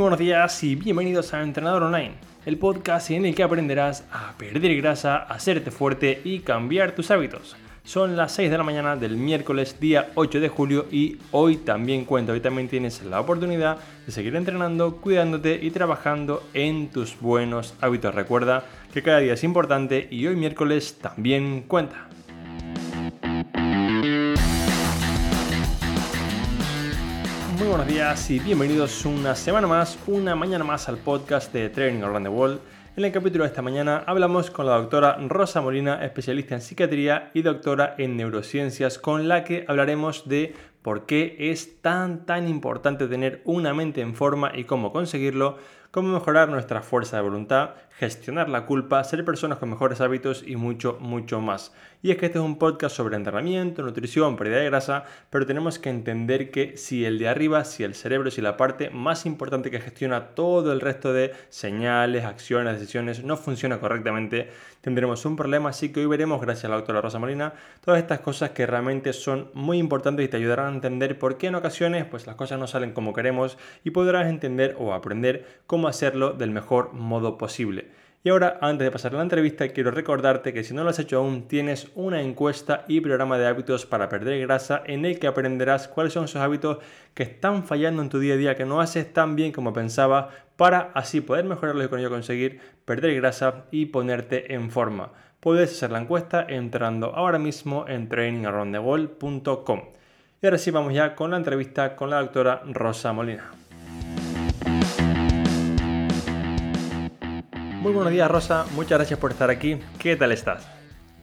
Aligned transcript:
buenos 0.00 0.18
días 0.18 0.64
y 0.64 0.76
bienvenidos 0.76 1.34
a 1.34 1.42
Entrenador 1.42 1.82
Online, 1.82 2.12
el 2.46 2.56
podcast 2.56 3.10
en 3.10 3.26
el 3.26 3.34
que 3.34 3.42
aprenderás 3.42 4.04
a 4.10 4.32
perder 4.38 4.74
grasa, 4.76 5.16
a 5.16 5.34
hacerte 5.34 5.70
fuerte 5.70 6.22
y 6.24 6.40
cambiar 6.40 6.92
tus 6.92 7.10
hábitos. 7.10 7.54
Son 7.84 8.16
las 8.16 8.32
6 8.32 8.50
de 8.50 8.56
la 8.56 8.64
mañana 8.64 8.96
del 8.96 9.16
miércoles 9.16 9.78
día 9.78 10.08
8 10.14 10.40
de 10.40 10.48
julio 10.48 10.86
y 10.90 11.18
hoy 11.32 11.58
también 11.58 12.06
cuento, 12.06 12.32
hoy 12.32 12.40
también 12.40 12.68
tienes 12.68 13.02
la 13.02 13.20
oportunidad 13.20 13.76
de 14.06 14.12
seguir 14.12 14.36
entrenando, 14.36 14.96
cuidándote 14.96 15.58
y 15.60 15.70
trabajando 15.70 16.42
en 16.54 16.88
tus 16.88 17.20
buenos 17.20 17.74
hábitos. 17.82 18.14
Recuerda 18.14 18.64
que 18.94 19.02
cada 19.02 19.18
día 19.18 19.34
es 19.34 19.44
importante 19.44 20.08
y 20.10 20.26
hoy 20.26 20.34
miércoles 20.34 20.96
también 20.98 21.64
cuenta. 21.68 22.08
Muy 27.60 27.68
buenos 27.68 27.88
días 27.88 28.30
y 28.30 28.38
bienvenidos 28.38 29.04
una 29.04 29.34
semana 29.34 29.66
más, 29.66 29.98
una 30.06 30.34
mañana 30.34 30.64
más 30.64 30.88
al 30.88 30.96
podcast 30.96 31.52
de 31.52 31.68
Training 31.68 32.00
Around 32.00 32.24
the 32.24 32.30
World. 32.30 32.60
En 32.96 33.04
el 33.04 33.12
capítulo 33.12 33.44
de 33.44 33.48
esta 33.48 33.60
mañana 33.60 34.02
hablamos 34.06 34.50
con 34.50 34.64
la 34.64 34.78
doctora 34.78 35.18
Rosa 35.28 35.60
Molina, 35.60 36.02
especialista 36.02 36.54
en 36.54 36.62
psiquiatría 36.62 37.30
y 37.34 37.42
doctora 37.42 37.96
en 37.98 38.16
neurociencias, 38.16 38.98
con 38.98 39.28
la 39.28 39.44
que 39.44 39.66
hablaremos 39.68 40.26
de 40.26 40.54
por 40.80 41.04
qué 41.04 41.36
es 41.38 41.82
tan 41.82 42.24
tan 42.24 42.48
importante 42.48 43.08
tener 43.08 43.42
una 43.44 43.74
mente 43.74 44.00
en 44.00 44.14
forma 44.14 44.52
y 44.54 44.64
cómo 44.64 44.90
conseguirlo, 44.90 45.58
cómo 45.90 46.14
mejorar 46.14 46.48
nuestra 46.48 46.80
fuerza 46.80 47.18
de 47.18 47.24
voluntad, 47.24 47.74
gestionar 48.00 48.48
la 48.48 48.64
culpa, 48.64 49.04
ser 49.04 49.26
personas 49.26 49.58
con 49.58 49.68
mejores 49.68 50.00
hábitos 50.00 50.42
y 50.46 50.56
mucho, 50.56 50.96
mucho 51.00 51.42
más. 51.42 51.74
Y 52.02 52.10
es 52.10 52.16
que 52.16 52.24
este 52.24 52.38
es 52.38 52.44
un 52.44 52.56
podcast 52.56 52.96
sobre 52.96 53.16
entrenamiento, 53.16 53.82
nutrición, 53.82 54.38
pérdida 54.38 54.56
de 54.56 54.64
grasa, 54.70 55.04
pero 55.28 55.44
tenemos 55.44 55.78
que 55.78 55.90
entender 55.90 56.50
que 56.50 56.78
si 56.78 57.04
el 57.04 57.18
de 57.18 57.28
arriba, 57.28 57.62
si 57.66 57.84
el 57.84 57.94
cerebro, 57.94 58.30
si 58.30 58.40
la 58.40 58.56
parte 58.56 58.88
más 58.88 59.26
importante 59.26 59.70
que 59.70 59.80
gestiona 59.80 60.28
todo 60.28 60.72
el 60.72 60.80
resto 60.80 61.12
de 61.12 61.34
señales, 61.50 62.24
acciones, 62.24 62.80
decisiones 62.80 63.22
no 63.22 63.36
funciona 63.36 63.80
correctamente, 63.80 64.48
tendremos 64.80 65.26
un 65.26 65.36
problema. 65.36 65.68
Así 65.68 65.92
que 65.92 66.00
hoy 66.00 66.06
veremos, 66.06 66.40
gracias 66.40 66.64
a 66.64 66.68
la 66.68 66.76
doctora 66.76 67.02
Rosa 67.02 67.18
Molina, 67.18 67.52
todas 67.84 68.00
estas 68.00 68.20
cosas 68.20 68.52
que 68.52 68.66
realmente 68.66 69.12
son 69.12 69.50
muy 69.52 69.76
importantes 69.76 70.24
y 70.24 70.28
te 70.28 70.38
ayudarán 70.38 70.68
a 70.68 70.74
entender 70.76 71.18
por 71.18 71.36
qué 71.36 71.48
en 71.48 71.56
ocasiones 71.56 72.06
pues, 72.06 72.26
las 72.26 72.36
cosas 72.36 72.58
no 72.58 72.66
salen 72.66 72.92
como 72.92 73.12
queremos 73.12 73.58
y 73.84 73.90
podrás 73.90 74.26
entender 74.26 74.74
o 74.78 74.94
aprender 74.94 75.60
cómo 75.66 75.86
hacerlo 75.86 76.32
del 76.32 76.50
mejor 76.50 76.94
modo 76.94 77.36
posible. 77.36 77.89
Y 78.22 78.28
ahora, 78.28 78.58
antes 78.60 78.84
de 78.84 78.90
pasar 78.90 79.14
a 79.14 79.16
la 79.16 79.22
entrevista, 79.22 79.66
quiero 79.68 79.90
recordarte 79.90 80.52
que 80.52 80.62
si 80.62 80.74
no 80.74 80.84
lo 80.84 80.90
has 80.90 80.98
hecho 80.98 81.16
aún, 81.16 81.48
tienes 81.48 81.90
una 81.94 82.20
encuesta 82.20 82.84
y 82.86 83.00
programa 83.00 83.38
de 83.38 83.46
hábitos 83.46 83.86
para 83.86 84.10
perder 84.10 84.38
grasa 84.40 84.82
en 84.84 85.06
el 85.06 85.18
que 85.18 85.26
aprenderás 85.26 85.88
cuáles 85.88 86.12
son 86.12 86.26
esos 86.26 86.42
hábitos 86.42 86.80
que 87.14 87.22
están 87.22 87.64
fallando 87.64 88.02
en 88.02 88.10
tu 88.10 88.18
día 88.18 88.34
a 88.34 88.36
día, 88.36 88.54
que 88.56 88.66
no 88.66 88.82
haces 88.82 89.10
tan 89.10 89.36
bien 89.36 89.52
como 89.52 89.72
pensabas, 89.72 90.26
para 90.56 90.90
así 90.92 91.22
poder 91.22 91.46
mejorarlos 91.46 91.86
y 91.86 91.88
con 91.88 91.98
ello 91.98 92.10
conseguir 92.10 92.60
perder 92.84 93.14
grasa 93.14 93.64
y 93.70 93.86
ponerte 93.86 94.52
en 94.52 94.70
forma. 94.70 95.12
Puedes 95.40 95.70
hacer 95.70 95.90
la 95.90 96.00
encuesta 96.00 96.44
entrando 96.46 97.14
ahora 97.14 97.38
mismo 97.38 97.86
en 97.88 98.10
trainingaroundthewall.com. 98.10 99.80
Y 100.42 100.46
ahora 100.46 100.58
sí, 100.58 100.70
vamos 100.70 100.92
ya 100.92 101.14
con 101.14 101.30
la 101.30 101.38
entrevista 101.38 101.96
con 101.96 102.10
la 102.10 102.20
doctora 102.20 102.60
Rosa 102.66 103.14
Molina. 103.14 103.59
Muy 107.80 107.94
buenos 107.94 108.12
días, 108.12 108.30
Rosa. 108.30 108.66
Muchas 108.72 108.98
gracias 108.98 109.18
por 109.18 109.30
estar 109.30 109.48
aquí. 109.48 109.80
¿Qué 109.98 110.14
tal 110.14 110.32
estás? 110.32 110.68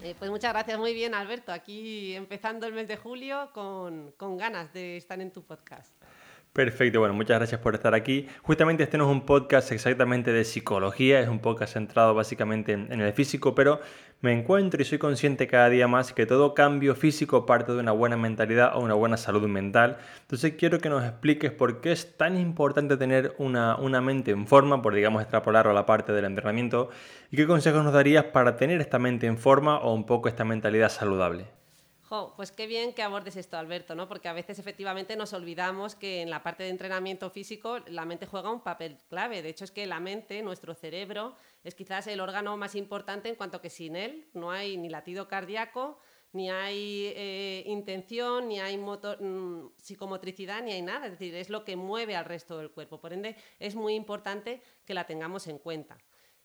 Eh, 0.02 0.16
pues 0.18 0.32
muchas 0.32 0.52
gracias, 0.52 0.80
muy 0.80 0.92
bien, 0.92 1.14
Alberto. 1.14 1.52
Aquí 1.52 2.16
empezando 2.16 2.66
el 2.66 2.74
mes 2.74 2.88
de 2.88 2.98
julio 2.98 3.52
con, 3.54 4.12
con 4.18 4.38
ganas 4.38 4.74
de 4.74 4.98
estar 4.98 5.22
en 5.22 5.30
tu 5.30 5.44
podcast. 5.44 5.94
Perfecto, 6.58 6.98
bueno, 6.98 7.14
muchas 7.14 7.38
gracias 7.38 7.62
por 7.62 7.76
estar 7.76 7.94
aquí. 7.94 8.28
Justamente 8.42 8.82
este 8.82 8.98
no 8.98 9.04
es 9.04 9.12
un 9.12 9.28
podcast 9.28 9.72
exactamente 9.72 10.34
de 10.34 10.44
psicología, 10.44 11.20
es 11.20 11.30
un 11.30 11.38
podcast 11.38 11.74
centrado 11.74 12.16
básicamente 12.16 12.72
en, 12.72 13.00
el 13.00 13.14
físico, 13.14 13.54
pero 13.54 13.80
me 14.22 14.34
encuentro 14.34 14.82
y 14.82 14.86
soy 14.86 14.98
consciente 14.98 15.46
cada 15.46 15.70
día 15.70 15.88
más 15.88 16.14
que 16.14 16.26
todo 16.26 16.56
cambio 16.56 16.96
físico 16.96 17.46
parte 17.46 17.74
de 17.74 17.78
una 17.78 17.92
buena 17.92 18.18
mentalidad 18.18 18.76
o 18.76 18.80
una 18.80 18.96
buena 18.96 19.18
salud 19.18 19.48
mental. 19.48 19.98
Entonces 20.22 20.56
quiero 20.58 20.80
que 20.80 20.90
nos 20.90 21.04
expliques 21.04 21.52
por 21.52 21.80
qué 21.80 21.92
es 21.92 22.18
tan 22.18 22.36
importante 22.36 22.98
tener 22.98 23.36
una, 23.38 23.76
una 23.76 24.02
mente 24.02 24.32
en 24.32 24.48
forma, 24.48 24.82
por 24.82 24.96
digamos 24.96 25.22
extrapolarlo 25.22 25.70
a 25.70 25.76
la 25.76 25.86
parte 25.86 26.12
del 26.12 26.26
entrenamiento, 26.26 26.90
y 27.30 27.36
qué 27.36 27.46
consejos 27.46 27.84
nos 27.84 27.94
darías 27.94 28.24
para 28.24 28.56
tener 28.58 28.82
esta 28.82 28.98
mente 28.98 29.28
en 29.28 29.38
forma 29.38 29.78
o 29.78 29.94
un 29.94 30.08
poco 30.08 30.28
esta 30.28 30.44
mentalidad 30.44 30.90
saludable 30.90 31.57
pues 32.36 32.52
qué 32.52 32.68
bien 32.68 32.94
que 32.94 33.04
abordes 33.04 33.36
esto, 33.36 33.58
Alberto, 33.58 33.94
¿no? 33.94 34.08
Porque 34.08 34.30
a 34.30 34.34
veces 34.34 34.60
efectivamente 34.60 35.16
nos 35.16 35.34
olvidamos 35.34 35.96
que 35.96 36.22
en 36.22 36.30
la 36.30 36.42
parte 36.42 36.64
de 36.64 36.70
entrenamiento 36.70 37.30
físico 37.30 37.80
la 37.88 38.06
mente 38.06 38.26
juega 38.26 38.52
un 38.52 38.62
papel 38.62 38.98
clave. 39.10 39.42
De 39.42 39.50
hecho, 39.50 39.66
es 39.66 39.72
que 39.72 39.86
la 39.86 40.00
mente, 40.00 40.42
nuestro 40.42 40.74
cerebro, 40.74 41.36
es 41.64 41.76
quizás 41.76 42.08
el 42.08 42.20
órgano 42.20 42.56
más 42.56 42.76
importante 42.76 43.30
en 43.30 43.36
cuanto 43.36 43.62
que 43.62 43.70
sin 43.70 43.96
él 43.96 44.30
no 44.34 44.52
hay 44.52 44.78
ni 44.78 44.90
latido 44.90 45.28
cardíaco, 45.28 46.00
ni 46.32 46.50
hay 46.50 47.12
eh, 47.16 47.64
intención, 47.66 48.48
ni 48.48 48.60
hay 48.60 48.78
mm, 48.78 49.72
psicomotricidad, 49.78 50.64
ni 50.64 50.72
hay 50.72 50.82
nada. 50.82 51.08
Es 51.08 51.12
decir, 51.14 51.36
es 51.36 51.50
lo 51.50 51.66
que 51.66 51.76
mueve 51.76 52.16
al 52.16 52.26
resto 52.26 52.58
del 52.58 52.72
cuerpo. 52.72 53.02
Por 53.02 53.12
ende, 53.12 53.36
es 53.60 53.76
muy 53.76 53.96
importante 53.96 54.62
que 54.86 54.94
la 54.94 55.06
tengamos 55.06 55.48
en 55.48 55.58
cuenta. 55.58 55.98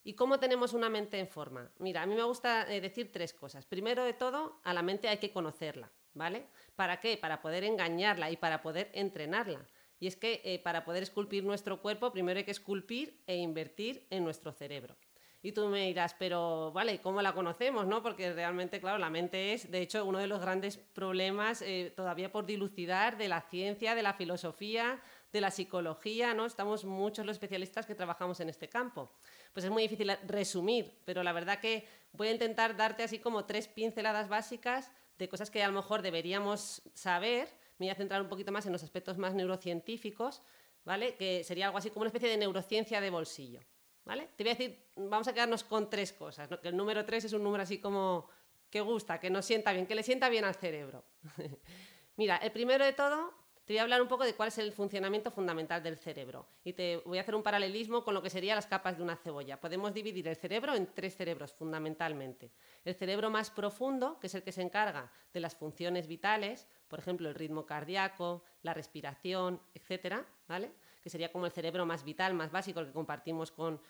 ¿Y 0.04 0.14
cómo 0.14 0.40
tenemos 0.40 0.72
una 0.72 0.88
mente 0.88 1.18
en 1.18 1.28
forma? 1.28 1.70
Mira, 1.78 2.02
a 2.02 2.06
mí 2.06 2.14
me 2.14 2.24
gusta 2.24 2.72
eh, 2.72 2.80
decir 2.80 3.12
tres 3.12 3.32
cosas. 3.32 3.66
Primero 3.66 4.04
de 4.04 4.12
todo, 4.12 4.60
a 4.64 4.74
la 4.74 4.82
mente 4.82 5.08
hay 5.08 5.18
que 5.18 5.30
conocerla, 5.30 5.92
¿vale? 6.14 6.48
¿Para 6.74 6.98
qué? 6.98 7.16
Para 7.16 7.40
poder 7.40 7.62
engañarla 7.62 8.30
y 8.30 8.36
para 8.36 8.62
poder 8.62 8.90
entrenarla. 8.94 9.64
Y 10.00 10.08
es 10.08 10.16
que 10.16 10.40
eh, 10.44 10.58
para 10.58 10.84
poder 10.84 11.04
esculpir 11.04 11.44
nuestro 11.44 11.80
cuerpo, 11.80 12.10
primero 12.10 12.38
hay 12.38 12.44
que 12.44 12.50
esculpir 12.50 13.22
e 13.28 13.36
invertir 13.36 14.06
en 14.10 14.24
nuestro 14.24 14.50
cerebro. 14.50 14.96
Y 15.44 15.52
tú 15.52 15.68
me 15.68 15.86
dirás, 15.86 16.14
pero 16.18 16.72
vale, 16.72 17.00
¿cómo 17.00 17.20
la 17.20 17.32
conocemos? 17.32 17.86
¿no? 17.86 18.02
Porque 18.02 18.32
realmente, 18.32 18.80
claro, 18.80 18.98
la 18.98 19.10
mente 19.10 19.52
es, 19.52 19.70
de 19.70 19.80
hecho, 19.80 20.04
uno 20.04 20.18
de 20.18 20.28
los 20.28 20.40
grandes 20.40 20.76
problemas 20.76 21.62
eh, 21.62 21.92
todavía 21.96 22.30
por 22.30 22.46
dilucidar 22.46 23.16
de 23.16 23.28
la 23.28 23.40
ciencia, 23.42 23.96
de 23.96 24.02
la 24.02 24.14
filosofía, 24.14 25.00
de 25.32 25.40
la 25.40 25.50
psicología, 25.50 26.34
¿no? 26.34 26.44
Estamos 26.44 26.84
muchos 26.84 27.24
los 27.24 27.36
especialistas 27.36 27.86
que 27.86 27.94
trabajamos 27.94 28.40
en 28.40 28.50
este 28.50 28.68
campo. 28.68 29.10
Pues 29.52 29.64
es 29.64 29.70
muy 29.70 29.82
difícil 29.82 30.12
resumir, 30.26 31.00
pero 31.04 31.22
la 31.22 31.32
verdad 31.32 31.58
que 31.58 31.86
voy 32.12 32.28
a 32.28 32.32
intentar 32.32 32.76
darte 32.76 33.02
así 33.02 33.18
como 33.18 33.46
tres 33.46 33.66
pinceladas 33.66 34.28
básicas 34.28 34.90
de 35.18 35.28
cosas 35.28 35.50
que 35.50 35.62
a 35.62 35.68
lo 35.68 35.74
mejor 35.74 36.02
deberíamos 36.02 36.82
saber. 36.94 37.48
Me 37.78 37.86
voy 37.86 37.90
a 37.90 37.94
centrar 37.94 38.20
un 38.20 38.28
poquito 38.28 38.52
más 38.52 38.66
en 38.66 38.72
los 38.72 38.82
aspectos 38.82 39.16
más 39.16 39.34
neurocientíficos, 39.34 40.42
¿vale? 40.84 41.16
Que 41.16 41.42
sería 41.44 41.66
algo 41.66 41.78
así 41.78 41.90
como 41.90 42.02
una 42.02 42.08
especie 42.08 42.28
de 42.28 42.36
neurociencia 42.36 43.00
de 43.00 43.08
bolsillo, 43.08 43.60
¿vale? 44.04 44.28
Te 44.36 44.44
voy 44.44 44.50
a 44.50 44.54
decir, 44.54 44.84
vamos 44.96 45.28
a 45.28 45.32
quedarnos 45.32 45.64
con 45.64 45.88
tres 45.88 46.12
cosas, 46.12 46.48
que 46.60 46.68
el 46.68 46.76
número 46.76 47.04
tres 47.06 47.24
es 47.24 47.32
un 47.32 47.42
número 47.42 47.62
así 47.62 47.78
como 47.78 48.28
que 48.68 48.80
gusta, 48.82 49.18
que 49.18 49.30
nos 49.30 49.46
sienta 49.46 49.72
bien, 49.72 49.86
que 49.86 49.94
le 49.94 50.02
sienta 50.02 50.28
bien 50.28 50.44
al 50.44 50.54
cerebro. 50.54 51.04
Mira, 52.16 52.36
el 52.36 52.52
primero 52.52 52.84
de 52.84 52.92
todo 52.92 53.41
te 53.64 53.74
voy 53.74 53.78
a 53.78 53.82
hablar 53.82 54.02
un 54.02 54.08
poco 54.08 54.24
de 54.24 54.34
cuál 54.34 54.48
es 54.48 54.58
el 54.58 54.72
funcionamiento 54.72 55.30
fundamental 55.30 55.82
del 55.82 55.96
cerebro 55.96 56.46
y 56.64 56.72
te 56.72 56.96
voy 57.04 57.18
a 57.18 57.20
hacer 57.20 57.34
un 57.34 57.42
paralelismo 57.42 58.02
con 58.04 58.14
lo 58.14 58.22
que 58.22 58.30
serían 58.30 58.56
las 58.56 58.66
capas 58.66 58.96
de 58.96 59.04
una 59.04 59.16
cebolla. 59.16 59.60
Podemos 59.60 59.94
dividir 59.94 60.26
el 60.26 60.36
cerebro 60.36 60.74
en 60.74 60.92
tres 60.92 61.16
cerebros 61.16 61.52
fundamentalmente. 61.52 62.50
El 62.84 62.94
cerebro 62.94 63.30
más 63.30 63.50
profundo, 63.50 64.18
que 64.18 64.26
es 64.26 64.34
el 64.34 64.42
que 64.42 64.50
se 64.50 64.62
encarga 64.62 65.12
de 65.32 65.40
las 65.40 65.54
funciones 65.54 66.08
vitales, 66.08 66.66
por 66.88 66.98
ejemplo, 66.98 67.28
el 67.28 67.36
ritmo 67.36 67.64
cardíaco, 67.64 68.42
la 68.62 68.74
respiración, 68.74 69.60
etcétera, 69.74 70.26
¿vale? 70.48 70.72
que 71.02 71.10
sería 71.10 71.32
como 71.32 71.46
el 71.46 71.52
cerebro 71.52 71.84
más 71.84 72.04
vital, 72.04 72.32
más 72.32 72.52
básico, 72.52 72.80
el 72.80 72.86
que 72.86 72.92
compartimos 72.92 73.50
con, 73.50 73.80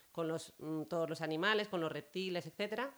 mm, 0.59 0.83
todos 0.85 1.09
los 1.09 1.21
animales, 1.21 1.69
con 1.69 1.81
los 1.81 1.93
reptiles, 1.93 2.47
etcétera. 2.47 2.93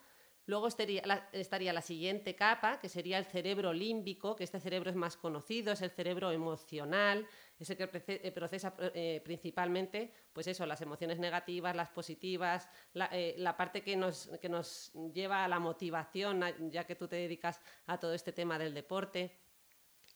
Luego 0.46 0.69
estaría 0.69 1.73
la, 1.73 1.81
siguiente 1.81 2.37
capa, 2.37 2.79
que 2.79 2.91
sería 2.91 3.17
el 3.17 3.25
cerebro 3.25 3.73
límbico, 3.73 4.37
que 4.37 4.44
este 4.44 4.61
cerebro 4.61 4.91
es 4.91 4.96
más 4.96 5.17
conocido, 5.17 5.73
es 5.73 5.81
el 5.81 5.91
cerebro 5.91 6.31
emocional, 6.32 7.26
es 7.58 7.70
el 7.70 7.79
que 7.79 7.88
eh, 8.06 8.31
procesa 8.31 8.75
eh, 8.79 9.23
principalmente 9.25 10.12
pues 10.35 10.46
eso, 10.46 10.67
las 10.67 10.82
emociones 10.82 11.19
negativas, 11.19 11.75
las 11.75 11.88
positivas, 11.88 12.69
la, 12.93 13.08
eh, 13.12 13.43
parte 13.56 13.82
que 13.82 13.96
nos, 13.96 14.29
que 14.43 14.50
nos 14.50 14.93
lleva 15.14 15.46
a 15.46 15.49
la 15.49 15.58
motivación, 15.61 16.43
ya 16.70 16.85
que 16.85 16.94
tú 16.94 17.08
te 17.08 17.17
dedicas 17.17 17.62
a 17.87 17.99
todo 17.99 18.12
este 18.12 18.32
tema 18.32 18.58
del 18.58 18.75
deporte. 18.75 19.38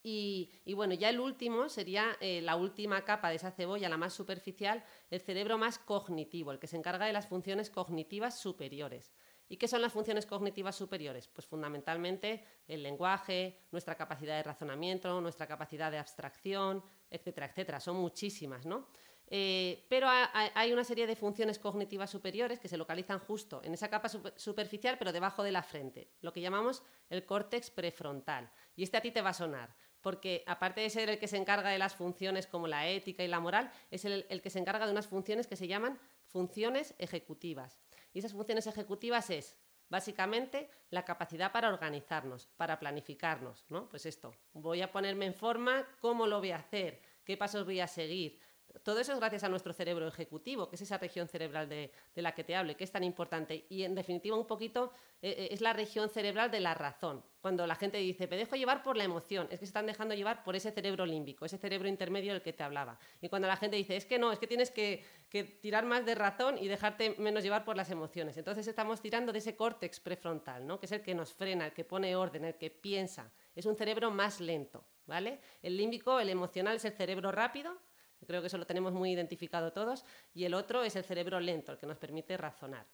Y, 0.02 0.52
y, 0.64 0.74
bueno, 0.74 0.94
ya 0.94 1.08
el 1.08 1.20
último 1.20 1.68
sería 1.68 2.16
la 2.20 2.54
última 2.54 3.04
capa 3.04 3.30
de 3.30 3.36
esa 3.36 3.50
cebolla, 3.50 3.88
la 3.88 3.96
más 3.96 4.12
superficial, 4.12 4.84
el 5.10 5.20
cerebro 5.20 5.58
más 5.58 5.78
cognitivo, 5.78 6.52
el 6.52 6.58
que 6.58 6.68
se 6.68 6.76
encarga 6.76 7.06
de 7.06 7.12
las 7.12 7.26
funciones 7.26 7.68
cognitivas 7.68 8.38
superiores. 8.38 9.12
¿Y 9.48 9.56
qué 9.56 9.66
son 9.66 9.80
las 9.80 9.92
funciones 9.92 10.26
cognitivas 10.26 10.76
superiores? 10.76 11.26
Pues 11.28 11.46
fundamentalmente 11.46 12.44
el 12.66 12.82
lenguaje, 12.82 13.60
nuestra 13.72 13.94
capacidad 13.94 14.36
de 14.36 14.42
razonamiento, 14.42 15.20
nuestra 15.20 15.46
capacidad 15.46 15.90
de 15.90 15.98
abstracción, 15.98 16.82
etcétera, 17.10 17.46
etcétera. 17.46 17.80
Son 17.80 17.96
muchísimas, 17.96 18.66
¿no? 18.66 18.88
Eh, 19.30 19.86
pero 19.90 20.08
hay 20.08 20.72
una 20.72 20.84
serie 20.84 21.06
de 21.06 21.14
funciones 21.14 21.58
cognitivas 21.58 22.10
superiores 22.10 22.58
que 22.58 22.68
se 22.68 22.78
localizan 22.78 23.18
justo 23.18 23.60
en 23.62 23.74
esa 23.74 23.88
capa 23.88 24.08
superficial, 24.08 24.96
pero 24.98 25.12
debajo 25.12 25.42
de 25.42 25.52
la 25.52 25.62
frente, 25.62 26.12
lo 26.22 26.32
que 26.32 26.40
llamamos 26.40 26.82
el 27.10 27.26
córtex 27.26 27.70
prefrontal. 27.70 28.50
Y 28.74 28.84
este 28.84 28.96
a 28.96 29.02
ti 29.02 29.10
te 29.10 29.22
va 29.22 29.30
a 29.30 29.34
sonar. 29.34 29.74
porque 30.00 30.44
aparte 30.46 30.80
de 30.80 30.90
ser 30.90 31.10
el 31.10 31.18
que 31.18 31.26
se 31.26 31.36
encarga 31.36 31.70
de 31.70 31.78
las 31.78 31.94
funciones 31.94 32.46
como 32.46 32.68
la 32.68 32.86
ética 32.88 33.24
y 33.24 33.28
la 33.28 33.40
moral, 33.40 33.70
es 33.90 34.04
el, 34.04 34.26
el, 34.28 34.40
que 34.40 34.48
se 34.48 34.60
encarga 34.60 34.86
de 34.86 34.92
unas 34.92 35.08
funciones 35.08 35.48
que 35.48 35.56
se 35.56 35.66
llaman 35.66 35.98
funciones 36.24 36.94
ejecutivas. 36.98 37.80
Y 38.12 38.20
esas 38.20 38.32
funciones 38.32 38.66
ejecutivas 38.66 39.30
es, 39.30 39.56
básicamente, 39.88 40.70
la 40.90 41.04
capacidad 41.04 41.52
para 41.52 41.68
organizarnos, 41.68 42.46
para 42.56 42.78
planificarnos, 42.78 43.64
¿no? 43.68 43.88
Pues 43.88 44.06
esto, 44.06 44.34
voy 44.52 44.82
a 44.82 44.92
ponerme 44.92 45.26
en 45.26 45.34
forma, 45.34 45.86
¿cómo 46.00 46.26
lo 46.26 46.38
voy 46.38 46.50
a 46.50 46.56
hacer? 46.56 47.00
¿Qué 47.24 47.36
pasos 47.36 47.64
voy 47.64 47.80
a 47.80 47.86
seguir? 47.86 48.40
Todo 48.82 49.00
eso 49.00 49.12
es 49.12 49.18
gracias 49.18 49.44
a 49.44 49.48
nuestro 49.48 49.72
cerebro 49.72 50.06
ejecutivo, 50.06 50.68
que 50.68 50.76
es 50.76 50.82
esa 50.82 50.98
región 50.98 51.26
cerebral 51.26 51.68
de, 51.68 51.90
la 52.14 52.32
que 52.34 52.44
te 52.44 52.54
hable, 52.54 52.76
que 52.76 52.84
es 52.84 52.92
tan 52.92 53.02
importante. 53.02 53.66
Y 53.68 53.82
en 53.82 53.94
definitiva, 53.94 54.36
un 54.36 54.46
poquito 54.46 54.92
eh, 55.22 55.30
eh, 55.30 55.48
es 55.50 55.60
la 55.60 55.72
región 55.72 56.08
cerebral 56.08 56.50
de 56.50 56.60
la 56.60 56.74
razón. 56.74 57.24
Cuando 57.40 57.66
la 57.66 57.74
gente 57.74 57.98
dice, 57.98 58.26
me 58.28 58.36
dejo 58.36 58.56
llevar 58.56 58.82
por 58.82 58.96
la 58.96 59.04
emoción, 59.04 59.46
es 59.50 59.58
que 59.58 59.66
se 59.66 59.70
están 59.70 59.86
dejando 59.86 60.14
llevar 60.14 60.44
por 60.44 60.54
ese 60.54 60.70
cerebro 60.70 61.06
límbico, 61.06 61.44
ese 61.44 61.58
cerebro 61.58 61.88
intermedio 61.88 62.32
del 62.32 62.42
que 62.42 62.52
te 62.52 62.62
hablaba. 62.62 62.98
Y 63.20 63.28
cuando 63.28 63.48
la 63.48 63.56
gente 63.56 63.76
dice, 63.76 63.96
es 63.96 64.04
que 64.04 64.18
no, 64.18 64.32
es 64.32 64.38
que 64.38 64.46
tienes 64.46 64.70
que, 64.70 65.04
que 65.28 65.44
tirar 65.44 65.84
más 65.84 66.06
de 66.06 66.14
razón 66.14 66.58
y 66.58 66.68
dejarte 66.68 67.14
menos 67.18 67.42
llevar 67.42 67.64
por 67.64 67.76
las 67.76 67.90
emociones. 67.90 68.36
Entonces 68.36 68.66
estamos 68.66 69.00
tirando 69.00 69.32
de 69.32 69.38
ese 69.38 69.56
córtex 69.56 70.00
prefrontal, 70.00 70.66
¿no? 70.66 70.80
que 70.80 70.86
es 70.86 70.92
el 70.92 71.02
que 71.02 71.14
nos 71.14 71.32
frena, 71.34 71.66
el 71.66 71.72
que 71.72 71.84
pone 71.84 72.16
orden, 72.16 72.44
el 72.44 72.56
que 72.56 72.70
piensa. 72.70 73.30
Es 73.54 73.66
un 73.66 73.76
cerebro 73.76 74.10
más 74.10 74.40
lento. 74.40 74.84
¿Vale? 75.06 75.40
El 75.62 75.78
límbico, 75.78 76.20
el 76.20 76.28
emocional, 76.28 76.76
es 76.76 76.84
el 76.84 76.92
cerebro 76.92 77.32
rápido, 77.32 77.80
Creo 78.26 78.40
que 78.40 78.48
eso 78.48 78.58
lo 78.58 78.66
tenemos 78.66 78.92
muy 78.92 79.12
identificado 79.12 79.72
todos. 79.72 80.04
Y 80.34 80.44
el 80.44 80.54
otro 80.54 80.82
es 80.82 80.96
el 80.96 81.04
cerebro 81.04 81.40
lento, 81.40 81.72
el 81.72 81.78
que 81.78 81.86
nos 81.86 81.98
permite 81.98 82.36
razonar. 82.36 82.86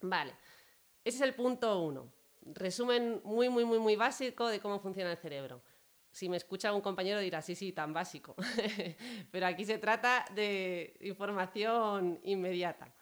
Vale, 0.00 0.32
ese 1.04 1.16
es 1.18 1.22
el 1.22 1.34
punto 1.34 1.80
uno. 1.80 2.10
Resumen 2.42 3.20
muy, 3.22 3.50
muy, 3.50 3.64
muy, 3.64 3.78
muy 3.78 3.96
básico 3.96 4.48
de 4.48 4.60
cómo 4.60 4.80
funciona 4.80 5.10
el 5.10 5.18
cerebro. 5.18 5.62
Si 6.10 6.28
me 6.28 6.36
escucha 6.36 6.72
un 6.72 6.80
compañero 6.80 7.20
dirá, 7.20 7.40
sí, 7.42 7.54
sí, 7.54 7.72
tan 7.72 7.92
básico. 7.92 8.34
Pero 9.30 9.46
aquí 9.46 9.64
se 9.64 9.78
trata 9.78 10.24
de 10.34 10.96
información 11.00 12.20
inmediata. 12.24 12.92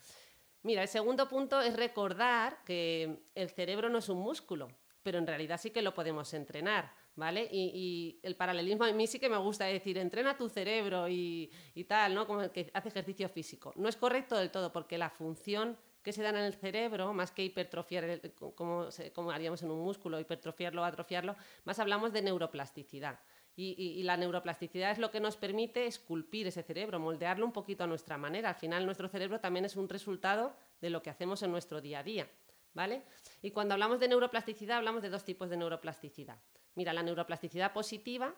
Mira, 0.62 0.82
el 0.82 0.88
segundo 0.88 1.28
punto 1.28 1.60
es 1.60 1.74
recordar 1.76 2.62
que 2.64 3.24
el 3.34 3.50
cerebro 3.50 3.88
no 3.88 3.98
es 3.98 4.08
un 4.08 4.18
músculo, 4.18 4.68
pero 5.02 5.18
en 5.18 5.26
realidad 5.26 5.58
sí 5.58 5.70
que 5.70 5.82
lo 5.82 5.94
podemos 5.94 6.34
entrenar. 6.34 6.92
¿vale? 7.18 7.48
Y, 7.50 8.20
el 8.22 8.36
paralelismo 8.36 8.84
a 8.84 8.92
mí 8.92 9.06
sí 9.06 9.18
que 9.18 9.28
me 9.28 9.36
gusta 9.36 9.64
decir, 9.64 9.98
entrena 9.98 10.36
tu 10.36 10.48
cerebro 10.48 11.08
y, 11.08 11.50
tal, 11.88 12.14
¿no? 12.14 12.26
Como 12.26 12.42
el 12.42 12.50
que 12.50 12.70
hace 12.72 12.88
ejercicio 12.88 13.28
físico. 13.28 13.72
No 13.76 13.88
es 13.88 13.96
correcto 13.96 14.36
del 14.36 14.50
todo, 14.50 14.72
porque 14.72 14.96
la 14.96 15.10
función 15.10 15.76
que 16.08 16.14
se 16.14 16.22
da 16.22 16.30
en 16.30 16.36
el 16.36 16.54
cerebro, 16.54 17.12
más 17.12 17.32
que 17.32 17.44
hipertrofiar, 17.44 18.22
como, 18.54 19.30
haríamos 19.30 19.62
en 19.62 19.70
un 19.70 19.80
músculo, 19.80 20.18
hipertrofiarlo 20.18 20.82
atrofiarlo, 20.82 21.36
más 21.64 21.78
hablamos 21.80 22.14
de 22.14 22.22
neuroplasticidad. 22.22 23.20
Y, 23.54 24.02
la 24.04 24.16
neuroplasticidad 24.16 24.90
es 24.92 24.98
lo 24.98 25.10
que 25.10 25.20
nos 25.20 25.36
permite 25.36 25.86
esculpir 25.86 26.46
ese 26.46 26.62
cerebro, 26.62 26.98
moldearlo 26.98 27.44
un 27.44 27.52
poquito 27.52 27.84
a 27.84 27.86
nuestra 27.86 28.16
manera. 28.16 28.48
Al 28.48 28.54
final, 28.54 28.86
nuestro 28.86 29.08
cerebro 29.08 29.38
también 29.38 29.66
es 29.66 29.76
un 29.76 29.86
resultado 29.86 30.54
de 30.80 30.88
lo 30.88 31.02
que 31.02 31.10
hacemos 31.10 31.42
en 31.42 31.50
nuestro 31.50 31.82
día 31.82 31.98
a 31.98 32.02
día. 32.02 32.26
¿Vale? 32.72 33.02
Y 33.42 33.50
cuando 33.50 33.74
hablamos 33.74 34.00
de 34.00 34.08
neuroplasticidad, 34.08 34.78
hablamos 34.78 35.02
de 35.02 35.10
dos 35.10 35.24
tipos 35.24 35.50
de 35.50 35.58
neuroplasticidad. 35.58 36.38
Mira, 36.74 36.94
la 36.94 37.02
neuroplasticidad 37.02 37.74
positiva, 37.74 38.34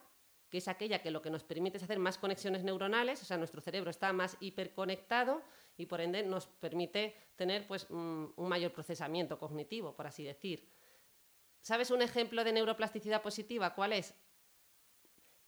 que 0.51 0.57
es 0.57 0.67
aquella 0.67 1.01
que 1.01 1.11
lo 1.11 1.21
que 1.21 1.29
nos 1.29 1.45
permite 1.45 1.77
es 1.77 1.83
hacer 1.83 1.97
más 1.97 2.17
conexiones 2.17 2.63
neuronales, 2.63 3.21
o 3.21 3.25
sea, 3.25 3.37
nuestro 3.37 3.61
cerebro 3.61 3.89
está 3.89 4.11
más 4.11 4.35
hiperconectado 4.41 5.41
y 5.77 5.85
por 5.85 6.01
ende 6.01 6.23
nos 6.23 6.45
permite 6.45 7.15
tener 7.37 7.65
pues, 7.65 7.87
mm, 7.89 8.25
un 8.35 8.49
mayor 8.49 8.73
procesamiento 8.73 9.39
cognitivo, 9.39 9.95
por 9.95 10.07
así 10.07 10.25
decir. 10.25 10.69
¿Sabes 11.61 11.89
un 11.89 12.01
ejemplo 12.01 12.43
de 12.43 12.51
neuroplasticidad 12.51 13.21
positiva? 13.21 13.73
¿Cuál 13.73 13.93
es? 13.93 14.13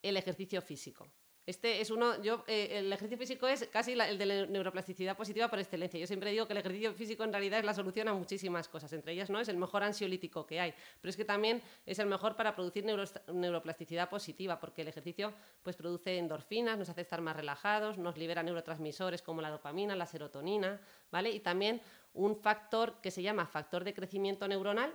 El 0.01 0.15
ejercicio 0.15 0.61
físico. 0.61 1.09
Este 1.45 1.81
es 1.81 1.91
uno, 1.91 2.21
yo, 2.21 2.45
eh, 2.47 2.69
el 2.71 2.93
ejercicio 2.93 3.17
físico 3.17 3.47
es 3.47 3.67
casi 3.67 3.91
el 3.91 4.17
de 4.17 4.25
la 4.25 4.45
neuroplasticidad 4.45 5.17
positiva 5.17 5.49
por 5.49 5.59
excelencia. 5.59 5.99
Yo 5.99 6.07
siempre 6.07 6.31
digo 6.31 6.47
que 6.47 6.53
el 6.53 6.59
ejercicio 6.59 6.93
físico 6.93 7.25
en 7.25 7.33
realidad 7.33 7.59
es 7.59 7.65
la 7.65 7.73
solución 7.73 8.07
a 8.07 8.13
muchísimas 8.13 8.69
cosas, 8.69 8.93
entre 8.93 9.11
ellas 9.11 9.29
no 9.29 9.41
es 9.41 9.49
el 9.49 9.57
mejor 9.57 9.83
ansiolítico 9.83 10.45
que 10.45 10.61
hay, 10.61 10.73
pero 11.01 11.09
es 11.09 11.17
que 11.17 11.25
también 11.25 11.61
es 11.85 11.99
el 11.99 12.05
mejor 12.05 12.37
para 12.37 12.55
producir 12.55 12.85
neuroplasticidad 12.85 14.09
positiva, 14.09 14.57
porque 14.57 14.83
el 14.83 14.87
ejercicio 14.87 15.33
pues 15.63 15.75
produce 15.75 16.17
endorfinas, 16.17 16.77
nos 16.77 16.87
hace 16.87 17.01
estar 17.01 17.19
más 17.19 17.35
relajados, 17.35 17.97
nos 17.97 18.17
libera 18.17 18.41
neurotransmisores 18.41 19.21
como 19.21 19.41
la 19.41 19.49
dopamina, 19.49 19.97
la 19.97 20.05
serotonina, 20.05 20.79
¿vale? 21.11 21.29
Y 21.29 21.41
también 21.41 21.81
un 22.13 22.37
factor 22.37 23.01
que 23.01 23.11
se 23.11 23.21
llama 23.21 23.47
factor 23.47 23.83
de 23.83 23.93
crecimiento 23.93 24.47
neuronal, 24.47 24.93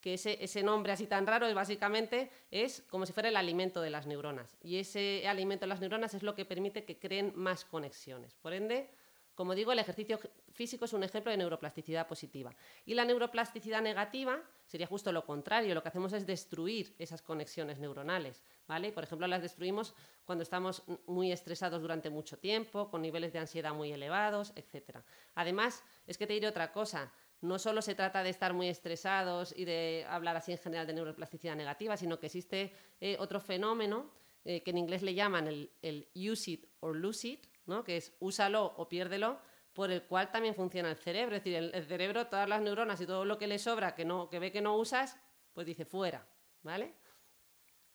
que 0.00 0.14
ese, 0.14 0.62
nombre 0.62 0.92
así 0.92 1.06
tan 1.06 1.26
raro 1.26 1.46
es 1.46 1.54
básicamente 1.54 2.30
es 2.50 2.82
como 2.88 3.06
si 3.06 3.12
fuera 3.12 3.28
el 3.28 3.36
alimento 3.36 3.80
de 3.80 3.90
las 3.90 4.06
neuronas. 4.06 4.56
Y 4.62 4.78
ese 4.78 5.26
alimento 5.26 5.64
de 5.64 5.68
las 5.68 5.80
neuronas 5.80 6.14
es 6.14 6.22
lo 6.22 6.34
que 6.34 6.44
permite 6.44 6.84
que 6.84 6.98
creen 6.98 7.32
más 7.34 7.64
conexiones. 7.64 8.34
Por 8.34 8.52
ende, 8.52 8.88
como 9.34 9.54
digo, 9.54 9.72
el 9.72 9.78
ejercicio 9.78 10.18
físico 10.52 10.84
es 10.84 10.92
un 10.92 11.02
ejemplo 11.02 11.30
de 11.30 11.36
neuroplasticidad 11.36 12.06
positiva. 12.06 12.54
Y 12.84 12.94
la 12.94 13.04
neuroplasticidad 13.04 13.82
negativa 13.82 14.40
sería 14.64 14.86
justo 14.86 15.12
lo 15.12 15.26
contrario. 15.26 15.74
Lo 15.74 15.82
que 15.82 15.88
hacemos 15.88 16.12
es 16.12 16.26
destruir 16.26 16.94
esas 16.98 17.20
conexiones 17.20 17.78
neuronales. 17.78 18.42
¿vale? 18.66 18.92
Por 18.92 19.04
ejemplo, 19.04 19.26
las 19.26 19.42
destruimos 19.42 19.94
cuando 20.24 20.42
estamos 20.42 20.82
muy 21.06 21.32
estresados 21.32 21.82
durante 21.82 22.10
mucho 22.10 22.38
tiempo, 22.38 22.90
con 22.90 23.02
niveles 23.02 23.32
de 23.32 23.38
ansiedad 23.38 23.74
muy 23.74 23.92
elevados, 23.92 24.52
etc. 24.56 24.98
Además, 25.34 25.82
es 26.06 26.16
que 26.16 26.26
te 26.26 26.32
diré 26.32 26.48
otra 26.48 26.72
cosa 26.72 27.12
no 27.40 27.58
solo 27.58 27.82
se 27.82 27.94
trata 27.94 28.22
de 28.22 28.30
estar 28.30 28.52
muy 28.52 28.68
estresados 28.68 29.54
y 29.56 29.64
de 29.64 30.06
hablar 30.08 30.36
así 30.36 30.52
en 30.52 30.58
general 30.58 30.86
de 30.86 30.94
neuroplasticidad 30.94 31.56
negativa, 31.56 31.96
sino 31.96 32.18
que 32.18 32.26
existe 32.26 32.72
eh, 33.00 33.16
otro 33.18 33.40
fenómeno 33.40 34.10
eh, 34.44 34.62
que 34.62 34.70
en 34.70 34.78
inglés 34.78 35.02
le 35.02 35.14
llaman 35.14 35.46
el, 35.48 36.08
use 36.14 36.52
it 36.52 36.66
or 36.80 36.96
lose 36.96 37.26
it, 37.28 37.46
¿no? 37.66 37.84
que 37.84 37.96
es 37.96 38.14
úsalo 38.20 38.64
o 38.76 38.88
piérdelo, 38.88 39.40
por 39.72 39.90
el 39.90 40.04
cual 40.04 40.30
también 40.30 40.54
funciona 40.54 40.90
el 40.90 40.96
cerebro. 40.96 41.36
Es 41.36 41.44
decir, 41.44 41.56
el, 41.56 41.74
el, 41.74 41.84
cerebro, 41.84 42.28
todas 42.28 42.48
las 42.48 42.62
neuronas 42.62 43.00
y 43.00 43.06
todo 43.06 43.24
lo 43.24 43.36
que 43.36 43.46
le 43.46 43.58
sobra 43.58 43.94
que, 43.94 44.04
no, 44.04 44.30
que 44.30 44.38
ve 44.38 44.50
que 44.50 44.62
no 44.62 44.76
usas, 44.76 45.18
pues 45.52 45.66
dice 45.66 45.84
fuera. 45.84 46.26
¿vale? 46.66 46.92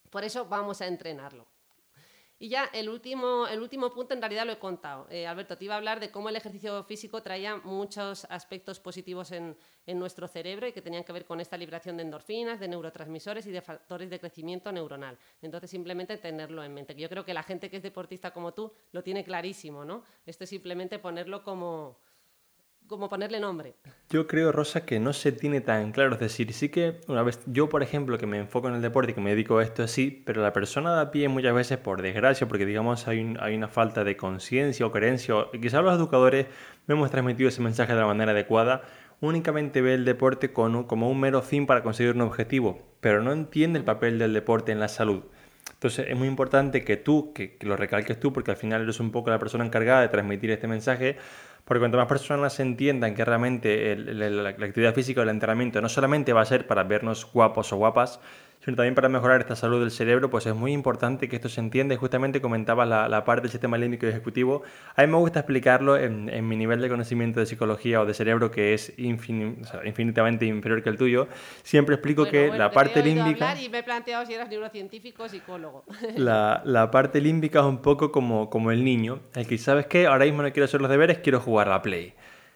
Por 0.09 0.23
eso 0.23 0.45
vamos 0.45 0.81
a 0.81 0.87
entrenarlo. 0.87 1.45
Y 2.41 2.49
ya 2.49 2.65
el 2.73 2.89
último, 2.89 3.45
el 3.45 3.61
último 3.61 3.93
punto 3.93 4.15
en 4.15 4.19
realidad 4.19 4.47
lo 4.47 4.53
he 4.53 4.57
contado. 4.57 5.05
Eh, 5.11 5.27
Alberto, 5.27 5.55
te 5.55 5.65
iba 5.65 5.75
a 5.75 5.77
hablar 5.77 5.99
de 5.99 6.09
cómo 6.09 6.27
el 6.27 6.35
ejercicio 6.35 6.83
físico 6.85 7.21
traía 7.21 7.57
muchos 7.57 8.25
aspectos 8.31 8.79
positivos 8.79 9.31
en, 9.31 9.55
en, 9.85 9.99
nuestro 9.99 10.27
cerebro 10.27 10.65
y 10.67 10.71
que 10.71 10.81
tenían 10.81 11.03
que 11.03 11.13
ver 11.13 11.25
con 11.25 11.39
esta 11.39 11.55
liberación 11.55 11.97
de 11.97 12.01
endorfinas, 12.01 12.59
de 12.59 12.67
neurotransmisores 12.67 13.45
y 13.45 13.51
de 13.51 13.61
factores 13.61 14.09
de 14.09 14.19
crecimiento 14.19 14.71
neuronal. 14.71 15.19
Entonces, 15.43 15.69
simplemente 15.69 16.17
tenerlo 16.17 16.63
en 16.63 16.73
mente. 16.73 16.95
Yo 16.95 17.07
creo 17.09 17.23
que 17.23 17.35
la 17.35 17.43
gente 17.43 17.69
que 17.69 17.77
es 17.77 17.83
deportista 17.83 18.31
como 18.31 18.55
tú 18.55 18.73
lo 18.91 19.03
tiene 19.03 19.23
clarísimo, 19.23 19.85
¿no? 19.85 20.03
Esto 20.25 20.45
es 20.45 20.49
simplemente 20.49 20.97
ponerlo 20.97 21.43
como, 21.43 21.99
como 22.91 23.09
ponerle 23.09 23.39
nombre. 23.39 23.73
Yo 24.09 24.27
creo, 24.27 24.51
Rosa, 24.51 24.85
que 24.85 24.99
no 24.99 25.13
se 25.13 25.31
tiene 25.31 25.61
tan 25.61 25.91
claro. 25.91 26.13
Es 26.13 26.19
decir, 26.19 26.53
sí 26.53 26.69
que 26.69 27.01
una 27.07 27.23
vez, 27.23 27.39
yo 27.47 27.69
por 27.69 27.81
ejemplo, 27.81 28.19
que 28.19 28.27
me 28.27 28.37
enfoco 28.37 28.67
en 28.67 28.75
el 28.75 28.81
deporte 28.81 29.11
y 29.11 29.15
que 29.15 29.21
me 29.21 29.31
dedico 29.31 29.57
a 29.57 29.63
esto 29.63 29.81
así, 29.81 30.21
pero 30.25 30.43
la 30.43 30.53
persona 30.53 30.93
de 30.93 31.01
a 31.01 31.11
pie 31.11 31.27
muchas 31.29 31.55
veces, 31.55 31.79
por 31.79 32.01
desgracia, 32.01 32.47
porque 32.47 32.65
digamos 32.65 33.07
hay, 33.07 33.35
hay 33.39 33.55
una 33.55 33.69
falta 33.69 34.03
de 34.03 34.17
conciencia 34.17 34.85
o 34.85 34.91
creencia, 34.91 35.35
o 35.35 35.51
quizás 35.51 35.83
los 35.83 35.95
educadores 35.95 36.47
no 36.85 36.95
hemos 36.95 37.09
transmitido 37.09 37.49
ese 37.49 37.61
mensaje 37.61 37.93
de 37.93 37.99
la 37.99 38.05
manera 38.05 38.33
adecuada, 38.33 38.83
únicamente 39.21 39.81
ve 39.81 39.93
el 39.93 40.05
deporte 40.05 40.51
como 40.51 41.09
un 41.09 41.19
mero 41.19 41.41
fin 41.41 41.65
para 41.65 41.83
conseguir 41.83 42.13
un 42.13 42.21
objetivo, 42.21 42.81
pero 42.99 43.23
no 43.23 43.31
entiende 43.31 43.79
el 43.79 43.85
papel 43.85 44.19
del 44.19 44.33
deporte 44.33 44.71
en 44.71 44.79
la 44.79 44.89
salud. 44.89 45.23
Entonces 45.73 46.07
es 46.09 46.15
muy 46.15 46.27
importante 46.27 46.83
que 46.83 46.97
tú, 46.97 47.33
que, 47.33 47.55
que, 47.57 47.65
lo 47.65 47.75
recalques 47.75 48.19
tú, 48.19 48.31
porque 48.33 48.51
al 48.51 48.57
final 48.57 48.83
eres 48.83 48.99
un 48.99 49.11
poco 49.11 49.29
la 49.29 49.39
persona 49.39 49.65
encargada 49.65 50.01
de 50.01 50.09
transmitir 50.09 50.51
este 50.51 50.67
mensaje, 50.67 51.17
porque 51.71 51.79
cuanto 51.79 51.97
más 51.97 52.07
personas 52.07 52.59
entiendan 52.59 53.15
que 53.15 53.23
realmente 53.23 53.95
la, 53.95 54.49
actividad 54.49 54.93
física 54.93 55.21
o 55.21 55.23
el 55.23 55.29
entrenamiento 55.29 55.79
no 55.79 55.87
solamente 55.87 56.33
va 56.33 56.41
a 56.41 56.45
ser 56.45 56.67
para 56.67 56.83
vernos 56.83 57.31
guapos 57.31 57.71
o 57.71 57.77
guapas, 57.77 58.19
sino 58.63 58.77
también 58.77 58.93
para 58.93 59.09
mejorar 59.09 59.41
esta 59.41 59.55
salud 59.55 59.79
del 59.79 59.89
cerebro, 59.89 60.29
pues 60.29 60.45
es 60.45 60.53
muy 60.53 60.71
importante 60.71 61.27
que 61.27 61.35
esto 61.35 61.49
se 61.49 61.59
entienda. 61.59 61.95
Y 61.95 61.97
justamente 61.97 62.41
comentabas 62.41 62.87
la, 62.87 63.25
parte 63.25 63.43
del 63.43 63.51
sistema 63.51 63.77
límbico 63.77 64.05
ejecutivo. 64.05 64.61
A 64.95 65.01
mí 65.01 65.07
me 65.07 65.17
gusta 65.17 65.39
explicarlo 65.39 65.97
en, 65.97 66.47
mi 66.47 66.55
nivel 66.55 66.79
de 66.79 66.89
conocimiento 66.89 67.39
de 67.39 67.47
psicología 67.47 68.01
o 68.01 68.05
de 68.05 68.13
cerebro, 68.13 68.51
que 68.51 68.73
es 68.75 68.93
infinitamente 68.97 70.45
inferior 70.45 70.83
que 70.83 70.89
el 70.89 70.97
tuyo. 70.97 71.27
Siempre 71.63 71.95
explico 71.95 72.25
que 72.25 72.49
la 72.49 72.71
parte 72.71 73.03
límbica... 73.03 73.59
Y 73.59 73.69
me 73.69 73.79
he 73.79 73.83
planteado 73.83 74.25
si 74.25 74.33
eras 74.33 74.49
neurocientífico 74.49 75.23
o 75.23 75.29
psicólogo. 75.29 75.83
La, 76.15 76.61
la, 76.65 76.91
parte 76.91 77.21
límbica 77.21 77.59
es 77.59 77.65
un 77.65 77.81
poco 77.81 78.11
como, 78.11 78.49
como 78.49 78.71
el 78.71 78.83
niño, 78.83 79.21
el 79.33 79.47
que, 79.47 79.57
¿sabes 79.57 79.87
qué? 79.87 80.07
Ahora 80.07 80.25
mismo 80.25 80.43
no 80.43 80.51
quiero 80.51 80.65
hacer 80.65 80.81
los 80.81 80.89
deberes, 80.89 81.19
quiero 81.19 81.39
jugar 81.39 81.67
a 81.67 81.71
la 81.71 81.81
Play. 81.81 82.13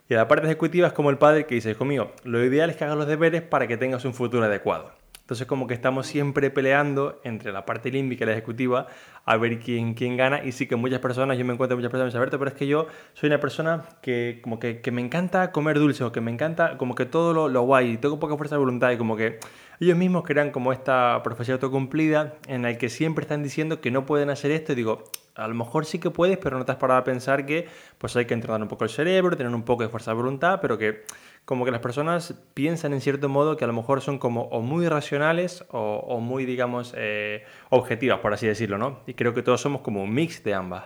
Y 0.07 0.13
la 0.13 0.27
parte 0.27 0.45
ejecutiva 0.45 0.87
es 0.87 0.93
como 0.93 1.09
el 1.09 1.17
padre 1.17 1.45
que 1.45 1.55
dice, 1.55 1.71
hijo 1.71 1.85
mío, 1.85 2.11
lo 2.23 2.43
ideal 2.43 2.69
es 2.69 2.75
que 2.75 2.83
hagas 2.83 2.97
los 2.97 3.07
deberes 3.07 3.41
para 3.41 3.67
que 3.67 3.77
tengas 3.77 4.05
un 4.05 4.13
futuro 4.13 4.43
adecuado. 4.43 4.91
Entonces 5.25 5.47
como 5.47 5.65
que 5.65 5.73
estamos 5.73 6.05
siempre 6.05 6.51
peleando 6.51 7.19
entre 7.23 7.51
la 7.51 7.65
parte 7.65 7.89
límbica 7.89 8.25
y 8.25 8.27
la 8.27 8.33
ejecutiva 8.33 8.85
a 9.25 9.37
ver 9.37 9.57
quién, 9.59 9.95
quién 9.95 10.17
gana. 10.17 10.45
Y 10.45 10.51
sí 10.51 10.67
que 10.67 10.75
muchas 10.75 10.99
personas, 10.99 11.35
yo 11.39 11.45
me 11.45 11.53
encuentro 11.53 11.75
muchas 11.75 11.89
personas, 11.89 12.13
Alberto, 12.13 12.37
pero 12.37 12.51
es 12.51 12.55
que 12.55 12.67
yo 12.67 12.85
soy 13.15 13.25
una 13.29 13.39
persona 13.39 13.85
que 14.03 14.39
como 14.43 14.59
que, 14.59 14.81
que 14.81 14.91
me 14.91 15.01
encanta 15.01 15.51
comer 15.51 15.79
dulce 15.79 16.03
o 16.03 16.11
que 16.11 16.21
me 16.21 16.29
encanta 16.29 16.77
como 16.77 16.93
que 16.93 17.07
todo 17.07 17.33
lo, 17.33 17.49
lo 17.49 17.63
guay, 17.63 17.97
tengo 17.97 18.19
poca 18.19 18.37
fuerza 18.37 18.53
de 18.53 18.59
voluntad 18.59 18.91
y 18.91 18.97
como 18.97 19.17
que 19.17 19.39
ellos 19.79 19.97
mismos 19.97 20.25
crean 20.25 20.51
como 20.51 20.71
esta 20.71 21.19
profecía 21.23 21.55
autocumplida 21.55 22.35
en 22.47 22.61
la 22.61 22.77
que 22.77 22.89
siempre 22.89 23.23
están 23.23 23.41
diciendo 23.41 23.81
que 23.81 23.89
no 23.89 24.05
pueden 24.05 24.29
hacer 24.29 24.51
esto 24.51 24.73
y 24.73 24.75
digo, 24.75 25.05
a 25.33 25.47
lo 25.47 25.55
mejor 25.55 25.85
sí 25.85 25.97
que 25.97 26.11
puedes, 26.11 26.37
pero 26.37 26.57
no 26.57 26.65
te 26.65 26.71
has 26.71 26.77
parado 26.77 26.99
a 26.99 27.03
pensar 27.03 27.47
que 27.47 27.67
pues 27.97 28.15
hay 28.15 28.25
que 28.25 28.35
entrenar 28.35 28.61
un 28.61 28.67
poco 28.67 28.83
el 28.83 28.89
cerebro, 28.91 29.35
tener 29.35 29.53
un 29.53 29.63
poco 29.63 29.81
de 29.81 29.89
fuerza 29.89 30.11
de 30.11 30.17
voluntad, 30.17 30.59
pero 30.61 30.77
que 30.77 31.03
como 31.45 31.63
que 31.63 31.71
las 31.71 31.79
personas 31.79 32.33
piensan 32.53 32.93
en 32.93 33.01
cierto 33.01 33.29
modo 33.29 33.55
que 33.55 33.63
a 33.63 33.67
lo 33.67 33.73
mejor 33.73 34.01
son 34.01 34.17
como 34.17 34.43
o 34.45 34.61
muy 34.61 34.87
racionales 34.89 35.63
o, 35.69 36.19
muy, 36.19 36.45
digamos, 36.45 36.93
eh, 36.97 37.45
objetivas, 37.69 38.19
por 38.19 38.33
así 38.33 38.47
decirlo, 38.47 38.77
¿no? 38.77 39.01
Y 39.05 39.13
creo 39.13 39.33
que 39.33 39.43
todos 39.43 39.61
somos 39.61 39.81
como 39.81 40.03
un 40.03 40.13
mix 40.13 40.43
de 40.43 40.55
ambas. 40.55 40.85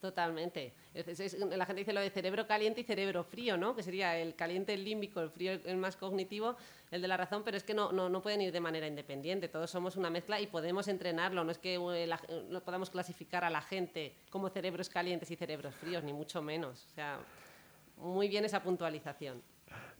Totalmente. 0.00 0.72
la 0.94 1.66
gente 1.66 1.80
dice 1.80 1.92
lo 1.92 2.00
de 2.00 2.10
cerebro 2.10 2.46
caliente 2.46 2.80
y 2.80 2.84
cerebro 2.84 3.24
frío, 3.24 3.56
¿no? 3.56 3.74
Que 3.74 3.82
sería 3.82 4.16
el 4.16 4.36
caliente 4.36 4.72
el 4.72 4.84
límbico, 4.84 5.20
el 5.20 5.30
frío 5.30 5.52
el 5.64 5.76
más 5.78 5.96
cognitivo, 5.96 6.56
el 6.90 7.02
de 7.02 7.08
la 7.08 7.16
razón, 7.16 7.42
pero 7.44 7.56
es 7.56 7.64
que 7.64 7.74
no, 7.74 7.92
no, 7.92 8.08
no 8.08 8.22
pueden 8.22 8.40
ir 8.40 8.52
de 8.52 8.60
manera 8.60 8.86
independiente. 8.86 9.48
Todos 9.48 9.70
somos 9.70 9.96
una 9.96 10.08
mezcla 10.08 10.40
y 10.40 10.46
podemos 10.46 10.86
entrenarlo. 10.88 11.42
No 11.44 11.50
es 11.50 11.58
que 11.58 11.74
eh, 11.74 12.10
no 12.48 12.60
podamos 12.60 12.90
clasificar 12.90 13.42
a 13.42 13.50
la 13.50 13.60
gente 13.60 14.14
como 14.30 14.48
cerebros 14.48 14.88
calientes 14.88 15.30
y 15.30 15.36
cerebros 15.36 15.74
fríos, 15.74 16.04
ni 16.04 16.12
mucho 16.12 16.40
menos. 16.40 16.86
O 16.92 16.94
sea, 16.94 17.18
muy 17.96 18.28
bien 18.28 18.44
esa 18.44 18.62
puntualización. 18.62 19.42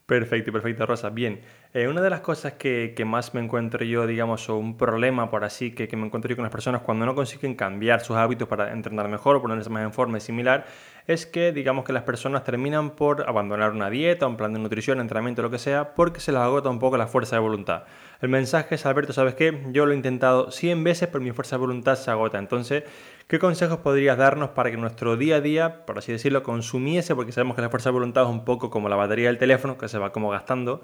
Perfecto, 0.06 0.52
perfecto, 0.52 0.86
Rosa. 0.86 1.10
Bien, 1.10 1.40
eh, 1.74 1.88
una 1.88 2.00
de 2.00 2.10
las 2.10 2.20
cosas 2.20 2.52
que, 2.52 2.94
más 3.04 3.34
me 3.34 3.40
encuentro 3.40 3.84
yo, 3.84 4.06
digamos, 4.06 4.48
o 4.48 4.56
un 4.56 4.76
problema 4.76 5.28
por 5.30 5.42
así 5.42 5.74
que, 5.74 5.88
que, 5.88 5.96
me 5.96 6.06
encuentro 6.06 6.28
yo 6.28 6.36
con 6.36 6.44
las 6.44 6.52
personas 6.52 6.82
cuando 6.82 7.04
no 7.06 7.16
consiguen 7.16 7.56
cambiar 7.56 8.00
sus 8.02 8.16
hábitos 8.16 8.46
para 8.46 8.72
entrenar 8.72 9.08
mejor 9.08 9.34
o 9.34 9.42
ponerse 9.42 9.68
más 9.68 9.82
en 9.82 9.92
forma 9.92 10.18
y 10.18 10.20
similar, 10.20 10.64
es 11.08 11.26
que, 11.26 11.50
digamos, 11.50 11.84
que 11.84 11.92
las 11.92 12.04
personas 12.04 12.44
terminan 12.44 12.90
por 12.90 13.28
abandonar 13.28 13.72
una 13.72 13.90
dieta, 13.90 14.28
un 14.28 14.36
plan 14.36 14.52
de 14.52 14.60
nutrición, 14.60 15.00
entrenamiento, 15.00 15.42
lo 15.42 15.50
que 15.50 15.58
sea, 15.58 15.94
porque 15.96 16.20
se 16.20 16.30
les 16.30 16.40
agota 16.40 16.70
un 16.70 16.78
poco 16.78 16.96
la 16.96 17.08
fuerza 17.08 17.34
de 17.34 17.40
voluntad. 17.40 17.82
El 18.20 18.28
mensaje 18.28 18.76
es, 18.76 18.86
Alberto, 18.86 19.12
¿sabes 19.12 19.34
qué? 19.34 19.62
Yo 19.72 19.86
lo 19.86 19.92
he 19.92 19.96
intentado 19.96 20.50
100 20.50 20.84
veces, 20.84 21.08
pero 21.12 21.22
mi 21.22 21.32
fuerza 21.32 21.56
de 21.56 21.60
voluntad 21.60 21.96
se 21.96 22.10
agota. 22.10 22.38
Entonces, 22.38 22.84
¿Qué 23.28 23.40
consejos 23.40 23.78
podrías 23.78 24.16
darnos 24.16 24.50
para 24.50 24.70
que 24.70 24.76
nuestro 24.76 25.16
día 25.16 25.36
a 25.36 25.40
día, 25.40 25.84
por 25.84 25.98
así 25.98 26.12
decirlo, 26.12 26.44
consumiese, 26.44 27.16
porque 27.16 27.32
sabemos 27.32 27.56
que 27.56 27.62
la 27.62 27.70
fuerza 27.70 27.88
de 27.88 27.94
voluntad 27.94 28.22
es 28.22 28.28
un 28.28 28.44
poco 28.44 28.70
como 28.70 28.88
la 28.88 28.94
batería 28.94 29.26
del 29.26 29.36
teléfono, 29.36 29.76
que 29.76 29.88
se 29.88 29.98
va 29.98 30.12
como 30.12 30.30
gastando, 30.30 30.80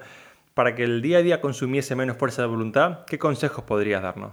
para 0.52 0.74
que 0.74 0.82
el 0.82 1.02
día 1.02 1.18
a 1.18 1.22
día 1.22 1.40
consumiese 1.40 1.94
menos 1.94 2.16
fuerza 2.16 2.42
de 2.42 2.48
voluntad? 2.48 3.04
¿Qué 3.06 3.16
consejos 3.16 3.62
podrías 3.62 4.02
darnos? 4.02 4.32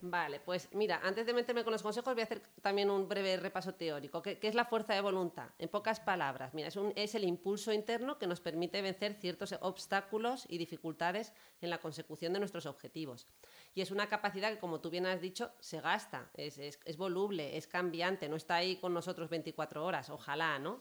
Vale, 0.00 0.38
pues 0.38 0.68
mira, 0.72 1.00
antes 1.02 1.26
de 1.26 1.34
meterme 1.34 1.64
con 1.64 1.72
los 1.72 1.82
consejos 1.82 2.14
voy 2.14 2.20
a 2.20 2.24
hacer 2.24 2.40
también 2.62 2.88
un 2.88 3.08
breve 3.08 3.36
repaso 3.36 3.74
teórico. 3.74 4.22
¿Qué, 4.22 4.38
es 4.40 4.54
la 4.54 4.64
fuerza 4.64 4.94
de 4.94 5.00
voluntad? 5.00 5.50
En 5.58 5.68
pocas 5.68 5.98
palabras, 5.98 6.54
mira, 6.54 6.68
es, 6.68 6.78
es, 6.94 7.14
el 7.16 7.24
impulso 7.24 7.72
interno 7.72 8.16
que 8.16 8.28
nos 8.28 8.40
permite 8.40 8.80
vencer 8.80 9.14
ciertos 9.14 9.56
obstáculos 9.60 10.46
y 10.48 10.58
dificultades 10.58 11.32
en 11.60 11.70
la 11.70 11.78
consecución 11.78 12.32
de 12.32 12.38
nuestros 12.38 12.66
objetivos. 12.66 13.26
Y 13.74 13.80
es 13.80 13.90
una 13.90 14.08
capacidad 14.08 14.52
que, 14.52 14.60
como 14.60 14.80
tú 14.80 14.88
bien 14.88 15.06
has 15.06 15.20
dicho, 15.20 15.50
se 15.58 15.80
gasta, 15.80 16.30
es, 16.34 16.58
es 16.58 16.96
voluble, 16.96 17.56
es 17.56 17.66
cambiante, 17.66 18.28
no 18.28 18.36
está 18.36 18.54
ahí 18.56 18.76
con 18.76 18.94
nosotros 18.94 19.28
24 19.28 19.84
horas, 19.84 20.10
ojalá, 20.10 20.60
¿no? 20.60 20.80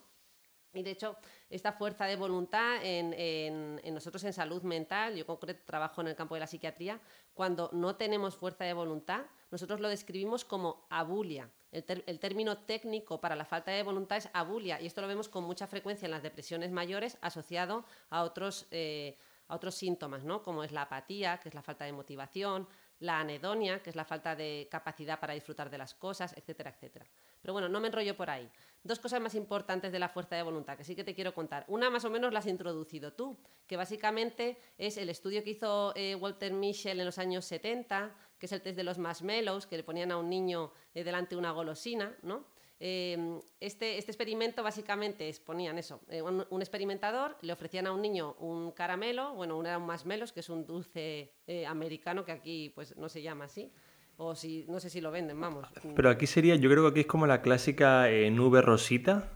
Y 0.74 0.84
de 0.84 0.92
hecho, 0.92 1.18
esta 1.50 1.72
fuerza 1.72 2.06
de 2.06 2.16
voluntad 2.16 2.80
en, 2.84 3.82
nosotros 3.94 4.24
en 4.26 4.34
salud 4.34 4.62
mental, 4.64 5.16
yo 5.16 5.26
concreto 5.26 5.64
trabajo 5.66 6.02
en 6.02 6.08
el 6.08 6.16
campo 6.16 6.36
de 6.36 6.42
la 6.42 6.48
psiquiatría, 6.48 7.00
cuando 7.34 7.70
no 7.74 7.96
tenemos 7.96 8.36
fuerza 8.36 8.64
de 8.64 8.74
voluntad, 8.74 9.26
nosotros 9.50 9.80
lo 9.80 9.90
describimos 9.90 10.46
como 10.46 10.86
abulia. 10.90 11.50
El, 11.72 12.20
término 12.20 12.58
técnico 12.60 13.20
para 13.20 13.36
la 13.36 13.46
falta 13.46 13.72
de 13.72 13.84
voluntad 13.84 14.18
es 14.18 14.30
abulia, 14.34 14.80
y 14.82 14.86
esto 14.86 15.02
lo 15.02 15.08
vemos 15.08 15.30
con 15.30 15.44
mucha 15.44 15.68
frecuencia 15.68 16.06
en 16.06 16.12
las 16.12 16.24
depresiones 16.24 16.72
mayores 16.72 17.18
asociado 17.22 17.86
a 18.10 18.24
otros, 18.24 18.68
eh, 18.72 19.18
a 19.48 19.56
otros 19.56 19.76
síntomas, 19.76 20.24
¿no? 20.24 20.44
como 20.44 20.64
es 20.64 20.72
la 20.72 20.84
apatía, 20.84 21.40
que 21.40 21.50
es 21.50 21.56
la 21.56 21.62
falta 21.62 21.86
de 21.86 21.94
motivación, 21.94 22.68
la 23.00 23.20
anedonia, 23.20 23.82
que 23.82 23.90
es 23.90 23.96
la 23.96 24.06
falta 24.06 24.36
de 24.36 24.68
capacidad 24.72 25.20
para 25.20 25.34
disfrutar 25.34 25.70
de 25.70 25.78
las 25.78 25.94
cosas, 25.94 26.34
etcétera, 26.38 26.72
etcétera. 26.72 27.06
Pero 27.48 27.54
bueno, 27.54 27.70
no 27.70 27.80
me 27.80 27.88
enrollo 27.88 28.14
por 28.18 28.30
ahí. 28.30 28.52
Dos 28.84 29.00
cosas 29.00 29.22
más 29.22 29.34
importantes 29.34 29.94
de 29.94 30.00
la 30.00 30.10
fuerza 30.10 30.36
de 30.36 30.44
voluntad 30.44 30.76
que 30.76 30.84
sí 30.84 30.98
que 30.98 31.06
te 31.06 31.16
quiero 31.16 31.34
contar. 31.34 31.64
Una 31.70 31.90
más 31.90 32.04
o 32.04 32.10
menos 32.10 32.34
la 32.34 32.40
has 32.40 32.46
introducido 32.46 33.14
tú, 33.14 33.38
que 33.66 33.78
básicamente 33.78 34.58
es 34.78 34.98
el 34.98 35.08
estudio 35.08 35.42
que 35.46 35.52
hizo 35.52 35.94
eh, 35.96 36.14
Walter 36.16 36.52
Mischel 36.52 37.00
en 37.00 37.06
los 37.06 37.18
años 37.18 37.46
70, 37.46 38.14
que 38.38 38.48
es 38.48 38.52
el 38.52 38.62
test 38.62 38.76
de 38.76 38.84
los 38.84 38.98
marshmallows, 38.98 39.66
que 39.66 39.78
le 39.78 39.84
ponían 39.84 40.12
a 40.12 40.18
un 40.18 40.30
niño 40.30 40.74
eh, 40.94 41.06
delante 41.06 41.38
una 41.38 41.52
golosina, 41.52 42.14
¿no? 42.22 42.44
Em, 42.82 43.40
este, 43.62 43.98
este, 43.98 44.12
experimento 44.12 44.62
básicamente 44.62 45.30
es, 45.30 45.40
ponían 45.40 45.78
eso, 45.78 46.02
eh, 46.10 46.22
un, 46.22 46.62
experimentador, 46.62 47.38
le 47.40 47.54
ofrecían 47.54 47.88
a 47.88 47.94
un 47.94 48.02
niño 48.02 48.36
un 48.40 48.74
caramelo, 48.74 49.34
bueno, 49.36 49.62
era 49.62 49.78
un 49.78 49.86
marshmallows, 49.86 50.34
que 50.34 50.42
es 50.42 50.50
un 50.50 50.66
dulce 50.66 51.32
americano 51.66 52.26
que 52.26 52.34
aquí 52.34 52.74
pues 52.76 52.98
no 52.98 53.08
se 53.08 53.22
llama 53.22 53.46
así, 53.46 53.72
o 54.18 54.36
si, 54.36 54.66
no 54.68 54.80
sé 54.80 54.90
si 54.90 55.00
lo 55.00 55.12
venden, 55.12 55.40
vamos. 55.40 55.68
Pero 55.96 56.10
aquí 56.10 56.28
sería, 56.28 56.56
yo 56.56 56.70
creo 56.70 56.84
que 56.84 56.90
aquí 56.90 57.00
es 57.02 57.08
como 57.08 57.28
la 57.28 57.42
clásica 57.42 58.10
eh, 58.10 58.30
nube 58.32 58.62
rosita. 58.62 59.32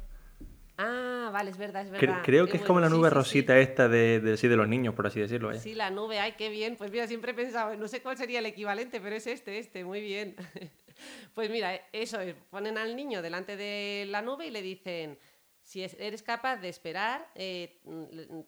Ah, 0.78 1.30
vale, 1.32 1.52
es 1.52 1.58
verdad, 1.58 1.84
es 1.84 1.92
verdad. 1.92 2.22
creo 2.24 2.48
que 2.48 2.58
es 2.58 2.64
como 2.64 2.80
la 2.80 2.90
nube 2.90 3.12
rosita 3.12 3.60
esta 3.60 3.88
de, 3.88 4.20
de, 4.20 4.36
de, 4.36 4.56
los 4.56 4.68
niños, 4.68 4.96
por 4.96 5.06
así 5.06 5.20
decirlo. 5.20 5.54
Sí, 5.60 5.76
la 5.76 5.92
nube, 5.92 6.20
ay, 6.20 6.34
qué 6.36 6.50
bien. 6.50 6.76
Pues 6.76 6.92
mira, 6.92 7.08
siempre 7.08 7.32
he 7.32 7.36
pensado, 7.36 7.76
no 7.76 7.88
sé 7.88 8.02
cuál 8.02 8.18
sería 8.18 8.40
el 8.40 8.46
equivalente, 8.48 9.00
pero 9.00 9.16
es 9.16 9.28
este, 9.28 9.60
este, 9.60 9.86
muy 9.86 10.02
bien. 10.02 10.36
pues 11.36 11.52
mira, 11.52 11.76
eso 11.92 12.20
es, 12.20 12.36
ponen 12.50 12.80
al 12.80 12.96
niño 12.96 13.22
delante 13.22 13.56
de 13.56 14.06
la 14.10 14.24
nube 14.24 14.48
y 14.48 14.50
le 14.50 14.64
dicen, 14.64 15.20
si 15.62 15.84
eres 15.84 16.24
capaz 16.24 16.58
de 16.58 16.70
esperar, 16.70 17.30
eh, 17.36 17.80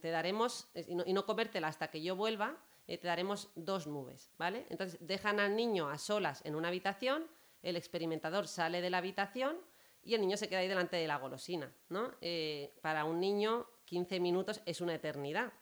te 0.01 0.09
daremos, 0.09 0.71
y 0.87 0.95
no, 0.95 1.03
y 1.05 1.13
no 1.13 1.27
comértela 1.27 1.67
hasta 1.67 1.89
que 1.89 2.01
yo 2.01 2.15
vuelva, 2.15 2.57
eh, 2.87 2.97
te 2.97 3.07
daremos 3.07 3.49
dos 3.55 3.87
nubes, 3.87 4.31
¿vale? 4.37 4.65
Entonces 4.69 4.97
dejan 5.01 5.39
al 5.39 5.55
niño 5.55 5.89
a 5.89 5.97
solas 5.97 6.41
en 6.45 6.55
una 6.55 6.67
habitación, 6.67 7.25
el 7.61 7.77
experimentador 7.77 8.47
sale 8.47 8.81
de 8.81 8.89
la 8.89 8.97
habitación 8.97 9.57
y 10.03 10.15
el 10.15 10.21
niño 10.21 10.37
se 10.37 10.49
queda 10.49 10.59
ahí 10.59 10.67
delante 10.67 10.97
de 10.97 11.07
la 11.07 11.17
golosina, 11.17 11.71
¿no? 11.89 12.11
Eh, 12.21 12.73
para 12.81 13.05
un 13.05 13.19
niño 13.19 13.67
15 13.85 14.19
minutos 14.19 14.61
es 14.65 14.81
una 14.81 14.95
eternidad. 14.95 15.53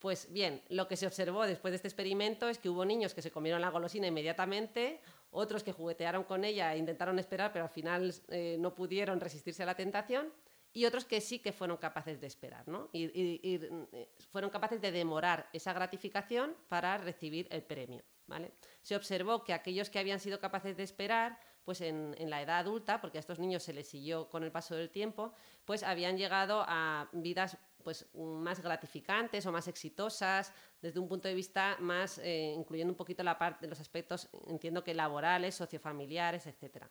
Pues 0.00 0.32
bien, 0.32 0.62
lo 0.68 0.88
que 0.88 0.96
se 0.96 1.06
observó 1.06 1.46
después 1.46 1.70
de 1.70 1.76
este 1.76 1.86
experimento 1.86 2.48
es 2.48 2.58
que 2.58 2.68
hubo 2.68 2.84
niños 2.84 3.14
que 3.14 3.22
se 3.22 3.30
comieron 3.30 3.60
la 3.60 3.70
golosina 3.70 4.08
inmediatamente, 4.08 5.00
otros 5.30 5.62
que 5.62 5.70
juguetearon 5.70 6.24
con 6.24 6.44
ella 6.44 6.74
e 6.74 6.78
intentaron 6.78 7.20
esperar, 7.20 7.52
pero 7.52 7.66
al 7.66 7.70
final 7.70 8.12
eh, 8.28 8.56
no 8.58 8.74
pudieron 8.74 9.20
resistirse 9.20 9.62
a 9.62 9.66
la 9.66 9.76
tentación, 9.76 10.32
y 10.72 10.86
otros 10.86 11.04
que 11.04 11.20
sí 11.20 11.38
que 11.38 11.52
fueron 11.52 11.76
capaces 11.76 12.20
de 12.20 12.26
esperar, 12.26 12.66
¿no? 12.66 12.88
Y, 12.92 13.10
eh, 13.14 14.08
fueron 14.30 14.50
capaces 14.50 14.80
de 14.80 14.90
demorar 14.90 15.48
esa 15.52 15.72
gratificación 15.72 16.56
para 16.68 16.96
recibir 16.98 17.46
el 17.50 17.62
premio, 17.62 18.02
¿vale? 18.26 18.52
Se 18.80 18.96
observó 18.96 19.44
que 19.44 19.52
aquellos 19.52 19.90
que 19.90 19.98
habían 19.98 20.20
sido 20.20 20.40
capaces 20.40 20.76
de 20.76 20.82
esperar, 20.82 21.38
pues 21.64 21.80
en, 21.80 22.16
la 22.28 22.42
edad 22.42 22.58
adulta, 22.58 23.00
porque 23.00 23.18
a 23.18 23.20
estos 23.20 23.38
niños 23.38 23.62
se 23.62 23.72
les 23.72 23.86
siguió 23.86 24.28
con 24.30 24.42
el 24.42 24.50
paso 24.50 24.74
del 24.74 24.90
tiempo, 24.90 25.34
pues 25.64 25.82
habían 25.82 26.16
llegado 26.16 26.64
a 26.66 27.08
vidas 27.12 27.56
pues 27.84 28.06
más 28.14 28.60
gratificantes 28.60 29.44
o 29.44 29.52
más 29.52 29.66
exitosas 29.66 30.52
desde 30.80 31.00
un 31.00 31.08
punto 31.08 31.26
de 31.26 31.34
vista 31.34 31.76
más 31.80 32.18
eh, 32.18 32.54
incluyendo 32.56 32.92
un 32.92 32.96
poquito 32.96 33.24
la 33.24 33.36
parte 33.36 33.66
de 33.66 33.70
los 33.70 33.80
aspectos 33.80 34.28
entiendo 34.46 34.84
que 34.84 34.94
laborales 34.94 35.56
sociofamiliares 35.56 36.46
etcétera 36.46 36.88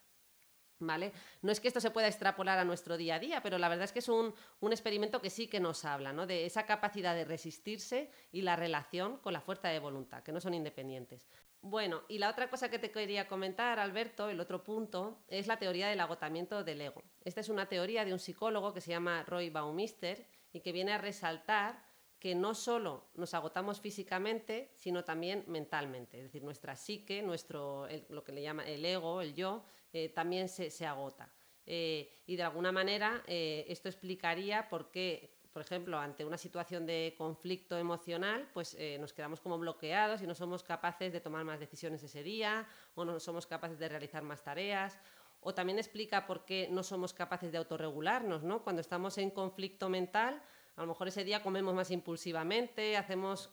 No 0.81 1.51
es 1.51 1.59
que 1.59 1.67
esto 1.67 1.79
se 1.79 1.91
pueda 1.91 2.07
extrapolar 2.07 2.57
a 2.59 2.65
nuestro 2.65 2.97
día 2.97 3.15
a 3.15 3.19
día, 3.19 3.43
pero 3.43 3.57
la 3.57 3.69
verdad 3.69 3.85
es 3.85 3.91
que 3.91 3.99
es 3.99 4.09
un, 4.09 4.33
experimento 4.71 5.21
que 5.21 5.29
sí 5.29 5.47
que 5.47 5.59
nos 5.59 5.85
habla 5.85 6.11
¿no? 6.11 6.25
de 6.25 6.45
esa 6.45 6.65
capacidad 6.65 7.15
de 7.15 7.25
resistirse 7.25 8.09
y 8.31 8.41
la 8.41 8.55
relación 8.55 9.17
con 9.17 9.33
la 9.33 9.41
fuerza 9.41 9.69
de 9.69 9.79
voluntad, 9.79 10.23
que 10.23 10.31
no 10.31 10.41
son 10.41 10.53
independientes. 10.53 11.27
Bueno, 11.61 12.01
y 12.07 12.17
la 12.17 12.29
otra 12.29 12.49
cosa 12.49 12.69
que 12.69 12.79
te 12.79 12.89
quería 12.89 13.27
comentar, 13.27 13.77
Alberto, 13.77 14.29
el 14.29 14.39
otro 14.39 14.63
punto, 14.63 15.23
es 15.27 15.45
la 15.45 15.59
teoría 15.59 15.87
del 15.87 15.99
agotamiento 15.99 16.63
del 16.63 16.81
ego. 16.81 17.03
Esta 17.23 17.41
es 17.41 17.49
una 17.49 17.67
teoría 17.67 18.03
de 18.03 18.13
un 18.13 18.19
psicólogo 18.19 18.73
que 18.73 18.81
se 18.81 18.89
llama 18.89 19.23
Roy 19.23 19.51
Baumister 19.51 20.25
y 20.51 20.61
que 20.61 20.71
viene 20.71 20.93
a 20.93 20.97
resaltar 20.97 21.91
que 22.21 22.35
no 22.35 22.53
solo 22.53 23.09
nos 23.15 23.33
agotamos 23.33 23.81
físicamente, 23.81 24.71
sino 24.75 25.03
también 25.03 25.43
mentalmente. 25.47 26.17
Es 26.17 26.23
decir, 26.25 26.43
nuestra 26.43 26.75
psique, 26.75 27.23
nuestro, 27.23 27.87
lo 28.09 28.23
que 28.23 28.31
le 28.31 28.43
llama 28.43 28.63
el 28.67 28.85
ego, 28.85 29.21
el 29.21 29.33
yo, 29.33 29.63
eh, 29.93 30.09
también 30.09 30.47
se, 30.49 30.85
agota. 30.85 31.29
Eh, 31.65 32.13
y 32.25 32.35
de 32.35 32.43
alguna 32.43 32.71
manera 32.71 33.23
eh, 33.27 33.65
esto 33.67 33.89
explicaría 33.89 34.67
por 34.69 34.91
qué, 34.91 35.37
por 35.53 35.61
ejemplo, 35.61 35.99
ante 35.99 36.25
una 36.25 36.37
situación 36.37 36.85
de 36.85 37.13
conflicto 37.17 37.77
emocional, 37.77 38.49
pues 38.53 38.77
nos 38.99 39.11
quedamos 39.11 39.41
como 39.41 39.57
bloqueados 39.57 40.21
y 40.21 40.27
no 40.27 40.33
somos 40.33 40.63
capaces 40.63 41.11
de 41.11 41.19
tomar 41.19 41.43
más 41.43 41.59
decisiones 41.59 42.01
ese 42.03 42.23
día 42.23 42.65
o 42.95 43.03
no 43.03 43.19
somos 43.19 43.45
capaces 43.45 43.77
de 43.77 43.89
realizar 43.89 44.23
más 44.23 44.43
tareas. 44.43 44.97
O 45.41 45.53
también 45.53 45.77
explica 45.77 46.25
por 46.25 46.45
qué 46.45 46.69
no 46.71 46.83
somos 46.83 47.13
capaces 47.13 47.51
de 47.51 47.57
autorregularnos, 47.57 48.43
¿no? 48.43 48.63
Cuando 48.63 48.79
estamos 48.79 49.17
en 49.17 49.31
conflicto 49.31 49.89
mental, 49.89 50.41
A 50.81 50.83
lo 50.83 50.87
mejor 50.87 51.09
ese 51.09 51.23
día 51.23 51.43
comemos 51.43 51.75
más 51.75 51.91
impulsivamente, 51.91 52.97
hacemos, 52.97 53.51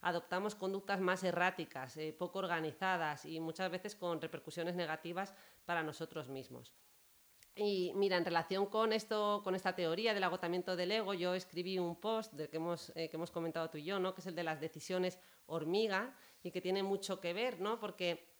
adoptamos 0.00 0.54
conductas 0.54 1.00
más 1.00 1.24
erráticas, 1.24 1.96
eh, 1.96 2.14
poco 2.16 2.38
organizadas 2.38 3.24
y 3.24 3.40
muchas 3.40 3.68
veces 3.68 3.96
con 3.96 4.20
repercusiones 4.20 4.76
negativas 4.76 5.34
para 5.64 5.82
nosotros 5.82 6.28
mismos. 6.28 6.72
Y 7.56 7.90
mira, 7.96 8.16
en 8.16 8.24
relación 8.24 8.66
con 8.66 8.92
esto, 8.92 9.40
con 9.42 9.56
esta 9.56 9.74
teoría 9.74 10.14
del 10.14 10.22
agotamiento 10.22 10.76
del 10.76 10.92
ego, 10.92 11.14
yo 11.14 11.34
escribí 11.34 11.80
un 11.80 11.96
post 11.96 12.32
que 12.36 12.56
hemos, 12.58 12.92
eh, 12.94 13.08
que 13.08 13.16
hemos 13.16 13.32
comentado 13.32 13.68
tú 13.68 13.78
y 13.78 13.82
yo, 13.82 13.98
¿no? 13.98 14.14
que 14.14 14.20
es 14.20 14.28
el 14.28 14.36
de 14.36 14.44
las 14.44 14.60
decisiones 14.60 15.18
hormiga 15.46 16.14
y 16.44 16.52
que 16.52 16.60
tiene 16.60 16.84
mucho 16.84 17.18
que 17.18 17.32
ver, 17.32 17.60
¿no? 17.60 17.80
porque 17.80 18.31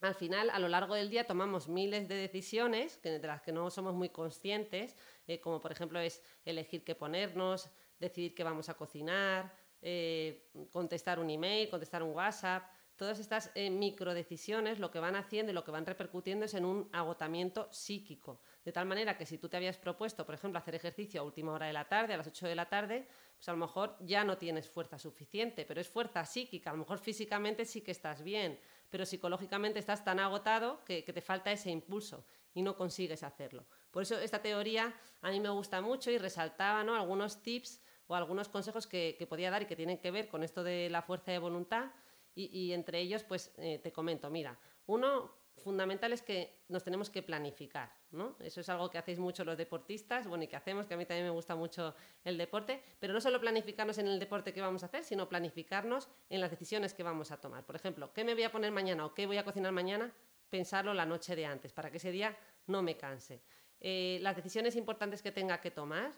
al 0.00 0.14
final, 0.14 0.50
a 0.50 0.58
lo 0.58 0.68
largo 0.68 0.94
del 0.94 1.10
día, 1.10 1.26
tomamos 1.26 1.68
miles 1.68 2.08
de 2.08 2.16
decisiones 2.16 3.00
de 3.02 3.18
las 3.18 3.40
que 3.42 3.52
no 3.52 3.70
somos 3.70 3.94
muy 3.94 4.10
conscientes, 4.10 4.96
eh, 5.26 5.40
como 5.40 5.60
por 5.60 5.72
ejemplo 5.72 5.98
es 5.98 6.22
elegir 6.44 6.84
qué 6.84 6.94
ponernos, 6.94 7.70
decidir 7.98 8.34
qué 8.34 8.44
vamos 8.44 8.68
a 8.68 8.74
cocinar, 8.74 9.54
eh, 9.80 10.50
contestar 10.70 11.18
un 11.18 11.30
email, 11.30 11.70
contestar 11.70 12.02
un 12.02 12.14
WhatsApp 12.14 12.64
todas 12.96 13.18
estas 13.18 13.50
eh, 13.54 13.70
microdecisiones 13.70 14.78
lo 14.78 14.90
que 14.90 14.98
van 14.98 15.16
haciendo 15.16 15.52
y 15.52 15.54
lo 15.54 15.64
que 15.64 15.70
van 15.70 15.86
repercutiendo 15.86 16.46
es 16.46 16.54
en 16.54 16.64
un 16.64 16.88
agotamiento 16.92 17.68
psíquico. 17.70 18.40
De 18.64 18.72
tal 18.72 18.86
manera 18.86 19.16
que 19.16 19.26
si 19.26 19.38
tú 19.38 19.48
te 19.48 19.56
habías 19.56 19.76
propuesto, 19.76 20.24
por 20.24 20.34
ejemplo, 20.34 20.58
hacer 20.58 20.74
ejercicio 20.74 21.20
a 21.20 21.24
última 21.24 21.52
hora 21.52 21.66
de 21.66 21.72
la 21.72 21.86
tarde, 21.86 22.14
a 22.14 22.16
las 22.16 22.26
8 22.26 22.48
de 22.48 22.54
la 22.54 22.68
tarde, 22.68 23.06
pues 23.36 23.48
a 23.48 23.52
lo 23.52 23.58
mejor 23.58 23.96
ya 24.00 24.24
no 24.24 24.38
tienes 24.38 24.68
fuerza 24.68 24.98
suficiente, 24.98 25.64
pero 25.66 25.80
es 25.80 25.88
fuerza 25.88 26.24
psíquica. 26.24 26.70
A 26.70 26.72
lo 26.72 26.80
mejor 26.80 26.98
físicamente 26.98 27.64
sí 27.64 27.82
que 27.82 27.90
estás 27.92 28.22
bien, 28.22 28.58
pero 28.90 29.06
psicológicamente 29.06 29.78
estás 29.78 30.04
tan 30.04 30.18
agotado 30.18 30.84
que, 30.84 31.02
te 31.02 31.20
falta 31.20 31.52
ese 31.52 31.70
impulso 31.70 32.24
y 32.54 32.62
no 32.62 32.76
consigues 32.76 33.22
hacerlo. 33.22 33.66
Por 33.90 34.02
eso 34.02 34.18
esta 34.18 34.40
teoría 34.40 34.94
a 35.22 35.30
mí 35.30 35.40
me 35.40 35.50
gusta 35.50 35.80
mucho 35.80 36.10
y 36.10 36.18
resaltaba 36.18 36.84
¿no? 36.84 36.94
algunos 36.94 37.42
tips 37.42 37.80
o 38.06 38.14
algunos 38.14 38.48
consejos 38.48 38.86
que, 38.86 39.16
que 39.18 39.26
podía 39.26 39.50
dar 39.50 39.62
y 39.62 39.66
que 39.66 39.76
tienen 39.76 39.98
que 39.98 40.10
ver 40.10 40.28
con 40.28 40.42
esto 40.42 40.62
de 40.62 40.88
la 40.90 41.02
fuerza 41.02 41.32
de 41.32 41.38
voluntad 41.38 41.90
y, 42.38 42.72
entre 42.72 43.00
ellos, 43.00 43.24
pues 43.24 43.50
eh, 43.56 43.80
te 43.82 43.92
comento, 43.92 44.28
mira, 44.28 44.58
uno 44.84 45.35
fundamental 45.58 46.12
es 46.12 46.22
que 46.22 46.64
nos 46.68 46.84
tenemos 46.84 47.10
que 47.10 47.22
planificar, 47.22 47.90
¿no? 48.10 48.36
Eso 48.40 48.60
es 48.60 48.68
algo 48.68 48.90
que 48.90 48.98
hacéis 48.98 49.18
mucho 49.18 49.44
los 49.44 49.56
deportistas, 49.56 50.26
bueno, 50.26 50.44
y 50.44 50.48
que 50.48 50.56
hacemos, 50.56 50.86
que 50.86 50.94
a 50.94 50.96
mí 50.96 51.06
también 51.06 51.26
me 51.26 51.30
gusta 51.30 51.56
mucho 51.56 51.94
el 52.24 52.38
deporte, 52.38 52.82
pero 52.98 53.12
no 53.12 53.20
solo 53.20 53.40
planificarnos 53.40 53.98
en 53.98 54.08
el 54.08 54.18
deporte 54.18 54.52
que 54.52 54.60
vamos 54.60 54.82
a 54.82 54.86
hacer, 54.86 55.04
sino 55.04 55.28
planificarnos 55.28 56.08
en 56.28 56.40
las 56.40 56.50
decisiones 56.50 56.94
que 56.94 57.02
vamos 57.02 57.30
a 57.30 57.40
tomar. 57.40 57.64
Por 57.64 57.76
ejemplo, 57.76 58.12
¿qué 58.12 58.24
me 58.24 58.34
voy 58.34 58.44
a 58.44 58.52
poner 58.52 58.70
mañana 58.70 59.06
o 59.06 59.14
qué 59.14 59.26
voy 59.26 59.38
a 59.38 59.44
cocinar 59.44 59.72
mañana? 59.72 60.12
Pensarlo 60.50 60.94
la 60.94 61.06
noche 61.06 61.34
de 61.34 61.46
antes, 61.46 61.72
para 61.72 61.90
que 61.90 61.96
ese 61.96 62.10
día 62.12 62.36
no 62.66 62.82
me 62.82 62.96
canse. 62.96 63.42
Eh, 63.80 64.18
las 64.22 64.36
decisiones 64.36 64.76
importantes 64.76 65.22
que 65.22 65.32
tenga 65.32 65.60
que 65.60 65.70
tomar 65.70 66.12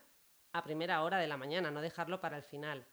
a 0.53 0.65
primera 0.65 1.03
hora 1.03 1.19
de 1.19 1.27
la 1.27 1.37
mañana, 1.37 1.71
no 1.71 1.81
dejarlo 1.81 2.21
para 2.21 2.37
el 2.37 2.43
final 2.43 2.87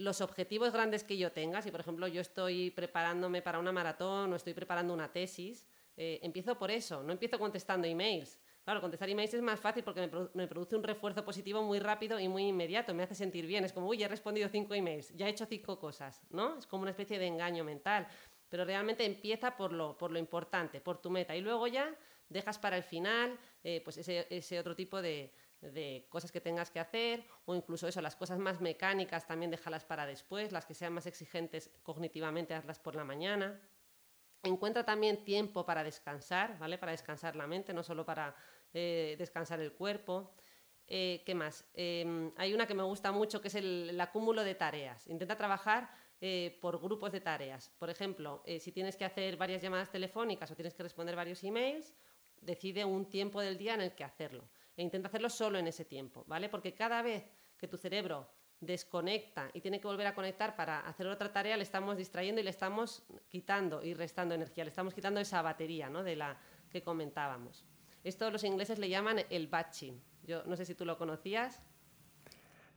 los 0.00 0.20
objetivos 0.22 0.72
grandes 0.72 1.04
que 1.04 1.16
yo 1.16 1.30
tenga, 1.30 1.60
si 1.62 1.70
por 1.70 1.80
ejemplo 1.80 2.08
yo 2.08 2.20
estoy 2.20 2.70
preparándome 2.70 3.42
para 3.42 3.58
una 3.58 3.70
maratón 3.70 4.32
o 4.32 4.36
estoy 4.36 4.54
preparando 4.54 4.94
una 4.94 5.12
tesis, 5.12 5.66
eh, 5.96 6.18
empiezo 6.22 6.58
por 6.58 6.70
eso, 6.70 7.02
no 7.02 7.12
empiezo 7.12 7.38
contestando 7.38 7.86
emails. 7.86 8.38
Claro, 8.64 8.80
contestar 8.80 9.08
emails 9.08 9.34
es 9.34 9.42
más 9.42 9.60
fácil 9.60 9.84
porque 9.84 10.10
me, 10.34 10.46
produce 10.46 10.76
un 10.76 10.82
refuerzo 10.82 11.24
positivo 11.24 11.62
muy 11.62 11.78
rápido 11.78 12.18
y 12.18 12.28
muy 12.28 12.44
inmediato, 12.44 12.94
me 12.94 13.02
hace 13.02 13.14
sentir 13.14 13.46
bien. 13.46 13.64
Es 13.64 13.72
como, 13.72 13.88
uy, 13.88 14.02
he 14.02 14.08
respondido 14.08 14.48
cinco 14.48 14.74
emails, 14.74 15.12
ya 15.14 15.26
he 15.26 15.30
hecho 15.30 15.46
cinco 15.46 15.78
cosas, 15.78 16.22
¿no? 16.30 16.58
Es 16.58 16.66
como 16.66 16.82
una 16.82 16.90
especie 16.90 17.18
de 17.18 17.26
engaño 17.26 17.64
mental. 17.64 18.06
Pero 18.48 18.64
realmente 18.64 19.04
empieza 19.04 19.56
por 19.56 19.72
lo, 19.72 19.96
por 19.96 20.10
lo 20.10 20.18
importante, 20.18 20.80
por 20.80 20.98
tu 20.98 21.10
meta. 21.10 21.36
Y 21.36 21.40
luego 21.40 21.66
ya 21.66 21.94
dejas 22.28 22.58
para 22.58 22.76
el 22.76 22.82
final 22.82 23.38
eh, 23.62 23.80
pues 23.84 23.98
ese, 23.98 24.26
ese 24.30 24.58
otro 24.58 24.74
tipo 24.74 25.02
de, 25.02 25.32
de 25.60 26.06
cosas 26.08 26.32
que 26.32 26.40
tengas 26.40 26.70
que 26.70 26.80
hacer 26.80 27.24
o 27.44 27.54
incluso 27.54 27.86
eso, 27.86 28.00
las 28.00 28.16
cosas 28.16 28.38
más 28.38 28.60
mecánicas 28.60 29.26
también 29.26 29.50
déjalas 29.50 29.84
para 29.84 30.06
después, 30.06 30.52
las 30.52 30.66
que 30.66 30.74
sean 30.74 30.92
más 30.92 31.06
exigentes 31.06 31.70
cognitivamente 31.82 32.54
hazlas 32.54 32.78
por 32.78 32.94
la 32.94 33.04
mañana. 33.04 33.60
Encuentra 34.42 34.84
también 34.84 35.22
tiempo 35.22 35.66
para 35.66 35.84
descansar, 35.84 36.58
¿vale? 36.58 36.78
Para 36.78 36.92
descansar 36.92 37.36
la 37.36 37.46
mente, 37.46 37.74
no 37.74 37.82
solo 37.82 38.06
para 38.06 38.34
eh, 38.72 39.16
descansar 39.18 39.60
el 39.60 39.72
cuerpo. 39.72 40.32
Eh, 40.86 41.22
¿Qué 41.26 41.34
más? 41.34 41.68
Em, 41.74 42.32
hay 42.36 42.54
una 42.54 42.66
que 42.66 42.74
me 42.74 42.82
gusta 42.82 43.12
mucho 43.12 43.42
que 43.42 43.48
es 43.48 43.54
el, 43.54 44.00
acúmulo 44.00 44.42
de 44.42 44.54
tareas. 44.54 45.06
Intenta 45.08 45.36
trabajar 45.36 45.90
eh, 46.22 46.58
por 46.62 46.80
grupos 46.80 47.12
de 47.12 47.20
tareas. 47.20 47.70
Por 47.78 47.90
ejemplo, 47.90 48.42
si 48.60 48.72
tienes 48.72 48.96
que 48.96 49.04
hacer 49.04 49.36
varias 49.36 49.60
llamadas 49.60 49.90
telefónicas 49.90 50.50
o 50.50 50.56
tienes 50.56 50.74
que 50.74 50.82
responder 50.82 51.14
varios 51.14 51.44
emails, 51.44 51.92
decide 52.40 52.86
un 52.86 53.10
tiempo 53.10 53.42
del 53.42 53.58
día 53.58 53.74
en 53.74 53.82
el 53.82 53.94
que 53.94 54.04
hacerlo 54.04 54.48
e 54.76 54.82
intenta 54.82 55.08
hacerlo 55.08 55.28
solo 55.28 55.58
en 55.58 55.66
ese 55.66 55.84
tiempo, 55.84 56.24
¿vale? 56.26 56.48
Porque 56.48 56.74
cada 56.74 57.02
vez 57.02 57.24
que 57.56 57.68
tu 57.68 57.76
cerebro 57.76 58.28
desconecta 58.60 59.50
y 59.54 59.60
tiene 59.60 59.80
que 59.80 59.86
volver 59.86 60.06
a 60.06 60.14
conectar 60.14 60.54
para 60.54 60.80
hacer 60.80 61.06
otra 61.06 61.32
tarea, 61.32 61.56
le 61.56 61.62
estamos 61.62 61.96
distrayendo 61.96 62.40
y 62.40 62.44
le 62.44 62.50
estamos 62.50 63.04
quitando 63.28 63.82
y 63.82 63.94
restando 63.94 64.34
energía, 64.34 64.64
le 64.64 64.70
estamos 64.70 64.94
quitando 64.94 65.18
esa 65.20 65.40
batería, 65.42 65.88
¿no? 65.88 66.02
De 66.02 66.16
la 66.16 66.38
que 66.70 66.82
comentábamos. 66.82 67.64
Esto 68.04 68.30
los 68.30 68.44
ingleses 68.44 68.78
le 68.78 68.88
llaman 68.88 69.20
el 69.30 69.46
batching. 69.48 70.00
Yo 70.22 70.44
no 70.44 70.56
sé 70.56 70.64
si 70.64 70.74
tú 70.74 70.84
lo 70.84 70.96
conocías. 70.96 71.62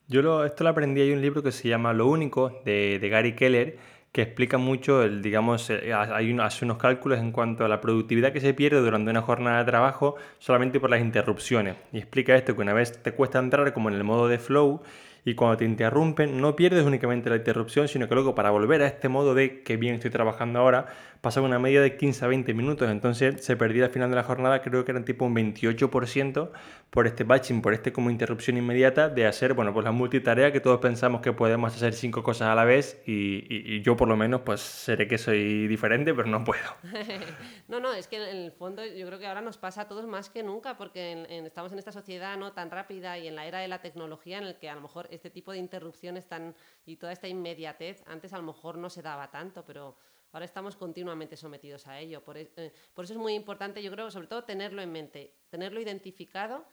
Yo 0.08 0.43
esto 0.43 0.63
lo 0.63 0.69
aprendí, 0.69 1.01
hay 1.01 1.12
un 1.12 1.21
libro 1.21 1.41
que 1.43 1.51
se 1.51 1.69
llama 1.69 1.93
Lo 1.93 2.08
Único, 2.08 2.62
de, 2.65 2.99
de 2.99 3.10
Gary 3.10 3.36
Keller, 3.36 3.77
que 4.13 4.21
explica 4.21 4.60
mucho, 4.60 5.02
el, 5.02 5.23
digamos, 5.23 5.71
eh, 5.71 5.91
hay 5.91 6.38
hace 6.39 6.65
unos 6.65 6.78
cálculos 6.78 7.19
en 7.19 7.32
cuanto 7.32 7.65
a 7.65 7.67
la 7.67 7.82
productividad 7.82 8.32
que 8.32 8.39
se 8.39 8.54
pierde 8.54 8.80
durante 8.80 9.10
una 9.10 9.23
jornada 9.23 9.58
de 9.58 9.65
trabajo 9.65 10.15
solamente 10.38 10.80
por 10.80 10.91
las 10.91 11.02
interrupciones. 11.02 11.78
Y 11.91 11.97
explica 11.97 12.36
esto 12.36 12.56
que 12.56 12.62
una 12.62 12.73
vez 12.73 13.02
te 13.02 13.13
cuesta 13.13 13.39
entrar 13.39 13.73
como 13.73 13.89
en 13.89 13.95
el 13.95 14.04
modo 14.04 14.28
de 14.28 14.38
flow 14.38 14.84
y 15.26 15.34
cuando 15.34 15.58
te 15.58 15.65
interrumpen 15.65 16.39
no 16.39 16.56
pierdes 16.56 16.86
únicamente 16.86 17.30
la 17.32 17.38
interrupción, 17.38 17.88
sino 17.88 18.08
que 18.08 18.13
luego 18.13 18.36
para 18.36 18.52
volver 18.52 18.84
a 18.84 18.88
este 18.88 19.10
modo 19.10 19.34
de 19.34 19.63
que 19.63 19.78
bien 19.78 19.95
estoy 19.95 20.12
trabajando 20.12 20.60
ahora, 20.60 20.86
pasa 21.23 21.39
una 21.39 21.57
media 21.57 21.79
de 21.79 21.95
15 21.95 22.25
a 22.25 22.27
20 22.27 22.53
minutos. 22.53 22.89
Entonces 22.89 23.45
se 23.45 23.55
perdía 23.55 23.86
al 23.86 23.91
final 23.91 24.09
de 24.09 24.17
la 24.17 24.23
jornada, 24.23 24.62
creo 24.62 24.83
que 24.83 24.91
era 24.91 25.05
tipo 25.05 25.23
un 25.23 25.33
28% 25.33 26.51
por 26.89 27.07
este 27.07 27.23
batching, 27.23 27.62
por 27.62 27.73
este 27.73 27.93
como 27.93 28.09
interrupción 28.09 28.57
inmediata 28.57 29.07
de 29.07 29.25
hacer, 29.25 29.53
bueno, 29.53 29.71
pues 29.71 29.86
la 29.86 29.93
multitarea 29.93 30.51
que 30.51 30.59
todos 30.59 30.81
pensamos 30.81 31.21
que 31.21 31.31
podemos 31.31 31.73
hacer 31.73 31.93
cinco 31.93 32.23
cosas 32.23 32.49
a 32.49 32.55
la 32.55 32.65
vez 32.65 33.01
y, 33.05 33.81
yo 33.83 33.95
por 33.95 34.09
lo 34.09 34.17
menos 34.17 34.41
pues 34.41 34.59
seré 34.59 35.07
que 35.07 35.17
soy 35.17 35.65
diferente, 35.67 36.13
pero 36.13 36.27
no 36.27 36.43
puedo. 36.43 36.62
no, 37.69 37.79
no, 37.79 37.93
es 37.93 38.09
que 38.09 38.17
en 38.17 38.23
el 38.23 38.51
fondo 38.51 38.86
yo 38.86 39.07
creo 39.07 39.17
que 39.17 39.25
ahora 39.25 39.41
nos 39.41 39.57
pasa 39.57 39.83
a 39.83 39.88
todos 39.88 40.05
más 40.05 40.29
que 40.29 40.43
nunca 40.43 40.75
porque 40.75 41.25
estamos 41.29 41.71
en 41.71 41.79
esta 41.79 41.93
sociedad 41.93 42.38
no 42.38 42.51
tan 42.51 42.69
rápida 42.69 43.17
y 43.17 43.29
en 43.29 43.38
la 43.38 43.45
era 43.45 43.59
de 43.59 43.69
la 43.69 43.81
tecnología 43.81 44.39
en 44.39 44.43
el 44.43 44.57
que 44.57 44.69
a 44.69 44.75
lo 44.75 44.81
mejor 44.81 45.07
este 45.09 45.29
tipo 45.29 45.53
de 45.53 45.59
interrupciones 45.59 46.27
tan, 46.27 46.53
y 46.86 46.97
toda 46.97 47.13
esta 47.13 47.29
inmediatez, 47.29 48.03
antes 48.07 48.33
a 48.33 48.38
lo 48.38 48.43
mejor 48.43 48.77
no 48.77 48.89
se 48.89 49.01
daba 49.01 49.31
tanto, 49.31 49.63
pero 49.65 49.95
ahora 50.34 50.46
estamos 50.46 50.76
continuamente 50.76 51.38
sometidos 51.38 51.88
a 51.88 52.00
ello. 52.00 52.22
Por, 52.24 52.38
e, 52.38 52.52
eh, 52.58 52.74
por 52.93 53.06
eso 53.06 53.13
es 53.13 53.19
muy 53.19 53.34
importante, 53.34 53.82
yo 53.82 53.91
creo, 53.91 54.12
sobre 54.12 54.28
todo 54.28 54.43
tenerlo 54.43 54.82
en 54.82 54.91
mente, 54.91 55.34
tenerlo 55.50 55.80
identificado 55.80 56.65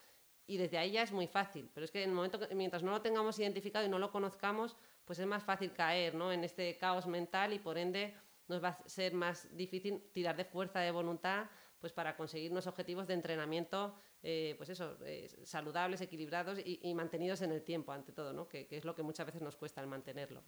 y 0.47 0.57
desde 0.57 0.79
ahí 0.79 0.93
ya 0.93 1.03
es 1.03 1.13
muy 1.13 1.29
fácil. 1.29 1.71
Pero 1.73 1.85
es 1.85 1.91
que 1.91 2.03
en 2.03 2.11
el 2.11 2.17
momento 2.17 2.41
que, 2.41 2.55
mientras 2.55 2.83
no 2.83 2.91
lo 2.91 3.03
tengamos 3.03 3.39
identificado 3.39 3.87
y 3.87 3.89
no 3.89 3.99
lo 3.99 4.11
conozcamos, 4.11 4.77
pues 5.05 5.19
es 5.19 5.27
más 5.27 5.45
fácil 5.45 5.73
caer 5.73 6.15
¿no? 6.15 6.33
en 6.33 6.43
este 6.43 6.77
caos 6.79 7.07
mental 7.07 7.53
y 7.53 7.59
por 7.59 7.79
ende 7.79 8.15
nos 8.49 8.65
va 8.65 8.69
a 8.71 8.89
ser 8.89 9.13
más 9.15 9.55
difícil 9.57 10.11
tirar 10.13 10.37
de 10.37 10.45
fuerza 10.45 10.81
de 10.81 10.91
voluntad 10.91 11.47
pues 11.79 11.93
para 11.93 12.17
conseguir 12.17 12.51
unos 12.51 12.67
objetivos 12.67 13.07
de 13.07 13.15
entrenamiento 13.15 13.95
eh, 14.23 14.55
pues 14.59 14.69
eso, 14.69 14.99
eh, 15.05 15.31
saludables, 15.45 16.01
equilibrados 16.03 16.59
y, 16.63 16.93
mantenidos 16.95 17.41
en 17.41 17.53
el 17.53 17.63
tiempo, 17.63 17.91
ante 17.93 18.13
todo, 18.13 18.35
¿no? 18.35 18.49
que 18.49 18.67
es 18.71 18.85
lo 18.85 18.95
que 18.95 19.03
muchas 19.03 19.25
veces 19.25 19.41
nos 19.41 19.57
cuesta 19.57 19.81
el 19.81 19.87
mantenerlo. 19.87 20.43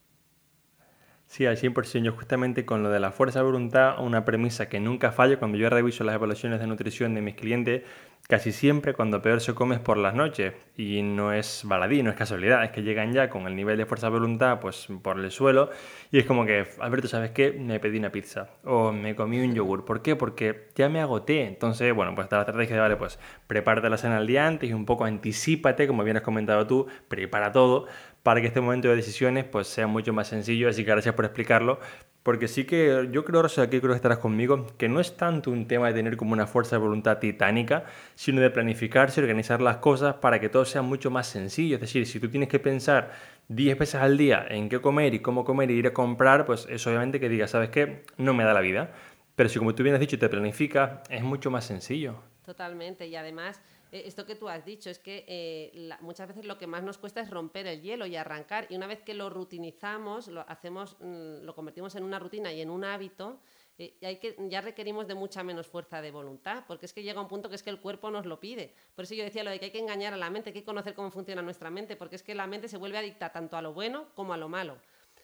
Sí, 1.33 1.47
al 1.47 1.57
100%. 1.57 2.05
Yo 2.05 2.13
justamente 2.13 2.67
con 2.67 2.83
lo 2.83 2.91
de 2.91 3.01
la 3.01 3.11
fuerza 3.11 3.39
de 3.39 3.47
voluntad, 3.47 3.99
una 4.05 4.23
premisa 4.27 4.69
que 4.69 4.81
nunca 4.81 5.13
falla 5.13 5.39
cuando 5.39 5.57
yo 5.57 5.71
reviso 5.71 6.05
las 6.05 6.15
evaluaciones 6.15 6.61
de 6.61 6.67
nutrición 6.67 7.15
de 7.15 7.23
mis 7.23 7.37
clientes, 7.37 7.85
casi 8.29 8.53
siempre 8.53 8.93
cuando 8.93 9.23
peor 9.23 9.41
se 9.41 9.55
come 9.55 9.77
es 9.77 9.81
por 9.81 9.97
las 9.97 10.15
noches. 10.15 10.53
Y 10.77 11.01
no 11.01 11.33
es 11.33 11.63
baladí, 11.65 12.03
no 12.03 12.11
es 12.11 12.17
casualidad, 12.17 12.63
es 12.65 12.71
que 12.71 12.83
llegan 12.83 13.15
ya 13.15 13.31
con 13.31 13.47
el 13.47 13.57
nivel 13.57 13.79
de 13.79 13.87
fuerza 13.87 14.09
de 14.09 14.13
voluntad 14.13 14.61
pues 14.61 14.89
por 15.01 15.19
el 15.19 15.31
suelo 15.31 15.71
y 16.11 16.19
es 16.19 16.27
como 16.27 16.45
que, 16.45 16.67
Alberto, 16.81 17.09
¿sabes 17.09 17.31
qué? 17.31 17.53
Me 17.53 17.81
pedí 17.81 17.97
una 17.97 18.13
pizza 18.13 18.51
o 18.65 18.93
me 18.93 19.17
comí 19.17 19.41
un 19.41 19.55
yogur. 19.55 19.87
¿Por 19.87 20.03
qué? 20.03 20.17
Porque 20.17 20.69
ya 20.75 20.91
me 20.91 21.01
agoté. 21.01 21.47
Entonces, 21.47 21.95
bueno, 21.95 22.15
pues 22.15 22.27
está 22.27 22.37
la 22.37 22.43
estrategia 22.43 22.77
de, 22.77 22.83
vale, 22.83 22.97
pues 22.97 23.19
prepárate 23.47 23.89
la 23.89 23.97
cena 23.97 24.19
al 24.19 24.27
día 24.27 24.47
antes 24.47 24.69
y 24.69 24.75
un 24.75 24.85
poco 24.85 25.07
anticípate, 25.07 25.87
como 25.87 26.05
bien 26.05 26.19
has 26.19 26.23
comentado 26.23 26.67
tú, 26.67 26.89
prepara 27.09 27.53
todo 27.53 27.87
para 28.23 28.41
que 28.41 28.47
este 28.47 28.61
momento 28.61 28.89
de 28.89 28.97
decisiones 28.97 29.45
pues 29.45 29.67
sea 29.67 29.87
mucho 29.87 30.13
más 30.13 30.29
sencillo, 30.29 30.69
así 30.69 30.85
que 30.85 30.91
gracias 30.91 31.15
por 31.15 31.25
explicarlo, 31.25 31.81
porque 32.23 32.47
sí 32.47 32.65
que 32.65 33.09
yo 33.11 33.25
creo, 33.25 33.43
Rosa, 33.43 33.69
que 33.69 33.81
creo 33.81 33.93
que 33.93 33.97
estarás 33.97 34.19
conmigo, 34.19 34.69
que 34.79 34.89
no 34.89 35.01
es 35.01 35.17
tanto 35.17 35.51
un 35.51 35.67
tema 35.67 35.89
de 35.89 35.95
tener 35.95 36.17
como 36.17 36.33
una 36.33 36.47
fuerza 36.47 36.77
de 36.77 36.83
voluntad 36.83 37.19
titánica, 37.19 37.85
sino 38.15 38.41
de 38.41 38.51
planificarse 38.51 39.21
y 39.21 39.25
organizar 39.25 39.61
las 39.61 39.79
cosas 39.79 40.15
para 40.15 40.39
que 40.39 40.49
todo 40.49 40.65
sea 40.65 40.83
mucho 40.83 41.11
más 41.11 41.27
sencillo. 41.27 41.77
Es 41.77 41.81
decir, 41.81 42.07
si 42.07 42.21
tú 42.21 42.29
tienes 42.29 42.49
que 42.49 42.61
pensar 42.61 43.11
10 43.49 43.77
veces 43.77 43.97
al 43.97 44.17
día 44.17 44.47
en 44.49 44.69
qué 44.69 44.81
comer 44.81 45.15
y 45.15 45.19
cómo 45.19 45.45
comer 45.45 45.73
y 45.73 45.75
ir 45.75 45.89
a 45.89 45.93
comprar, 45.93 46.47
pues 46.47 46.67
es 46.71 46.87
obviamente 46.87 47.19
que 47.19 47.29
digas, 47.29 47.51
¿sabes 47.51 47.71
qué? 47.71 48.05
No 48.19 48.35
me 48.35 48.45
da 48.45 48.55
la 48.55 48.61
vida. 48.61 48.93
Pero 49.35 49.49
si 49.49 49.59
como 49.59 49.75
tú 49.75 49.83
bien 49.83 49.95
has 49.95 50.01
dicho 50.01 50.19
te 50.19 50.29
planificas, 50.29 51.01
es 51.11 51.23
mucho 51.23 51.51
más 51.51 51.65
sencillo. 51.65 52.21
Totalmente, 52.45 53.07
y 53.09 53.17
además 53.17 53.61
esto 53.93 54.25
que 54.25 54.35
tú 54.35 54.49
has 54.49 54.65
dicho, 54.65 54.89
es 54.89 54.99
que 54.99 55.25
eh, 55.29 55.91
muchas 56.01 56.27
veces 56.29 56.47
lo 56.47 56.57
que 56.57 56.67
más 56.67 56.83
nos 56.83 56.99
cuesta 56.99 57.21
es 57.21 57.31
romper 57.31 57.67
el 57.67 57.83
hielo 57.83 58.07
y 58.07 58.17
arrancar. 58.17 58.67
Y 58.71 58.77
una 58.77 58.87
vez 58.87 59.03
que 59.03 59.13
lo 59.13 59.29
rutinizamos, 59.29 60.29
lo 60.29 60.41
hacemos, 60.49 60.97
mm, 61.01 61.43
lo 61.43 61.55
convertimos 61.55 61.95
en 61.95 62.05
una 62.05 62.19
rutina 62.19 62.53
y 62.53 62.63
en 62.63 62.71
un 62.71 62.85
hábito, 62.85 63.39
eh, 63.79 63.99
hay 64.03 64.17
que, 64.17 64.37
ya 64.49 64.61
requerimos 64.61 65.07
de 65.07 65.15
mucha 65.15 65.43
menos 65.43 65.67
fuerza 65.67 66.01
de 66.01 66.11
voluntad, 66.11 66.65
porque 66.67 66.87
es 66.87 66.93
que 66.93 67.03
llega 67.03 67.21
un 67.21 67.29
punto 67.29 67.49
que 67.49 67.57
es 67.57 67.63
que 67.63 67.71
el 67.71 67.81
cuerpo 67.81 68.11
nos 68.11 68.25
lo 68.25 68.41
pide. 68.41 68.75
Por 68.95 69.05
eso 69.05 69.15
yo 69.15 69.25
decía 69.25 69.45
lo 69.45 69.51
de 69.51 69.59
que 69.59 69.67
hay 69.67 69.71
que 69.71 69.79
engañar 69.79 70.15
a 70.15 70.17
la 70.17 70.31
mente, 70.31 70.51
hay 70.51 70.55
que 70.55 70.65
conocer 70.65 70.95
cómo 70.95 71.11
funciona 71.11 71.43
nuestra 71.43 71.71
mente, 71.71 71.97
porque 71.97 72.17
es 72.17 72.23
que 72.23 72.35
la 72.35 72.47
mente 72.47 72.69
se 72.69 72.79
vuelve 72.79 72.99
adicta 72.99 73.31
tanto 73.31 73.57
a 73.57 73.63
lo 73.63 73.75
bueno 73.75 74.07
como 74.15 74.33
a 74.33 74.37
lo 74.39 74.49
malo. 74.49 74.79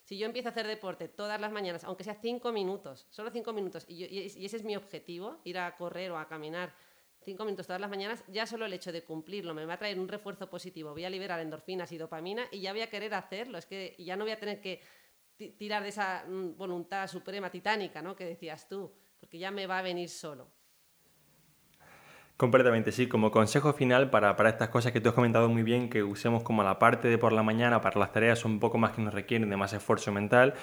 Si 0.08 0.16
yo 0.16 0.24
empiezo 0.24 0.48
a 0.48 0.52
hacer 0.52 0.66
deporte 0.66 1.06
todas 1.08 1.38
las 1.38 1.52
mañanas, 1.52 1.84
aunque 1.84 2.02
sea 2.02 2.14
cinco 2.14 2.50
minutos, 2.50 3.06
solo 3.10 3.30
cinco 3.30 3.52
minutos, 3.52 3.84
y, 3.88 4.44
ese 4.44 4.56
es 4.56 4.64
mi 4.64 4.74
objetivo, 4.74 5.36
ir 5.44 5.58
a 5.58 5.76
correr 5.76 6.10
o 6.10 6.18
a 6.18 6.26
caminar 6.26 6.74
cinco 7.28 7.44
minutos 7.44 7.66
todas 7.66 7.80
las 7.80 7.90
mañanas, 7.90 8.24
ya 8.28 8.46
solo 8.46 8.64
el 8.64 8.72
hecho 8.72 8.90
de 8.90 9.04
cumplirlo 9.04 9.52
me 9.52 9.66
va 9.66 9.74
a 9.74 9.76
traer 9.76 10.00
un 10.00 10.08
refuerzo 10.08 10.48
positivo, 10.48 10.92
voy 10.92 11.04
a 11.04 11.10
liberar 11.10 11.38
endorfinas 11.40 11.92
y 11.92 11.98
dopamina 11.98 12.44
y 12.50 12.60
ya 12.60 12.72
voy 12.72 12.80
a 12.80 12.88
querer 12.88 13.12
hacerlo, 13.12 13.58
es 13.58 13.66
que 13.66 13.94
ya 13.98 14.16
no 14.16 14.24
voy 14.24 14.32
a 14.32 14.40
tener 14.40 14.62
que 14.62 14.80
tirar 15.58 15.82
de 15.82 15.90
esa 15.90 16.24
mm, 16.26 16.56
voluntad 16.56 17.06
suprema 17.06 17.50
titánica, 17.50 18.00
¿no? 18.00 18.16
Que 18.16 18.24
decías 18.24 18.66
tú, 18.66 18.90
porque 19.20 19.38
ya 19.38 19.50
me 19.50 19.66
va 19.66 19.78
a 19.78 19.82
venir 19.82 20.08
solo. 20.08 20.50
Completamente, 22.38 22.92
sí. 22.92 23.08
Como 23.08 23.30
consejo 23.30 23.74
final 23.74 24.08
para, 24.08 24.34
para, 24.36 24.48
estas 24.48 24.70
cosas 24.70 24.92
que 24.92 25.00
tú 25.00 25.10
has 25.10 25.14
comentado 25.14 25.50
muy 25.50 25.62
bien, 25.62 25.90
que 25.90 26.02
usemos 26.02 26.42
como 26.42 26.62
la 26.62 26.78
parte 26.78 27.08
de 27.08 27.18
por 27.18 27.32
la 27.32 27.42
mañana 27.42 27.82
para 27.82 28.00
las 28.00 28.12
tareas 28.12 28.44
un 28.46 28.58
poco 28.58 28.78
más 28.78 28.92
que 28.92 29.02
nos 29.02 29.12
requieren 29.12 29.50
de 29.50 29.56
más 29.56 29.74
esfuerzo 29.74 30.12
mental, 30.12 30.54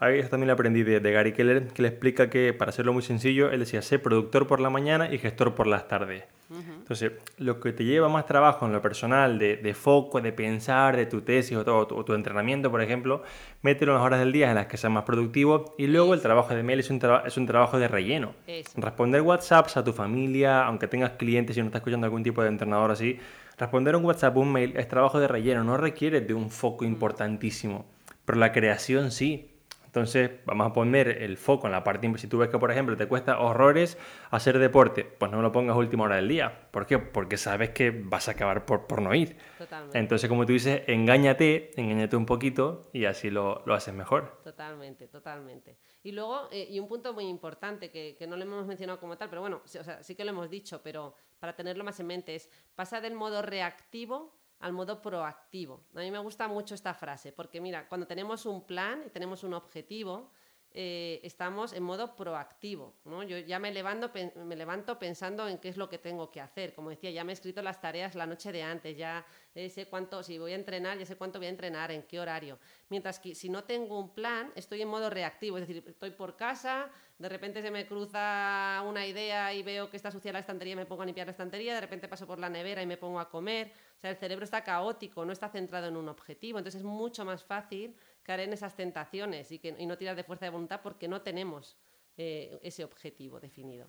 Ahí 0.00 0.22
también 0.24 0.46
lo 0.46 0.54
aprendí 0.54 0.82
de, 0.82 0.98
Gary 0.98 1.32
Keller, 1.32 1.68
que 1.68 1.82
le 1.82 1.88
explica 1.88 2.30
que, 2.30 2.54
para 2.54 2.70
hacerlo 2.70 2.94
muy 2.94 3.02
sencillo, 3.02 3.50
él 3.50 3.60
decía, 3.60 3.82
sé 3.82 3.98
productor 3.98 4.46
por 4.46 4.58
la 4.58 4.70
mañana 4.70 5.12
y 5.12 5.18
gestor 5.18 5.54
por 5.54 5.66
las 5.66 5.88
tardes. 5.88 6.24
Entonces, 6.50 7.12
lo 7.36 7.60
que 7.60 7.72
te 7.72 7.84
lleva 7.84 8.08
más 8.08 8.26
trabajo 8.26 8.64
en 8.64 8.72
lo 8.72 8.80
personal, 8.80 9.38
de, 9.38 9.74
foco, 9.74 10.22
de 10.22 10.32
pensar, 10.32 10.96
de 10.96 11.04
tu 11.04 11.20
tesis 11.20 11.56
o, 11.56 11.64
todo, 11.64 11.86
tu 12.02 12.14
entrenamiento, 12.14 12.70
por 12.70 12.80
ejemplo, 12.80 13.22
mételo 13.60 13.92
en 13.92 13.98
las 13.98 14.06
horas 14.06 14.20
del 14.20 14.32
día 14.32 14.48
en 14.48 14.56
las 14.56 14.66
que 14.66 14.78
seas 14.78 14.92
más 14.92 15.04
productivo 15.04 15.74
y 15.78 15.86
luego 15.86 16.14
el 16.14 16.22
trabajo 16.22 16.54
de 16.54 16.62
mail 16.62 16.80
es 16.80 16.90
un, 16.90 16.98
es 17.26 17.36
un 17.36 17.46
trabajo 17.46 17.78
de 17.78 17.86
relleno. 17.86 18.34
Responder 18.76 19.20
WhatsApps 19.20 19.76
a 19.76 19.84
tu 19.84 19.92
familia, 19.92 20.64
aunque 20.64 20.88
tengas 20.88 21.12
clientes 21.12 21.56
y 21.56 21.60
no 21.60 21.66
estás 21.66 21.80
escuchando 21.80 22.06
algún 22.06 22.22
tipo 22.22 22.42
de 22.42 22.48
entrenador 22.48 22.90
así, 22.90 23.20
responder 23.58 23.94
un 23.94 24.04
WhatsApp, 24.06 24.36
un 24.36 24.50
mail 24.50 24.72
es 24.76 24.88
trabajo 24.88 25.20
de 25.20 25.28
relleno, 25.28 25.62
no 25.62 25.76
requiere 25.76 26.22
de 26.22 26.34
un 26.34 26.50
foco 26.50 26.86
importantísimo. 26.86 27.84
Pero 28.24 28.38
la 28.38 28.50
creación 28.52 29.10
sí. 29.10 29.49
Entonces, 29.90 30.30
vamos 30.44 30.68
a 30.68 30.72
poner 30.72 31.08
el 31.08 31.36
foco 31.36 31.66
en 31.66 31.72
la 31.72 31.82
parte. 31.82 32.08
Si 32.16 32.28
tú 32.28 32.38
ves 32.38 32.48
que, 32.48 32.60
por 32.60 32.70
ejemplo, 32.70 32.96
te 32.96 33.08
cuesta 33.08 33.40
horrores 33.40 33.98
hacer 34.30 34.60
deporte, 34.60 35.02
pues 35.02 35.32
no 35.32 35.42
lo 35.42 35.50
pongas 35.50 35.74
a 35.74 35.78
última 35.80 36.04
hora 36.04 36.14
del 36.14 36.28
día. 36.28 36.68
¿Por 36.70 36.86
qué? 36.86 37.00
Porque 37.00 37.36
sabes 37.36 37.70
que 37.70 37.90
vas 37.90 38.28
a 38.28 38.32
acabar 38.32 38.64
por, 38.66 38.86
por 38.86 39.02
no 39.02 39.12
ir. 39.12 39.36
Totalmente. 39.58 39.98
Entonces, 39.98 40.28
como 40.28 40.46
tú 40.46 40.52
dices, 40.52 40.82
engáñate, 40.86 41.72
engáñate 41.74 42.14
un 42.14 42.24
poquito 42.24 42.88
y 42.92 43.06
así 43.06 43.30
lo, 43.30 43.64
lo 43.66 43.74
haces 43.74 43.92
mejor. 43.92 44.40
Totalmente, 44.44 45.08
totalmente. 45.08 45.76
Y 46.04 46.12
luego, 46.12 46.48
eh, 46.52 46.68
y 46.70 46.78
un 46.78 46.86
punto 46.86 47.12
muy 47.12 47.24
importante 47.24 47.90
que, 47.90 48.14
que, 48.16 48.28
no 48.28 48.36
lo 48.36 48.44
hemos 48.44 48.64
mencionado 48.68 49.00
como 49.00 49.18
tal, 49.18 49.28
pero 49.28 49.40
bueno, 49.40 49.60
o 49.64 49.66
sea, 49.66 50.04
sí 50.04 50.14
que 50.14 50.24
lo 50.24 50.30
hemos 50.30 50.48
dicho, 50.48 50.82
pero 50.84 51.16
para 51.40 51.56
tenerlo 51.56 51.82
más 51.82 51.98
en 51.98 52.06
mente 52.06 52.36
es, 52.36 52.48
pasa 52.76 53.00
del 53.00 53.14
modo 53.14 53.42
reactivo 53.42 54.39
al 54.60 54.72
modo 54.72 55.02
proactivo. 55.02 55.84
A 55.94 56.00
mí 56.00 56.10
me 56.10 56.18
gusta 56.18 56.46
mucho 56.48 56.74
esta 56.74 56.94
frase, 56.94 57.32
porque 57.32 57.60
mira, 57.60 57.88
cuando 57.88 58.06
tenemos 58.06 58.46
un 58.46 58.66
plan 58.66 59.02
y 59.06 59.10
tenemos 59.10 59.42
un 59.42 59.54
objetivo, 59.54 60.30
eh, 60.72 61.18
estamos 61.24 61.72
en 61.72 61.82
modo 61.82 62.14
proactivo. 62.14 62.94
¿no? 63.04 63.24
Yo 63.24 63.38
ya 63.38 63.58
me 63.58 63.72
levanto, 63.72 64.12
me 64.44 64.54
levanto 64.54 64.98
pensando 65.00 65.48
en 65.48 65.58
qué 65.58 65.68
es 65.68 65.76
lo 65.76 65.88
que 65.88 65.98
tengo 65.98 66.30
que 66.30 66.40
hacer. 66.40 66.74
Como 66.74 66.90
decía, 66.90 67.10
ya 67.10 67.24
me 67.24 67.32
he 67.32 67.34
escrito 67.34 67.60
las 67.60 67.80
tareas 67.80 68.14
la 68.14 68.26
noche 68.26 68.52
de 68.52 68.62
antes, 68.62 68.96
ya 68.96 69.26
sé 69.54 69.86
cuánto, 69.88 70.22
si 70.22 70.38
voy 70.38 70.52
a 70.52 70.54
entrenar, 70.54 70.96
ya 70.96 71.06
sé 71.06 71.16
cuánto 71.16 71.40
voy 71.40 71.46
a 71.46 71.50
entrenar, 71.50 71.90
en 71.90 72.04
qué 72.04 72.20
horario. 72.20 72.58
Mientras 72.88 73.18
que 73.18 73.34
si 73.34 73.48
no 73.48 73.64
tengo 73.64 73.98
un 73.98 74.14
plan, 74.14 74.52
estoy 74.54 74.82
en 74.82 74.88
modo 74.88 75.10
reactivo, 75.10 75.58
es 75.58 75.66
decir, 75.66 75.82
estoy 75.88 76.10
por 76.10 76.36
casa, 76.36 76.88
de 77.20 77.28
repente 77.28 77.60
se 77.60 77.70
me 77.70 77.86
cruza 77.86 78.82
una 78.86 79.06
idea 79.06 79.52
y 79.52 79.62
veo 79.62 79.90
que 79.90 79.98
está 79.98 80.10
sucia 80.10 80.32
la 80.32 80.38
estantería 80.38 80.72
y 80.72 80.76
me 80.76 80.86
pongo 80.86 81.02
a 81.02 81.04
limpiar 81.04 81.26
la 81.26 81.32
estantería, 81.32 81.74
de 81.74 81.82
repente 81.82 82.08
paso 82.08 82.26
por 82.26 82.38
la 82.38 82.48
nevera 82.48 82.82
y 82.82 82.86
me 82.86 82.96
pongo 82.96 83.20
a 83.20 83.28
comer. 83.28 83.72
O 83.98 84.00
sea, 84.00 84.10
el 84.10 84.16
cerebro 84.16 84.42
está 84.42 84.64
caótico, 84.64 85.22
no 85.26 85.32
está 85.32 85.50
centrado 85.50 85.86
en 85.88 85.98
un 85.98 86.08
objetivo. 86.08 86.58
Entonces 86.58 86.80
es 86.80 86.84
mucho 86.86 87.26
más 87.26 87.44
fácil 87.44 87.94
caer 88.22 88.40
en 88.40 88.54
esas 88.54 88.74
tentaciones 88.74 89.52
y, 89.52 89.58
que, 89.58 89.72
no 89.72 89.98
tirar 89.98 90.16
de 90.16 90.24
fuerza 90.24 90.46
de 90.46 90.50
voluntad 90.50 90.80
porque 90.82 91.08
no 91.08 91.20
tenemos 91.20 91.76
eh, 92.16 92.58
ese 92.62 92.84
objetivo 92.84 93.38
definido. 93.38 93.86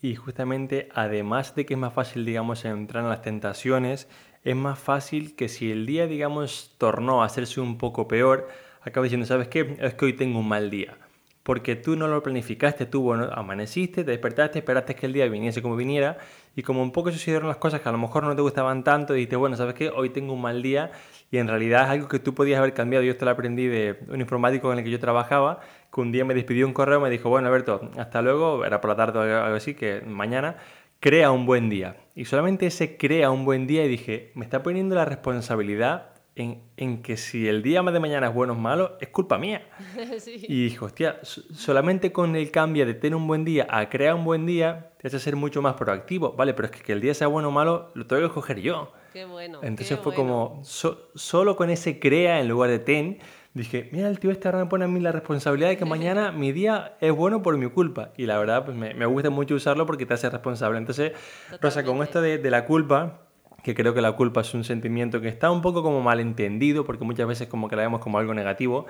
Y 0.00 0.16
justamente, 0.16 0.88
además 0.92 1.54
de 1.54 1.64
que 1.64 1.74
es 1.74 1.78
más 1.78 1.94
fácil, 1.94 2.24
digamos, 2.24 2.64
entrar 2.64 3.04
en 3.04 3.10
las 3.10 3.22
tentaciones, 3.22 4.08
es 4.42 4.56
más 4.56 4.80
fácil 4.80 5.36
que 5.36 5.48
si 5.48 5.70
el 5.70 5.86
día, 5.86 6.08
digamos, 6.08 6.74
tornó 6.78 7.22
a 7.22 7.26
hacerse 7.26 7.60
un 7.60 7.78
poco 7.78 8.08
peor, 8.08 8.48
acabas 8.80 9.04
diciendo, 9.04 9.26
¿sabes 9.26 9.46
qué? 9.46 9.76
Es 9.78 9.94
que 9.94 10.06
hoy 10.06 10.14
tengo 10.14 10.40
un 10.40 10.48
mal 10.48 10.68
día. 10.68 10.98
Porque 11.42 11.74
tú 11.74 11.96
no 11.96 12.06
lo 12.06 12.22
planificaste, 12.22 12.86
tú 12.86 13.02
bueno, 13.02 13.28
amaneciste, 13.32 14.04
te 14.04 14.10
despertaste, 14.12 14.60
esperaste 14.60 14.94
que 14.94 15.06
el 15.06 15.12
día 15.12 15.26
viniese 15.26 15.60
como 15.60 15.74
viniera, 15.74 16.18
y 16.54 16.62
como 16.62 16.82
un 16.82 16.92
poco 16.92 17.10
sucedieron 17.10 17.48
las 17.48 17.56
cosas 17.56 17.80
que 17.80 17.88
a 17.88 17.92
lo 17.92 17.98
mejor 17.98 18.22
no 18.22 18.36
te 18.36 18.42
gustaban 18.42 18.84
tanto, 18.84 19.14
y 19.14 19.16
dijiste, 19.16 19.36
bueno, 19.36 19.56
¿sabes 19.56 19.74
qué? 19.74 19.88
Hoy 19.88 20.10
tengo 20.10 20.34
un 20.34 20.40
mal 20.40 20.62
día, 20.62 20.92
y 21.32 21.38
en 21.38 21.48
realidad 21.48 21.84
es 21.84 21.88
algo 21.90 22.08
que 22.08 22.20
tú 22.20 22.34
podías 22.34 22.60
haber 22.60 22.74
cambiado. 22.74 23.04
Yo 23.04 23.12
esto 23.12 23.24
lo 23.24 23.32
aprendí 23.32 23.66
de 23.66 23.98
un 24.08 24.20
informático 24.20 24.72
en 24.72 24.78
el 24.78 24.84
que 24.84 24.90
yo 24.90 25.00
trabajaba, 25.00 25.60
que 25.92 26.00
un 26.00 26.12
día 26.12 26.24
me 26.24 26.34
despidió 26.34 26.66
un 26.66 26.74
correo, 26.74 27.00
me 27.00 27.10
dijo, 27.10 27.28
bueno, 27.28 27.48
Alberto, 27.48 27.90
hasta 27.98 28.22
luego, 28.22 28.64
era 28.64 28.80
por 28.80 28.90
la 28.90 28.96
tarde 28.96 29.18
o 29.18 29.44
algo 29.44 29.56
así, 29.56 29.74
que 29.74 30.02
mañana, 30.06 30.56
crea 31.00 31.32
un 31.32 31.46
buen 31.46 31.68
día. 31.68 31.96
Y 32.14 32.26
solamente 32.26 32.66
ese 32.66 32.96
crea 32.96 33.32
un 33.32 33.44
buen 33.44 33.66
día 33.66 33.84
y 33.84 33.88
dije, 33.88 34.30
me 34.36 34.44
está 34.44 34.62
poniendo 34.62 34.94
la 34.94 35.04
responsabilidad 35.04 36.11
en, 36.34 36.62
en, 36.76 37.02
que 37.02 37.16
si 37.16 37.46
el 37.46 37.62
día 37.62 37.82
de 37.82 38.00
mañana 38.00 38.28
es 38.28 38.34
bueno 38.34 38.54
o 38.54 38.56
malo, 38.56 38.96
es 39.00 39.08
culpa 39.08 39.38
mía. 39.38 39.66
Y 40.26 40.64
dije, 40.64 40.84
hostia, 40.84 41.20
solamente 41.22 42.12
con 42.12 42.36
el 42.36 42.50
cambio 42.50 42.86
de 42.86 42.94
tener 42.94 43.16
un 43.16 43.26
buen 43.26 43.44
día 43.44 43.66
a 43.68 43.88
crear 43.88 44.14
un 44.14 44.24
buen 44.24 44.46
día, 44.46 44.92
te 44.98 45.08
hace 45.08 45.18
ser 45.18 45.36
mucho 45.36 45.60
más 45.60 45.74
proactivo. 45.74 46.32
Vale, 46.32 46.54
pero 46.54 46.66
es 46.66 46.72
que, 46.72 46.82
que 46.82 46.92
el 46.92 47.00
día 47.00 47.14
sea 47.14 47.26
bueno 47.26 47.48
o 47.48 47.50
malo, 47.50 47.90
lo 47.94 48.06
tengo 48.06 48.20
que 48.22 48.26
escoger 48.26 48.60
yo. 48.60 48.92
Qué 49.12 49.26
bueno. 49.26 49.60
Entonces 49.62 49.98
fue 49.98 50.14
como, 50.14 50.62
solo 50.64 51.56
con 51.56 51.68
ese 51.68 51.98
crea 51.98 52.40
en 52.40 52.48
lugar 52.48 52.70
de 52.70 52.78
ten, 52.78 53.18
dije, 53.52 53.90
mira, 53.92 54.08
el 54.08 54.18
tío 54.18 54.30
este 54.30 54.48
ahora 54.48 54.60
me 54.60 54.66
pone 54.66 54.86
a 54.86 54.88
mí 54.88 55.00
la 55.00 55.12
responsabilidad 55.12 55.68
de 55.68 55.76
que 55.76 55.84
mañana 55.84 56.32
mi 56.32 56.52
día 56.52 56.96
es 57.00 57.12
bueno 57.12 57.42
por 57.42 57.58
mi 57.58 57.68
culpa. 57.68 58.12
Y 58.16 58.24
la 58.24 58.38
verdad, 58.38 58.64
pues 58.64 58.76
me, 58.76 58.94
me 58.94 59.04
gusta 59.04 59.28
mucho 59.28 59.54
usarlo 59.54 59.84
porque 59.84 60.06
te 60.06 60.14
hace 60.14 60.30
responsable. 60.30 60.78
Entonces, 60.78 61.12
Rosa, 61.60 61.84
con 61.84 62.02
esto 62.02 62.22
de, 62.22 62.38
de 62.38 62.50
la 62.50 62.64
culpa, 62.64 63.20
que 63.62 63.74
creo 63.74 63.94
que 63.94 64.00
la 64.00 64.12
culpa 64.12 64.40
es 64.40 64.54
un 64.54 64.64
sentimiento 64.64 65.20
que 65.20 65.28
está 65.28 65.50
un 65.50 65.62
poco 65.62 65.82
como 65.82 66.00
malentendido, 66.00 66.84
porque 66.84 67.04
muchas 67.04 67.26
veces 67.26 67.48
como 67.48 67.68
que 67.68 67.76
la 67.76 67.82
vemos 67.82 68.00
como 68.00 68.18
algo 68.18 68.34
negativo. 68.34 68.86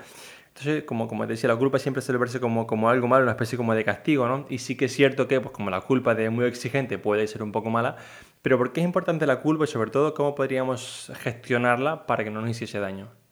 Entonces, 0.47 0.83
como, 0.83 1.07
como 1.07 1.25
te 1.25 1.33
decía, 1.33 1.49
la 1.49 1.55
culpa 1.55 1.79
siempre 1.79 2.01
se 2.01 2.11
le 2.11 2.19
verse 2.19 2.39
como, 2.39 2.67
como 2.67 2.89
algo 2.89 3.07
malo, 3.07 3.23
una 3.23 3.31
especie 3.31 3.57
como 3.57 3.73
de 3.73 3.83
castigo, 3.83 4.27
¿no? 4.27 4.45
Y 4.49 4.59
sí 4.59 4.75
que 4.75 4.85
es 4.85 4.93
cierto 4.93 5.27
que, 5.27 5.41
pues 5.41 5.53
como 5.53 5.69
la 5.69 5.81
culpa 5.81 6.13
de 6.15 6.29
muy 6.29 6.45
exigente 6.45 6.97
puede 6.99 7.27
ser 7.27 7.41
un 7.43 7.51
poco 7.51 7.69
mala, 7.69 7.97
pero 8.41 8.57
¿por 8.57 8.71
qué 8.71 8.81
es 8.81 8.85
importante 8.85 9.25
la 9.25 9.41
culpa 9.41 9.63
y 9.63 9.67
sobre 9.67 9.89
todo 9.89 10.13
cómo 10.13 10.35
podríamos 10.35 11.11
gestionarla 11.15 12.05
para 12.05 12.23
que 12.23 12.29
no 12.29 12.41
nos 12.41 12.51
hiciese 12.51 12.79
daño? 12.79 13.22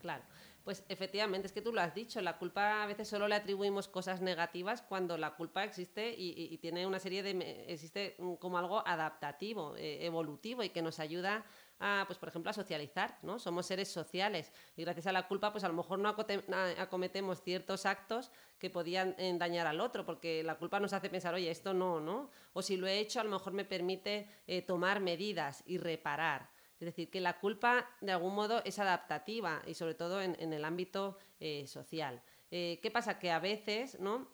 Pues 0.71 0.85
efectivamente, 0.87 1.47
es 1.47 1.51
que 1.51 1.61
tú 1.61 1.73
lo 1.73 1.81
has 1.81 1.93
dicho, 1.93 2.21
la 2.21 2.37
culpa 2.37 2.81
a 2.81 2.85
veces 2.85 3.09
solo 3.09 3.27
le 3.27 3.35
atribuimos 3.35 3.89
cosas 3.89 4.21
negativas 4.21 4.81
cuando 4.81 5.17
la 5.17 5.35
culpa 5.35 5.65
existe 5.65 6.15
y, 6.17 6.57
tiene 6.59 6.87
una 6.87 6.97
serie 6.97 7.23
de... 7.23 7.65
existe 7.67 8.15
como 8.39 8.57
algo 8.57 8.81
adaptativo, 8.87 9.75
eh, 9.75 10.05
evolutivo 10.05 10.63
y 10.63 10.69
que 10.69 10.81
nos 10.81 11.01
ayuda 11.01 11.43
a, 11.77 12.05
pues 12.07 12.17
por 12.17 12.29
ejemplo, 12.29 12.51
a 12.51 12.53
socializar, 12.53 13.19
¿no? 13.21 13.37
Somos 13.37 13.65
seres 13.65 13.89
sociales 13.89 14.53
y 14.77 14.83
gracias 14.83 15.07
a 15.07 15.11
la 15.11 15.27
culpa, 15.27 15.51
pues 15.51 15.65
a 15.65 15.67
lo 15.67 15.73
mejor 15.73 15.99
no 15.99 16.07
acometemos 16.77 17.41
ciertos 17.41 17.85
actos 17.85 18.31
que 18.57 18.69
podían 18.69 19.13
eh, 19.17 19.35
dañar 19.37 19.67
al 19.67 19.81
otro, 19.81 20.05
porque 20.05 20.41
la 20.41 20.55
culpa 20.55 20.79
nos 20.79 20.93
hace 20.93 21.09
pensar, 21.09 21.33
oye, 21.33 21.51
esto 21.51 21.73
no, 21.73 21.99
¿no? 21.99 22.29
O 22.53 22.61
si 22.61 22.77
lo 22.77 22.87
he 22.87 22.99
hecho, 22.99 23.19
a 23.19 23.25
lo 23.25 23.29
mejor 23.29 23.51
me 23.51 23.65
permite 23.65 24.29
eh, 24.47 24.61
tomar 24.61 25.01
medidas 25.01 25.63
y 25.65 25.79
reparar. 25.79 26.49
Es 26.81 26.85
decir, 26.85 27.09
que 27.09 27.21
la 27.21 27.39
culpa 27.39 27.89
de 28.01 28.11
algún 28.11 28.35
modo 28.35 28.61
es 28.65 28.79
adaptativa 28.79 29.61
y 29.65 29.75
sobre 29.75 29.93
todo 29.93 30.21
en, 30.21 30.35
el 30.51 30.65
ámbito 30.65 31.17
eh, 31.39 31.65
social. 31.67 32.21
¿Qué 32.49 32.91
pasa? 32.91 33.17
Que 33.17 33.31
a 33.31 33.39
veces, 33.39 33.97
¿no? 34.01 34.27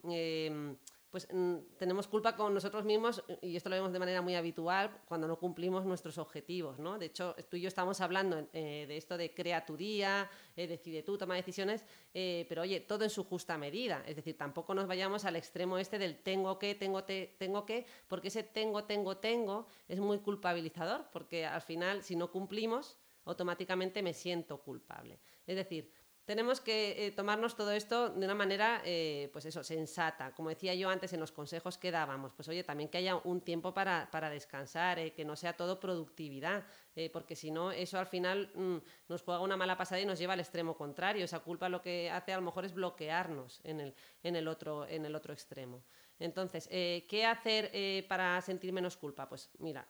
Pues 1.09 1.27
mm, 1.31 1.55
tenemos 1.77 2.07
culpa 2.07 2.35
con 2.35 2.53
nosotros 2.53 2.83
mismos, 2.83 3.23
y 3.41 3.55
esto 3.55 3.69
lo 3.69 3.77
vemos 3.77 3.93
de 3.93 3.99
manera 3.99 4.21
muy 4.21 4.35
habitual, 4.35 5.03
cuando 5.05 5.27
no 5.27 5.39
cumplimos 5.39 5.85
nuestros 5.85 6.17
objetivos, 6.17 6.79
¿no? 6.79 6.99
De 6.99 7.05
hecho, 7.05 7.33
tú 7.49 7.55
y 7.55 7.61
yo 7.61 7.69
estamos 7.69 8.01
hablando 8.01 8.47
eh, 8.51 8.85
de 8.87 8.97
esto 8.97 9.17
de 9.17 9.33
crea 9.33 9.65
tu 9.65 9.77
día, 9.77 10.29
eh, 10.55 10.67
decide 10.67 11.03
tú, 11.03 11.17
toma 11.17 11.35
decisiones, 11.35 11.85
eh, 12.13 12.45
pero 12.49 12.63
oye, 12.63 12.81
todo 12.81 13.05
en 13.05 13.09
su 13.09 13.23
justa 13.23 13.57
medida. 13.57 14.03
Es 14.05 14.17
decir, 14.17 14.37
tampoco 14.37 14.73
nos 14.73 14.85
vayamos 14.85 15.23
al 15.23 15.37
extremo 15.37 15.77
este 15.77 15.97
del 15.97 16.17
tengo 16.17 16.59
que, 16.59 16.75
tengo, 16.75 17.05
te, 17.05 17.35
tengo 17.37 17.65
que, 17.65 17.85
porque 18.09 18.27
ese 18.27 18.43
tengo, 18.43 18.83
tengo, 18.83 19.17
tengo 19.17 19.67
es 19.87 19.99
muy 19.99 20.19
culpabilizador, 20.19 21.05
porque 21.13 21.45
al 21.45 21.61
final, 21.61 22.03
si 22.03 22.17
no 22.17 22.31
cumplimos, 22.31 22.97
automáticamente 23.27 24.01
me 24.01 24.13
siento 24.13 24.61
culpable. 24.61 25.19
Es 25.45 25.55
decir, 25.55 25.91
tenemos 26.27 26.59
que 26.59 27.07
eh, 27.07 27.11
tomarnos 27.11 27.55
todo 27.55 27.71
esto 27.71 28.09
de 28.09 28.25
una 28.25 28.35
manera, 28.35 28.81
eh, 28.83 29.29
pues 29.31 29.45
eso, 29.45 29.63
sensata. 29.63 30.35
Como 30.35 30.49
decía 30.49 30.75
yo 30.75 30.89
antes 30.89 31.13
en 31.13 31.21
los 31.21 31.31
consejos 31.31 31.77
que 31.77 31.89
dábamos, 31.89 32.33
pues 32.33 32.49
oye, 32.49 32.65
también 32.65 32.89
que 32.89 32.97
haya 32.97 33.15
un 33.15 33.39
tiempo 33.39 33.73
para, 33.73 34.29
descansar, 34.29 34.99
eh, 34.99 35.13
que 35.13 35.23
no 35.23 35.37
sea 35.37 35.55
todo 35.55 35.79
productividad, 35.79 36.65
porque 37.13 37.35
si 37.35 37.49
no, 37.49 37.71
eso 37.71 37.97
al 37.97 38.07
final 38.07 38.51
mm, 38.55 38.77
nos 39.07 39.21
juega 39.21 39.39
una 39.39 39.55
mala 39.55 39.77
pasada 39.77 40.01
y 40.01 40.05
nos 40.05 40.19
lleva 40.19 40.33
al 40.33 40.41
extremo 40.41 40.75
contrario. 40.75 41.23
Esa 41.23 41.39
culpa 41.39 41.69
lo 41.69 41.81
que 41.81 42.11
hace 42.11 42.33
a 42.33 42.35
lo 42.35 42.41
mejor 42.41 42.65
es 42.65 42.73
bloquearnos 42.73 43.61
en 43.63 43.79
el, 43.79 43.95
en 44.21 44.35
el, 44.35 44.49
otro, 44.49 44.85
en 44.85 45.05
el 45.05 45.15
otro 45.15 45.31
extremo. 45.31 45.81
Entonces, 46.19 46.67
¿qué 46.67 47.25
hacer 47.25 48.05
para 48.07 48.41
sentir 48.41 48.73
menos 48.73 48.97
culpa? 48.97 49.29
Pues 49.29 49.49
mira, 49.59 49.87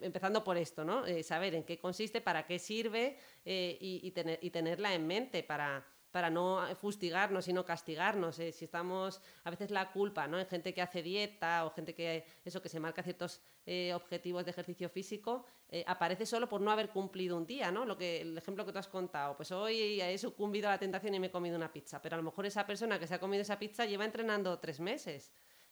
empezando 0.00 0.42
por 0.42 0.56
esto, 0.56 0.84
¿no? 0.84 1.04
saber 1.22 1.54
en 1.54 1.64
qué 1.64 1.78
consiste, 1.78 2.20
para 2.20 2.46
qué 2.46 2.58
sirve 2.58 3.16
y, 3.44 4.10
tener, 4.10 4.38
y 4.42 4.50
tenerla 4.50 4.94
en 4.94 5.06
mente 5.06 5.42
para 5.42 5.84
para 6.10 6.30
no 6.30 6.64
fustigarnos 6.76 7.48
y 7.48 7.52
no 7.52 7.64
castigarnos. 7.64 8.38
Eh. 8.38 8.52
Si 8.52 8.64
estamos, 8.64 9.20
a 9.44 9.50
veces 9.50 9.70
la 9.70 9.92
culpa, 9.92 10.26
¿no? 10.26 10.38
En 10.38 10.46
gente 10.46 10.72
que 10.72 10.82
hace 10.82 11.02
dieta 11.02 11.64
o 11.66 11.70
gente 11.70 11.94
que, 11.94 12.24
eso, 12.44 12.62
que 12.62 12.68
se 12.68 12.80
marca 12.80 13.02
ciertos 13.02 13.40
eh, 13.66 13.92
objetivos 13.94 14.44
de 14.44 14.50
ejercicio 14.50 14.88
físico, 14.88 15.44
eh, 15.68 15.84
aparece 15.86 16.24
solo 16.24 16.48
por 16.48 16.60
no 16.60 16.70
haber 16.70 16.90
cumplido 16.90 17.36
un 17.36 17.46
día, 17.46 17.70
¿no? 17.70 17.84
Lo 17.84 17.98
que, 17.98 18.22
el 18.22 18.38
ejemplo 18.38 18.64
que 18.64 18.72
tú 18.72 18.78
has 18.78 18.88
contado, 18.88 19.36
pues 19.36 19.52
hoy 19.52 20.00
he 20.00 20.18
sucumbido 20.18 20.68
a 20.68 20.72
la 20.72 20.78
tentación 20.78 21.14
y 21.14 21.20
me 21.20 21.26
he 21.26 21.30
comido 21.30 21.56
una 21.56 21.72
pizza, 21.72 22.00
pero 22.00 22.14
a 22.14 22.18
lo 22.18 22.24
mejor 22.24 22.46
esa 22.46 22.66
persona 22.66 22.98
que 22.98 23.06
se 23.06 23.14
ha 23.14 23.20
comido 23.20 23.42
esa 23.42 23.58
pizza 23.58 23.84
lleva 23.84 24.04
entrenando 24.04 24.58
tres 24.58 24.80
meses 24.80 25.30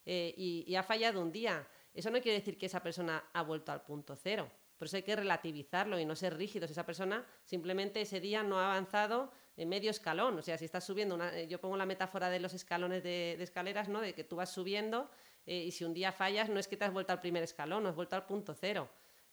y 0.09 0.75
ha 0.75 0.83
fallado 0.83 1.21
un 1.21 1.31
día. 1.31 1.67
Eso 1.93 2.09
no 2.09 2.21
quiere 2.21 2.39
decir 2.39 2.57
que 2.57 2.67
esa 2.67 2.81
persona 2.81 3.23
ha 3.33 3.41
vuelto 3.41 3.71
al 3.71 3.81
punto 3.81 4.15
cero. 4.15 4.49
Por 4.77 4.87
eso 4.87 4.97
hay 4.97 5.03
que 5.03 5.15
relativizarlo 5.15 5.99
y 5.99 6.05
no 6.05 6.15
ser 6.15 6.37
rígidos. 6.37 6.69
Esa 6.69 6.85
persona 6.85 7.25
simplemente 7.43 8.01
ese 8.01 8.19
día 8.19 8.43
no 8.43 8.59
ha 8.59 8.71
avanzado 8.71 9.31
en 9.55 9.69
medio 9.69 9.89
escalón. 9.89 10.37
O 10.37 10.41
sea, 10.41 10.57
si 10.57 10.65
estás 10.65 10.85
subiendo, 10.85 11.21
eh, 11.23 11.47
yo 11.47 11.59
pongo 11.59 11.75
la 11.77 11.87
metáfora 11.87 12.29
de 12.29 12.39
los 12.39 12.53
escalones 12.53 13.03
de, 13.03 13.41
escaleras, 13.41 13.89
¿no? 13.89 14.01
De 14.01 14.13
que 14.13 14.23
tú 14.23 14.35
vas 14.35 14.51
subiendo 14.51 15.09
eh, 15.47 15.63
y 15.63 15.71
si 15.71 15.83
un 15.83 15.93
día 15.93 16.11
fallas 16.11 16.49
no 16.49 16.59
es 16.59 16.67
que 16.67 16.77
te 16.77 16.85
has 16.85 16.93
vuelto 16.93 17.11
al 17.11 17.19
primer 17.19 17.41
escalón, 17.41 17.83
no 17.83 17.89
has 17.89 17.95
vuelto 17.95 18.15
al 18.15 18.25
punto 18.27 18.53
cero. 18.53 18.87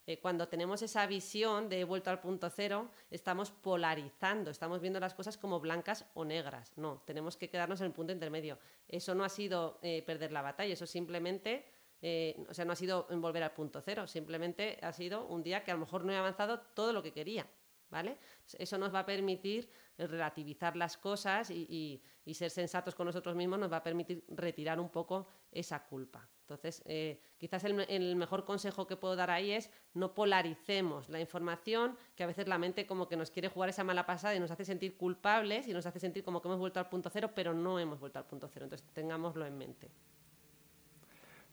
Eh, 0.06 0.20
cuando 0.20 0.48
tenemos 0.48 0.82
esa 0.82 1.06
visión 1.06 1.68
de 1.68 1.84
vuelto 1.84 2.10
al 2.10 2.20
punto 2.20 2.50
cero, 2.50 2.90
estamos 3.10 3.50
polarizando, 3.50 4.50
estamos 4.50 4.80
viendo 4.80 5.00
las 5.00 5.14
cosas 5.14 5.38
como 5.38 5.60
blancas 5.60 6.04
o 6.14 6.24
negras. 6.24 6.72
No, 6.76 7.02
tenemos 7.06 7.36
que 7.36 7.48
quedarnos 7.48 7.80
en 7.80 7.86
el 7.86 7.92
punto 7.92 8.12
intermedio. 8.12 8.58
Eso 8.88 9.14
no 9.14 9.24
ha 9.24 9.28
sido 9.28 9.80
perder 9.80 10.32
la 10.32 10.42
batalla, 10.42 10.74
eso 10.74 10.86
simplemente 10.86 11.64
eh, 12.06 12.44
o 12.50 12.52
sea, 12.52 12.66
no 12.66 12.72
ha 12.72 12.76
sido 12.76 13.06
volver 13.08 13.42
al 13.42 13.52
punto 13.52 13.80
cero, 13.80 14.06
simplemente 14.06 14.78
ha 14.82 14.92
sido 14.92 15.26
un 15.26 15.42
día 15.42 15.64
que 15.64 15.70
a 15.70 15.74
lo 15.74 15.80
mejor 15.80 16.04
no 16.04 16.12
he 16.12 16.16
avanzado 16.18 16.60
todo 16.60 16.92
lo 16.92 17.02
que 17.02 17.14
quería. 17.14 17.46
¿Vale? 17.88 18.18
Eso 18.58 18.76
nos 18.76 18.92
va 18.92 19.00
a 19.00 19.06
permitir 19.06 19.70
relativizar 19.96 20.76
las 20.76 20.98
cosas 20.98 21.48
y, 21.50 22.02
ser 22.32 22.50
sensatos 22.50 22.94
con 22.94 23.06
nosotros 23.06 23.36
mismos, 23.36 23.58
nos 23.58 23.72
va 23.72 23.78
a 23.78 23.82
permitir 23.82 24.24
retirar 24.28 24.80
un 24.80 24.90
poco 24.90 25.28
esa 25.50 25.82
culpa. 25.86 26.28
Entonces, 26.44 26.82
eh, 26.84 27.20
quizás 27.38 27.64
el, 27.64 28.16
mejor 28.16 28.44
consejo 28.44 28.86
que 28.86 28.96
puedo 28.96 29.16
dar 29.16 29.30
ahí 29.30 29.52
es 29.52 29.70
no 29.94 30.12
polaricemos 30.12 31.08
la 31.08 31.18
información, 31.18 31.96
que 32.14 32.22
a 32.22 32.26
veces 32.26 32.48
la 32.48 32.58
mente 32.58 32.86
como 32.86 33.08
que 33.08 33.16
nos 33.16 33.30
quiere 33.30 33.48
jugar 33.48 33.70
esa 33.70 33.82
mala 33.82 34.04
pasada 34.04 34.34
y 34.34 34.40
nos 34.40 34.50
hace 34.50 34.66
sentir 34.66 34.98
culpables 34.98 35.66
y 35.68 35.72
nos 35.72 35.86
hace 35.86 36.00
sentir 36.00 36.22
como 36.22 36.42
que 36.42 36.48
hemos 36.48 36.58
vuelto 36.60 36.80
al 36.80 36.90
punto 36.90 37.08
cero, 37.10 37.30
pero 37.34 37.54
no 37.54 37.78
hemos 37.78 37.98
vuelto 37.98 38.18
al 38.18 38.26
punto 38.26 38.46
cero. 38.52 38.66
Entonces, 38.66 38.86
tengámoslo 38.92 39.46
en 39.46 39.56
mente. 39.56 39.90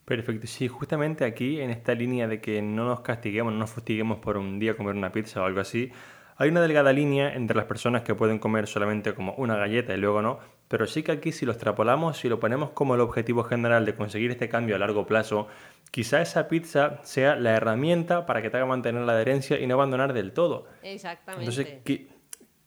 Perfecto, 0.03 0.45
sí, 0.45 0.67
justamente 0.67 1.23
aquí 1.23 1.61
en 1.61 1.69
esta 1.69 1.93
línea 1.93 2.27
de 2.27 2.41
que 2.41 2.61
no 2.61 2.85
nos 2.85 2.99
castiguemos, 2.99 3.53
no 3.53 3.59
nos 3.59 3.69
fustiguemos 3.69 4.19
por 4.19 4.35
un 4.35 4.59
día 4.59 4.75
comer 4.75 4.95
una 4.95 5.13
pizza 5.13 5.41
o 5.41 5.45
algo 5.45 5.61
así, 5.61 5.89
hay 6.35 6.49
una 6.49 6.61
delgada 6.61 6.91
línea 6.91 7.33
entre 7.33 7.55
las 7.55 7.65
personas 7.65 8.01
que 8.01 8.15
pueden 8.15 8.39
comer 8.39 8.67
solamente 8.67 9.13
como 9.13 9.33
una 9.35 9.55
galleta 9.55 9.93
y 9.93 9.97
luego 9.97 10.21
no, 10.21 10.39
pero 10.71 10.87
sí 10.87 11.03
que 11.03 11.11
aquí 11.11 11.33
si 11.33 11.45
lo 11.45 11.51
extrapolamos, 11.51 12.17
si 12.17 12.29
lo 12.29 12.39
ponemos 12.39 12.69
como 12.69 12.95
el 12.95 13.01
objetivo 13.01 13.43
general 13.43 13.85
de 13.85 13.93
conseguir 13.93 14.31
este 14.31 14.47
cambio 14.47 14.77
a 14.77 14.79
largo 14.79 15.05
plazo, 15.05 15.49
quizá 15.91 16.21
esa 16.21 16.47
pizza 16.47 17.01
sea 17.03 17.35
la 17.35 17.51
herramienta 17.51 18.25
para 18.25 18.41
que 18.41 18.49
te 18.49 18.55
haga 18.55 18.65
mantener 18.65 19.01
la 19.01 19.11
adherencia 19.11 19.59
y 19.59 19.67
no 19.67 19.73
abandonar 19.73 20.13
del 20.13 20.31
todo. 20.31 20.69
Exactamente. 20.81 21.43
Entonces, 21.43 22.07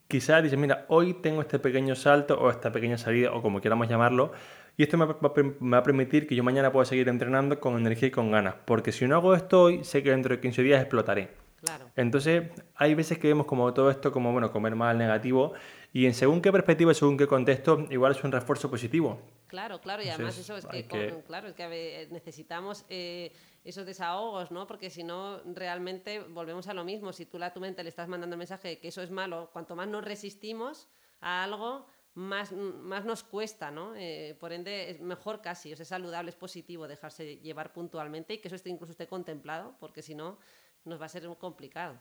quizá 0.06 0.42
dices, 0.42 0.58
mira, 0.58 0.84
hoy 0.88 1.14
tengo 1.14 1.40
este 1.40 1.58
pequeño 1.58 1.94
salto 1.94 2.38
o 2.38 2.50
esta 2.50 2.70
pequeña 2.70 2.98
salida 2.98 3.32
o 3.32 3.40
como 3.40 3.62
queramos 3.62 3.88
llamarlo, 3.88 4.32
y 4.76 4.82
esto 4.82 4.98
me 4.98 5.06
va, 5.06 5.78
a 5.78 5.82
permitir 5.82 6.26
que 6.26 6.34
yo 6.34 6.44
mañana 6.44 6.70
pueda 6.72 6.84
seguir 6.84 7.08
entrenando 7.08 7.58
con 7.60 7.78
energía 7.78 8.08
y 8.08 8.10
con 8.10 8.30
ganas. 8.30 8.56
Porque 8.66 8.92
si 8.92 9.06
no 9.06 9.16
hago 9.16 9.34
esto 9.34 9.62
hoy, 9.62 9.82
sé 9.82 10.02
que 10.02 10.10
dentro 10.10 10.34
de 10.34 10.42
15 10.42 10.62
días 10.62 10.82
explotaré. 10.82 11.30
Claro. 11.62 11.86
Entonces, 11.96 12.50
hay 12.74 12.94
veces 12.94 13.16
que 13.16 13.28
vemos 13.28 13.46
como 13.46 13.72
todo 13.72 13.90
esto 13.90 14.12
como, 14.12 14.30
bueno, 14.32 14.52
comer 14.52 14.74
mal, 14.74 14.98
negativo, 14.98 15.54
y 15.94 16.06
en 16.06 16.12
según 16.12 16.42
qué 16.42 16.50
perspectiva, 16.50 16.92
según 16.92 17.16
qué 17.16 17.28
contexto, 17.28 17.86
igual 17.88 18.10
es 18.10 18.24
un 18.24 18.32
refuerzo 18.32 18.68
positivo. 18.68 19.20
Claro, 19.46 19.80
claro, 19.80 20.02
y 20.02 20.08
además 20.08 20.36
eso 20.36 20.56
es 20.56 20.66
que, 20.66 20.84
claro, 21.24 21.46
es 21.46 21.54
que 21.54 22.08
necesitamos 22.10 22.84
eh, 22.88 23.30
esos 23.62 23.86
desahogos, 23.86 24.50
¿no? 24.50 24.66
Porque 24.66 24.90
si 24.90 25.04
no, 25.04 25.38
realmente 25.54 26.18
volvemos 26.18 26.66
a 26.66 26.74
lo 26.74 26.82
mismo. 26.82 27.12
Si 27.12 27.26
tú 27.26 27.40
a 27.40 27.52
tu 27.52 27.60
mente 27.60 27.84
le 27.84 27.90
estás 27.90 28.08
mandando 28.08 28.34
el 28.34 28.38
mensaje 28.38 28.70
de 28.70 28.78
que 28.80 28.88
eso 28.88 29.02
es 29.02 29.12
malo, 29.12 29.50
cuanto 29.52 29.76
más 29.76 29.86
nos 29.86 30.02
resistimos 30.02 30.88
a 31.20 31.44
algo, 31.44 31.86
más, 32.14 32.50
más 32.50 33.04
nos 33.04 33.22
cuesta, 33.22 33.70
¿no? 33.70 33.94
Eh, 33.94 34.36
por 34.40 34.52
ende, 34.52 34.90
es 34.90 35.00
mejor 35.00 35.42
casi, 35.42 35.72
o 35.72 35.76
sea, 35.76 35.84
es 35.84 35.88
saludable, 35.88 36.30
es 36.30 36.36
positivo 36.36 36.88
dejarse 36.88 37.36
llevar 37.36 37.72
puntualmente 37.72 38.34
y 38.34 38.38
que 38.38 38.48
eso 38.48 38.56
esté, 38.56 38.68
incluso 38.68 38.90
esté 38.90 39.06
contemplado, 39.06 39.76
porque 39.78 40.02
si 40.02 40.16
no, 40.16 40.38
nos 40.84 41.00
va 41.00 41.06
a 41.06 41.08
ser 41.08 41.28
muy 41.28 41.36
complicado. 41.36 42.00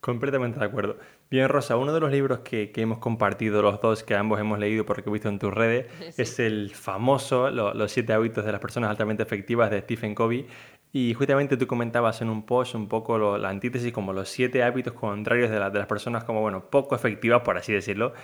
Completamente 0.00 0.60
de 0.60 0.64
acuerdo. 0.64 0.96
Bien, 1.30 1.48
Rosa, 1.48 1.76
uno 1.76 1.92
de 1.92 2.00
los 2.00 2.12
libros 2.12 2.40
que, 2.40 2.70
hemos 2.76 2.98
compartido 2.98 3.62
los 3.62 3.80
dos, 3.80 4.04
que 4.04 4.14
ambos 4.14 4.38
hemos 4.38 4.58
leído 4.58 4.86
porque 4.86 5.10
he 5.10 5.12
visto 5.12 5.28
en 5.28 5.38
tus 5.38 5.52
redes, 5.52 5.86
es 6.16 6.38
el 6.38 6.70
famoso 6.74 7.50
Los 7.50 7.92
siete 7.92 8.12
hábitos 8.12 8.44
de 8.44 8.52
las 8.52 8.60
personas 8.60 8.90
altamente 8.90 9.22
efectivas 9.22 9.70
de 9.70 9.80
Stephen 9.80 10.14
Covey. 10.14 10.46
Y 10.90 11.12
justamente 11.12 11.56
tú 11.56 11.66
comentabas 11.66 12.22
en 12.22 12.30
un 12.30 12.46
post 12.46 12.74
un 12.74 12.88
poco 12.88 13.36
la 13.36 13.50
antítesis 13.50 13.92
como 13.92 14.12
los 14.12 14.28
siete 14.28 14.62
hábitos 14.62 14.94
contrarios 14.94 15.50
de, 15.50 15.56
de 15.56 15.78
las 15.78 15.86
personas 15.86 16.24
como, 16.24 16.40
bueno, 16.40 16.70
poco 16.70 16.94
efectivas, 16.94 17.42
por 17.42 17.58
así 17.58 17.72
decirlo. 17.72 18.14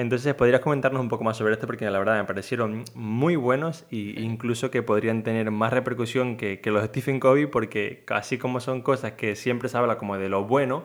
Entonces, 0.00 0.34
¿podrías 0.34 0.62
comentarnos 0.62 1.00
un 1.00 1.10
poco 1.10 1.24
más 1.24 1.36
sobre 1.36 1.52
esto? 1.52 1.66
Porque 1.66 1.88
la 1.90 1.98
verdad 1.98 2.16
me 2.16 2.24
parecieron 2.24 2.84
muy 2.94 3.36
buenos 3.36 3.84
e 3.90 4.14
incluso 4.16 4.70
que 4.70 4.82
podrían 4.82 5.22
tener 5.22 5.50
más 5.50 5.72
repercusión 5.74 6.38
que, 6.38 6.58
los 6.64 6.80
de 6.80 6.88
Stephen 6.88 7.20
Covey, 7.20 7.44
porque 7.44 8.02
casi 8.06 8.38
como 8.38 8.60
son 8.60 8.80
cosas 8.80 9.12
que 9.12 9.36
siempre 9.36 9.68
se 9.68 9.76
habla 9.76 9.98
como 9.98 10.16
de 10.16 10.30
lo 10.30 10.44
bueno, 10.44 10.84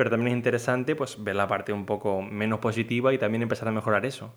pero 0.00 0.08
también 0.08 0.28
es 0.28 0.38
interesante 0.38 0.96
pues 0.96 1.22
ver 1.22 1.36
la 1.36 1.46
parte 1.46 1.74
un 1.74 1.84
poco 1.84 2.22
menos 2.22 2.58
positiva 2.58 3.12
y 3.12 3.18
también 3.18 3.42
empezar 3.42 3.68
a 3.68 3.70
mejorar 3.70 4.06
eso. 4.06 4.34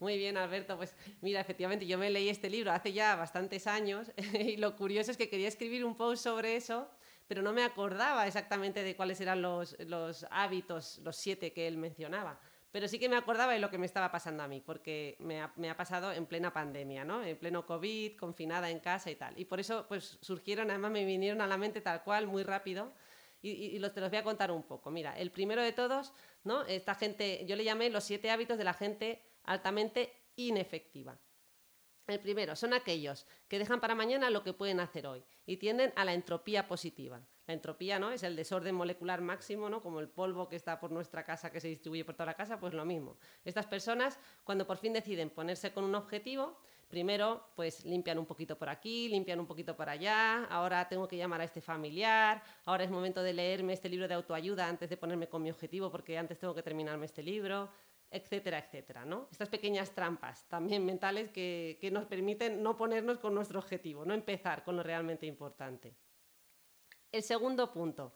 Muy 0.00 0.16
bien, 0.16 0.38
Alberto. 0.38 0.78
Pues 0.78 0.96
mira, 1.20 1.42
efectivamente, 1.42 1.86
yo 1.86 1.98
me 1.98 2.08
leí 2.08 2.30
este 2.30 2.48
libro 2.48 2.72
hace 2.72 2.94
ya 2.94 3.14
bastantes 3.14 3.66
años 3.66 4.10
y 4.32 4.56
lo 4.56 4.76
curioso 4.76 5.10
es 5.10 5.18
que 5.18 5.28
quería 5.28 5.46
escribir 5.46 5.84
un 5.84 5.94
post 5.94 6.24
sobre 6.24 6.56
eso, 6.56 6.88
pero 7.26 7.42
no 7.42 7.52
me 7.52 7.64
acordaba 7.64 8.26
exactamente 8.26 8.82
de 8.82 8.96
cuáles 8.96 9.20
eran 9.20 9.42
los, 9.42 9.76
los 9.80 10.24
hábitos, 10.30 11.02
los 11.04 11.16
siete 11.16 11.52
que 11.52 11.68
él 11.68 11.76
mencionaba. 11.76 12.40
Pero 12.72 12.88
sí 12.88 12.98
que 12.98 13.10
me 13.10 13.16
acordaba 13.16 13.52
de 13.52 13.58
lo 13.58 13.68
que 13.68 13.76
me 13.76 13.84
estaba 13.84 14.10
pasando 14.10 14.42
a 14.42 14.48
mí, 14.48 14.62
porque 14.64 15.18
me 15.18 15.68
ha, 15.68 15.76
pasado 15.76 16.12
en 16.12 16.24
plena 16.24 16.54
pandemia, 16.54 17.04
¿no? 17.04 17.22
En 17.22 17.36
pleno 17.36 17.66
COVID, 17.66 18.16
confinada 18.16 18.70
en 18.70 18.80
casa 18.80 19.10
y 19.10 19.16
tal. 19.16 19.38
Y 19.38 19.44
por 19.44 19.60
eso, 19.60 19.84
pues 19.86 20.16
surgieron, 20.22 20.70
además 20.70 20.92
me 20.92 21.04
vinieron 21.04 21.42
a 21.42 21.46
la 21.46 21.58
mente 21.58 21.82
tal 21.82 22.02
cual, 22.02 22.26
muy 22.26 22.42
rápido. 22.42 22.90
Y, 23.40 23.78
los, 23.78 23.94
te 23.94 24.00
los 24.00 24.10
voy 24.10 24.18
a 24.18 24.24
contar 24.24 24.50
un 24.50 24.64
poco. 24.64 24.90
Mira, 24.90 25.16
el 25.18 25.30
primero 25.30 25.62
de 25.62 25.72
todos, 25.72 26.12
¿no? 26.44 26.64
Esta 26.64 26.94
gente, 26.94 27.44
yo 27.46 27.54
le 27.54 27.64
llamé 27.64 27.88
los 27.88 28.04
siete 28.04 28.30
hábitos 28.30 28.58
de 28.58 28.64
la 28.64 28.74
gente 28.74 29.22
altamente 29.44 30.12
inefectiva. 30.36 31.18
El 32.08 32.20
primero 32.20 32.56
son 32.56 32.72
aquellos 32.72 33.26
que 33.48 33.58
dejan 33.58 33.80
para 33.80 33.94
mañana 33.94 34.30
lo 34.30 34.42
que 34.42 34.54
pueden 34.54 34.80
hacer 34.80 35.06
hoy 35.06 35.22
y 35.44 35.58
tienden 35.58 35.92
a 35.94 36.04
la 36.04 36.14
entropía 36.14 36.66
positiva. 36.66 37.20
La 37.46 37.54
entropía 37.54 37.98
¿no? 37.98 38.10
es 38.12 38.22
el 38.22 38.34
desorden 38.34 38.74
molecular 38.74 39.20
máximo, 39.20 39.68
¿no? 39.68 39.82
como 39.82 40.00
el 40.00 40.08
polvo 40.08 40.48
que 40.48 40.56
está 40.56 40.80
por 40.80 40.90
nuestra 40.90 41.24
casa, 41.24 41.50
que 41.50 41.60
se 41.60 41.68
distribuye 41.68 42.04
por 42.04 42.14
toda 42.14 42.26
la 42.26 42.34
casa, 42.34 42.58
pues 42.58 42.72
lo 42.72 42.84
mismo. 42.84 43.18
Estas 43.44 43.66
personas, 43.66 44.18
cuando 44.44 44.66
por 44.66 44.78
fin 44.78 44.92
deciden 44.92 45.30
ponerse 45.30 45.72
con 45.72 45.84
un 45.84 45.94
objetivo, 45.94 46.58
primero 46.88 47.50
pues 47.54 47.84
limpian 47.84 48.18
un 48.18 48.26
poquito 48.26 48.58
por 48.58 48.68
aquí, 48.68 49.08
limpian 49.08 49.38
un 49.38 49.46
poquito 49.46 49.76
por 49.76 49.88
allá, 49.88 50.44
ahora 50.46 50.88
tengo 50.88 51.06
que 51.06 51.16
llamar 51.16 51.40
a 51.40 51.44
este 51.44 51.60
familiar, 51.60 52.42
ahora 52.64 52.84
es 52.84 52.90
momento 52.90 53.22
de 53.22 53.34
leerme 53.34 53.74
este 53.74 53.88
libro 53.88 54.08
de 54.08 54.14
autoayuda 54.14 54.66
antes 54.66 54.88
de 54.88 54.96
ponerme 54.96 55.28
con 55.28 55.42
mi 55.42 55.50
objetivo 55.50 55.90
porque 55.90 56.18
antes 56.18 56.38
tengo 56.38 56.54
que 56.54 56.62
terminarme 56.62 57.06
este 57.06 57.22
libro, 57.22 57.70
etcétera, 58.10 58.58
etcétera, 58.58 59.04
¿no? 59.04 59.28
Estas 59.30 59.48
pequeñas 59.48 59.90
trampas 59.90 60.48
también 60.48 60.84
mentales 60.84 61.28
que, 61.30 61.78
nos 61.92 62.06
permiten 62.06 62.62
no 62.62 62.76
ponernos 62.76 63.18
con 63.18 63.34
nuestro 63.34 63.58
objetivo, 63.58 64.04
no 64.04 64.14
empezar 64.14 64.64
con 64.64 64.76
lo 64.76 64.82
realmente 64.82 65.26
importante. 65.26 65.94
El 67.12 67.22
segundo 67.22 67.72
punto. 67.72 68.12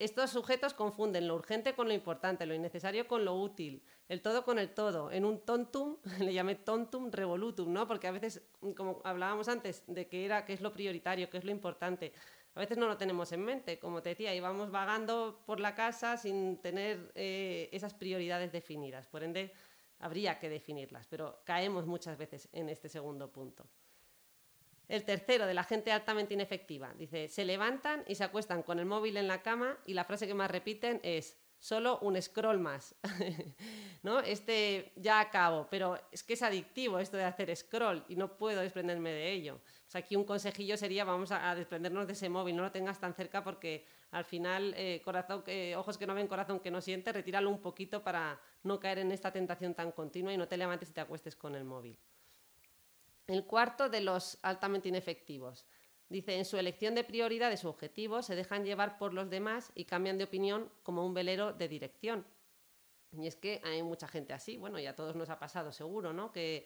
Estos 0.00 0.30
sujetos 0.30 0.72
confunden 0.72 1.28
lo 1.28 1.34
urgente 1.34 1.74
con 1.74 1.86
lo 1.86 1.92
importante, 1.92 2.46
lo 2.46 2.54
innecesario 2.54 3.06
con 3.06 3.22
lo 3.22 3.34
útil, 3.34 3.82
el 4.08 4.22
todo 4.22 4.44
con 4.44 4.58
el 4.58 4.70
todo. 4.70 5.12
En 5.12 5.26
un 5.26 5.44
tontum, 5.44 5.98
le 6.20 6.32
llamé 6.32 6.54
tontum 6.54 7.10
revolutum, 7.12 7.70
¿no? 7.70 7.86
Porque 7.86 8.06
a 8.06 8.10
veces, 8.10 8.42
como 8.74 9.02
hablábamos 9.04 9.48
antes, 9.48 9.84
de 9.86 10.08
qué 10.08 10.24
era, 10.24 10.46
qué 10.46 10.54
es 10.54 10.62
lo 10.62 10.72
prioritario, 10.72 11.28
qué 11.28 11.36
es 11.36 11.44
lo 11.44 11.50
importante, 11.50 12.14
a 12.54 12.60
veces 12.60 12.78
no 12.78 12.86
lo 12.86 12.96
tenemos 12.96 13.30
en 13.32 13.44
mente, 13.44 13.78
como 13.78 14.00
te 14.00 14.08
decía, 14.08 14.34
y 14.34 14.40
vamos 14.40 14.70
vagando 14.70 15.42
por 15.44 15.60
la 15.60 15.74
casa 15.74 16.16
sin 16.16 16.56
tener 16.62 17.12
eh, 17.14 17.68
esas 17.70 17.92
prioridades 17.92 18.52
definidas. 18.52 19.06
Por 19.06 19.22
ende, 19.22 19.52
habría 19.98 20.38
que 20.38 20.48
definirlas, 20.48 21.06
pero 21.08 21.42
caemos 21.44 21.84
muchas 21.84 22.16
veces 22.16 22.48
en 22.52 22.70
este 22.70 22.88
segundo 22.88 23.30
punto. 23.30 23.68
El 24.90 25.04
tercero, 25.04 25.46
de 25.46 25.54
la 25.54 25.62
gente 25.62 25.92
altamente 25.92 26.34
inefectiva, 26.34 26.92
dice, 26.98 27.28
se 27.28 27.44
levantan 27.44 28.02
y 28.08 28.16
se 28.16 28.24
acuestan 28.24 28.64
con 28.64 28.80
el 28.80 28.86
móvil 28.86 29.16
en 29.16 29.28
la 29.28 29.40
cama 29.40 29.78
y 29.86 29.94
la 29.94 30.04
frase 30.04 30.26
que 30.26 30.34
más 30.34 30.50
repiten 30.50 30.98
es, 31.04 31.38
solo 31.60 31.98
un 32.00 32.20
scroll 32.20 32.58
más. 32.58 32.96
¿No? 34.02 34.18
Este 34.18 34.92
ya 34.96 35.20
acabo, 35.20 35.68
pero 35.70 35.96
es 36.10 36.24
que 36.24 36.32
es 36.32 36.42
adictivo 36.42 36.98
esto 36.98 37.16
de 37.16 37.24
hacer 37.24 37.54
scroll 37.54 38.04
y 38.08 38.16
no 38.16 38.36
puedo 38.36 38.62
desprenderme 38.62 39.10
de 39.10 39.30
ello. 39.30 39.60
Sea, 39.86 40.00
aquí 40.00 40.16
un 40.16 40.24
consejillo 40.24 40.76
sería 40.76 41.04
vamos 41.04 41.30
a, 41.30 41.54
desprendernos 41.54 42.08
de 42.08 42.14
ese 42.14 42.28
móvil, 42.28 42.56
no 42.56 42.62
lo 42.62 42.72
tengas 42.72 42.98
tan 42.98 43.14
cerca 43.14 43.44
porque 43.44 43.86
al 44.10 44.24
final 44.24 44.74
eh, 44.76 45.00
corazón, 45.04 45.44
ojos 45.76 45.98
que 45.98 46.06
no 46.06 46.14
ven, 46.14 46.26
corazón 46.26 46.58
que 46.58 46.72
no 46.72 46.80
siente, 46.80 47.12
retíralo 47.12 47.48
un 47.48 47.60
poquito 47.60 48.02
para 48.02 48.40
no 48.64 48.80
caer 48.80 48.98
en 48.98 49.12
esta 49.12 49.30
tentación 49.30 49.74
tan 49.74 49.92
continua 49.92 50.32
y 50.32 50.36
no 50.36 50.48
te 50.48 50.56
levantes 50.56 50.90
y 50.90 50.92
te 50.92 51.00
acuestes 51.00 51.36
con 51.36 51.54
el 51.54 51.62
móvil. 51.62 51.96
El 53.30 53.44
cuarto 53.44 53.88
de 53.88 54.00
los 54.00 54.38
altamente 54.42 54.88
inefectivos. 54.88 55.64
Dice, 56.08 56.36
en 56.36 56.44
su 56.44 56.56
elección 56.56 56.96
de 56.96 57.04
prioridades 57.04 57.64
o 57.64 57.68
objetivos 57.68 58.26
se 58.26 58.34
dejan 58.34 58.64
llevar 58.64 58.98
por 58.98 59.14
los 59.14 59.30
demás 59.30 59.70
y 59.76 59.84
cambian 59.84 60.18
de 60.18 60.24
opinión 60.24 60.68
como 60.82 61.06
un 61.06 61.14
velero 61.14 61.52
de 61.52 61.68
dirección. 61.68 62.26
Y 63.12 63.28
es 63.28 63.36
que 63.36 63.60
hay 63.62 63.84
mucha 63.84 64.08
gente 64.08 64.32
así, 64.32 64.56
bueno, 64.56 64.80
y 64.80 64.86
a 64.86 64.96
todos 64.96 65.14
nos 65.14 65.30
ha 65.30 65.38
pasado 65.38 65.70
seguro, 65.70 66.12
¿no? 66.12 66.32
Que, 66.32 66.64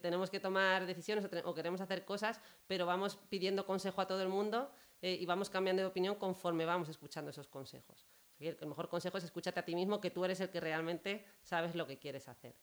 tenemos 0.00 0.30
que 0.30 0.40
tomar 0.40 0.86
decisiones 0.86 1.28
o, 1.44 1.54
queremos 1.54 1.82
hacer 1.82 2.06
cosas, 2.06 2.40
pero 2.66 2.86
vamos 2.86 3.18
pidiendo 3.28 3.66
consejo 3.66 4.00
a 4.00 4.06
todo 4.06 4.22
el 4.22 4.28
mundo 4.30 4.72
eh, 5.02 5.18
y 5.20 5.26
vamos 5.26 5.50
cambiando 5.50 5.82
de 5.82 5.88
opinión 5.88 6.14
conforme 6.14 6.64
vamos 6.64 6.88
escuchando 6.88 7.30
esos 7.30 7.46
consejos. 7.46 8.06
El 8.40 8.66
mejor 8.66 8.88
consejo 8.88 9.18
es 9.18 9.24
escúchate 9.24 9.60
a 9.60 9.64
ti 9.64 9.74
mismo, 9.74 10.00
que 10.00 10.10
tú 10.10 10.24
eres 10.24 10.40
el 10.40 10.48
que 10.48 10.60
realmente 10.60 11.26
sabes 11.42 11.74
lo 11.74 11.86
que 11.86 11.98
quieres 11.98 12.26
hacer. 12.26 12.56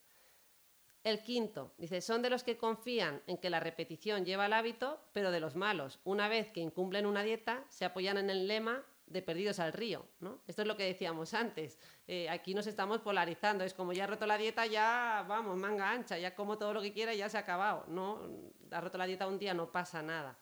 El 1.04 1.20
quinto, 1.22 1.74
dice, 1.76 2.00
son 2.00 2.22
de 2.22 2.30
los 2.30 2.42
que 2.42 2.56
confían 2.56 3.22
en 3.26 3.36
que 3.36 3.50
la 3.50 3.60
repetición 3.60 4.24
lleva 4.24 4.46
al 4.46 4.54
hábito, 4.54 4.98
pero 5.12 5.30
de 5.30 5.38
los 5.38 5.54
malos. 5.54 6.00
Una 6.02 6.28
vez 6.28 6.50
que 6.50 6.60
incumplen 6.60 7.04
una 7.04 7.22
dieta, 7.22 7.62
se 7.68 7.84
apoyan 7.84 8.16
en 8.16 8.30
el 8.30 8.48
lema 8.48 8.82
de 9.04 9.20
perdidos 9.20 9.60
al 9.60 9.74
río. 9.74 10.06
¿no? 10.20 10.40
Esto 10.46 10.62
es 10.62 10.68
lo 10.68 10.78
que 10.78 10.84
decíamos 10.84 11.34
antes. 11.34 11.78
Eh, 12.08 12.30
aquí 12.30 12.54
nos 12.54 12.66
estamos 12.66 13.00
polarizando. 13.00 13.64
Es 13.64 13.74
como 13.74 13.92
ya 13.92 14.04
ha 14.04 14.06
roto 14.06 14.24
la 14.24 14.38
dieta, 14.38 14.64
ya 14.64 15.26
vamos, 15.28 15.58
manga 15.58 15.90
ancha, 15.90 16.16
ya 16.16 16.34
como 16.34 16.56
todo 16.56 16.72
lo 16.72 16.80
que 16.80 16.94
quiera 16.94 17.12
ya 17.12 17.28
se 17.28 17.36
ha 17.36 17.40
acabado. 17.40 17.84
¿no? 17.88 18.22
Ha 18.70 18.80
roto 18.80 18.96
la 18.96 19.04
dieta 19.04 19.26
un 19.26 19.38
día, 19.38 19.52
no 19.52 19.70
pasa 19.70 20.02
nada. 20.02 20.38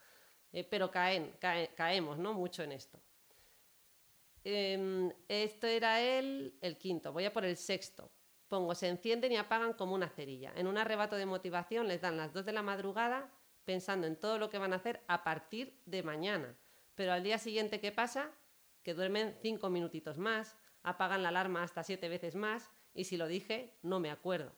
Eh, 0.53 0.63
pero 0.63 0.93
caen, 0.93 1.35
caemos 1.75 2.19
¿no? 2.19 2.35
mucho 2.35 2.63
en 2.63 2.71
esto. 2.71 3.01
Em, 4.45 5.13
esto 5.27 5.67
era 5.67 6.01
el, 6.01 6.57
el 6.61 6.79
quinto. 6.79 7.13
Voy 7.13 7.25
a 7.25 7.33
por 7.33 7.45
el 7.45 7.57
sexto 7.57 8.13
pongo 8.53 8.75
se 8.75 8.87
encienden 8.87 9.33
y 9.33 9.39
apagan 9.39 9.73
como 9.73 9.95
una 9.95 10.11
cerilla. 10.11 10.53
En 10.55 10.67
un 10.67 10.77
arrebato 10.77 11.17
de 11.17 11.25
motivación 11.25 11.89
les 11.89 12.03
dan 12.03 12.19
las 12.19 12.35
2 12.35 12.45
de 12.45 12.53
la 12.53 12.61
madrugada 12.61 13.31
pensando 13.65 14.07
en 14.07 14.15
todo 14.15 14.37
lo 14.37 14.51
que 14.51 14.59
van 14.59 14.75
a 14.75 14.77
hacer 14.77 15.01
a 15.09 15.25
partir 15.25 15.81
de 15.87 16.03
mañana. 16.03 16.55
Pero 16.95 17.15
al 17.15 17.23
día 17.23 17.39
siguiente, 17.39 17.81
¿qué 17.81 17.93
pasa? 17.93 18.31
Que 18.83 18.93
duermen 18.93 19.35
5 19.41 19.71
minutitos 19.71 20.19
más, 20.19 20.55
apagan 20.83 21.23
la 21.23 21.31
alarma 21.31 21.63
hasta 21.63 21.83
7 21.83 22.07
veces 22.11 22.35
más 22.35 22.71
y 22.93 23.05
si 23.05 23.17
lo 23.17 23.27
dije, 23.27 23.73
no 23.81 24.01
me 24.01 24.11
acuerdo. 24.11 24.53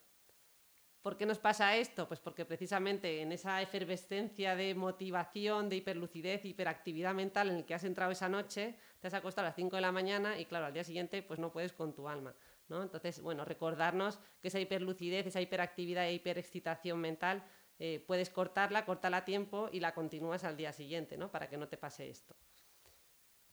¿Por 1.00 1.16
qué 1.16 1.24
nos 1.24 1.38
pasa 1.38 1.76
esto? 1.76 2.08
Pues 2.08 2.18
porque 2.18 2.44
precisamente 2.44 3.20
en 3.20 3.30
esa 3.30 3.62
efervescencia 3.62 4.56
de 4.56 4.74
motivación, 4.74 5.68
de 5.68 5.76
hiperlucidez, 5.76 6.44
hiperactividad 6.46 7.14
mental 7.14 7.50
en 7.50 7.56
el 7.58 7.64
que 7.64 7.74
has 7.74 7.84
entrado 7.84 8.10
esa 8.10 8.28
noche, 8.28 8.74
te 8.98 9.06
has 9.06 9.14
acostado 9.14 9.46
a 9.46 9.50
las 9.50 9.56
5 9.56 9.76
de 9.76 9.82
la 9.82 9.92
mañana 9.92 10.36
y 10.36 10.46
claro, 10.46 10.66
al 10.66 10.72
día 10.72 10.82
siguiente 10.82 11.22
pues 11.22 11.38
no 11.38 11.52
puedes 11.52 11.72
con 11.72 11.94
tu 11.94 12.08
alma. 12.08 12.34
Entonces, 12.68 13.20
bueno, 13.20 13.44
recordarnos 13.44 14.18
que 14.40 14.48
esa 14.48 14.60
hiperlucidez, 14.60 15.26
esa 15.26 15.40
hiperactividad 15.40 16.06
e 16.06 16.14
hiperexcitación 16.14 16.98
mental, 17.00 17.44
eh, 17.78 18.02
puedes 18.06 18.30
cortarla, 18.30 18.84
cortarla 18.84 19.18
a 19.18 19.24
tiempo 19.24 19.68
y 19.72 19.80
la 19.80 19.94
continúas 19.94 20.44
al 20.44 20.56
día 20.56 20.72
siguiente, 20.72 21.16
¿no? 21.16 21.30
Para 21.30 21.48
que 21.48 21.56
no 21.56 21.68
te 21.68 21.76
pase 21.76 22.08
esto. 22.08 22.34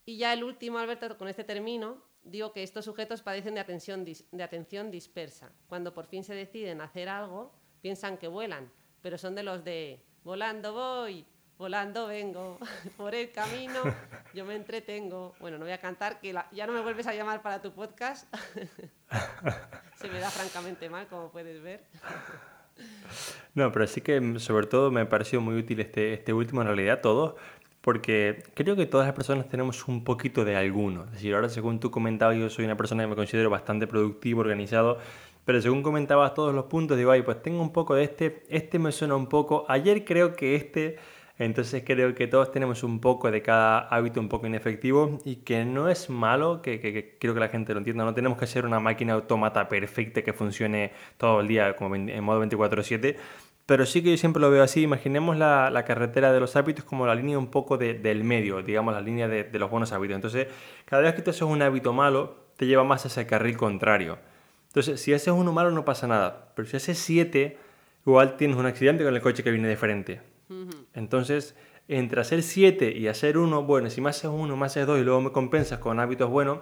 Y 0.05 0.17
ya 0.17 0.33
el 0.33 0.43
último, 0.43 0.77
Alberto, 0.77 1.17
con 1.17 1.27
este 1.27 1.43
término, 1.43 2.03
digo 2.23 2.53
que 2.53 2.63
estos 2.63 2.85
sujetos 2.85 3.21
padecen 3.21 3.55
de 3.55 3.59
atención, 3.59 4.05
de 4.05 4.43
atención 4.43 4.91
dispersa. 4.91 5.53
Cuando 5.67 5.93
por 5.93 6.07
fin 6.07 6.23
se 6.23 6.35
deciden 6.35 6.81
hacer 6.81 7.09
algo, 7.09 7.53
piensan 7.81 8.17
que 8.17 8.27
vuelan, 8.27 8.71
pero 9.01 9.17
son 9.17 9.35
de 9.35 9.43
los 9.43 9.63
de 9.63 10.05
volando 10.23 10.73
voy, 10.73 11.25
volando 11.61 12.07
vengo 12.07 12.57
por 12.97 13.13
el 13.13 13.31
camino, 13.31 13.81
yo 14.33 14.45
me 14.45 14.55
entretengo. 14.55 15.35
Bueno, 15.39 15.59
no 15.59 15.65
voy 15.65 15.73
a 15.73 15.77
cantar, 15.77 16.19
que 16.19 16.35
ya 16.51 16.65
no 16.65 16.73
me 16.73 16.81
vuelves 16.81 17.05
a 17.05 17.13
llamar 17.13 17.43
para 17.43 17.61
tu 17.61 17.71
podcast. 17.71 18.27
Se 19.95 20.09
me 20.09 20.19
da 20.19 20.31
francamente 20.31 20.89
mal, 20.89 21.05
como 21.05 21.29
puedes 21.29 21.61
ver. 21.61 21.83
no, 23.53 23.71
pero 23.71 23.85
sí 23.85 24.01
que 24.01 24.39
sobre 24.39 24.65
todo 24.65 24.89
me 24.89 25.01
ha 25.01 25.09
parecido 25.09 25.39
muy 25.39 25.55
útil 25.55 25.79
este, 25.81 26.13
este 26.13 26.33
último, 26.33 26.61
en 26.61 26.67
realidad 26.67 26.99
todos, 26.99 27.35
porque 27.81 28.43
creo 28.55 28.75
que 28.75 28.87
todas 28.87 29.05
las 29.05 29.15
personas 29.15 29.47
tenemos 29.47 29.87
un 29.87 30.03
poquito 30.03 30.43
de 30.43 30.55
alguno. 30.55 31.03
Es 31.05 31.11
decir, 31.11 31.35
ahora 31.35 31.47
según 31.47 31.79
tú 31.79 31.91
comentabas, 31.91 32.37
yo 32.37 32.49
soy 32.49 32.65
una 32.65 32.75
persona 32.75 33.03
que 33.03 33.09
me 33.09 33.15
considero 33.15 33.51
bastante 33.51 33.85
productivo, 33.85 34.41
organizado, 34.41 34.97
pero 35.45 35.61
según 35.61 35.83
comentabas 35.83 36.33
todos 36.33 36.55
los 36.55 36.65
puntos, 36.65 36.97
digo, 36.97 37.11
ay, 37.11 37.21
pues 37.21 37.39
tengo 37.43 37.61
un 37.61 37.71
poco 37.71 37.93
de 37.93 38.05
este, 38.05 38.45
este 38.49 38.79
me 38.79 38.91
suena 38.91 39.15
un 39.15 39.27
poco, 39.27 39.65
ayer 39.67 40.03
creo 40.03 40.35
que 40.35 40.55
este 40.55 40.97
entonces 41.41 41.83
creo 41.85 42.13
que 42.13 42.27
todos 42.27 42.51
tenemos 42.51 42.83
un 42.83 42.99
poco 42.99 43.31
de 43.31 43.41
cada 43.41 43.79
hábito 43.79 44.19
un 44.19 44.29
poco 44.29 44.45
inefectivo 44.45 45.19
y 45.25 45.37
que 45.37 45.65
no 45.65 45.89
es 45.89 46.09
malo, 46.09 46.61
que, 46.61 46.79
que, 46.79 47.17
que 47.17 47.27
la 47.27 47.49
gente 47.49 47.73
lo 47.73 47.79
entienda, 47.79 48.03
no 48.03 48.13
tenemos 48.13 48.37
que 48.37 48.45
ser 48.45 48.65
una 48.65 48.79
máquina 48.79 49.13
autómata 49.13 49.67
perfecta 49.67 50.21
que 50.21 50.33
funcione 50.33 50.91
todo 51.17 51.41
el 51.41 51.47
día 51.47 51.75
como 51.75 51.95
en 51.95 52.23
modo 52.23 52.45
24/7, 52.45 53.15
pero 53.65 53.85
sí 53.87 54.03
que 54.03 54.11
yo 54.11 54.17
siempre 54.17 54.39
lo 54.39 54.51
veo 54.51 54.61
así, 54.63 54.83
imaginemos 54.83 55.35
la, 55.37 55.83
carretera 55.87 56.31
de 56.31 56.39
los 56.39 56.55
hábitos 56.55 56.85
como 56.85 57.07
la 57.07 57.15
línea 57.15 57.39
un 57.39 57.47
poco 57.47 57.77
de, 57.77 57.95
del 57.95 58.23
medio, 58.23 58.61
digamos 58.61 58.93
la 58.93 59.01
línea 59.01 59.27
de, 59.27 59.47
los 59.57 59.71
buenos 59.71 59.91
hábitos. 59.93 60.15
Entonces 60.15 60.47
cada 60.85 61.01
vez 61.01 61.15
que 61.15 61.23
tú 61.23 61.31
haces 61.31 61.43
un 61.43 61.61
hábito 61.61 61.93
malo, 61.93 62.35
te 62.57 62.67
lleva 62.67 62.83
más 62.83 63.05
a 63.05 63.07
ese 63.07 63.25
carril 63.25 63.57
contrario. 63.57 64.19
Entonces 64.67 65.01
si 65.01 65.13
haces 65.13 65.33
uno 65.33 65.53
malo 65.53 65.71
no 65.71 65.85
pasa 65.85 66.05
nada, 66.05 66.51
pero 66.55 66.67
si 66.67 66.77
haces 66.77 66.99
siete, 66.99 67.57
igual 68.05 68.37
tienes 68.37 68.57
un 68.57 68.67
accidente 68.67 69.03
con 69.03 69.15
el 69.15 69.21
coche 69.21 69.41
que 69.43 69.51
viene 69.51 69.67
de 69.67 69.77
frente. 69.77 70.30
Entonces, 70.93 71.55
entre 71.87 72.21
hacer 72.21 72.43
7 72.43 72.93
y 72.95 73.07
hacer 73.07 73.37
1, 73.37 73.63
bueno, 73.63 73.89
si 73.89 74.01
más 74.01 74.17
haces 74.17 74.31
1, 74.33 74.55
más 74.55 74.71
haces 74.71 74.87
2 74.87 74.99
y 74.99 75.03
luego 75.03 75.21
me 75.21 75.31
compensas 75.31 75.79
con 75.79 75.99
hábitos 75.99 76.29
buenos, 76.29 76.59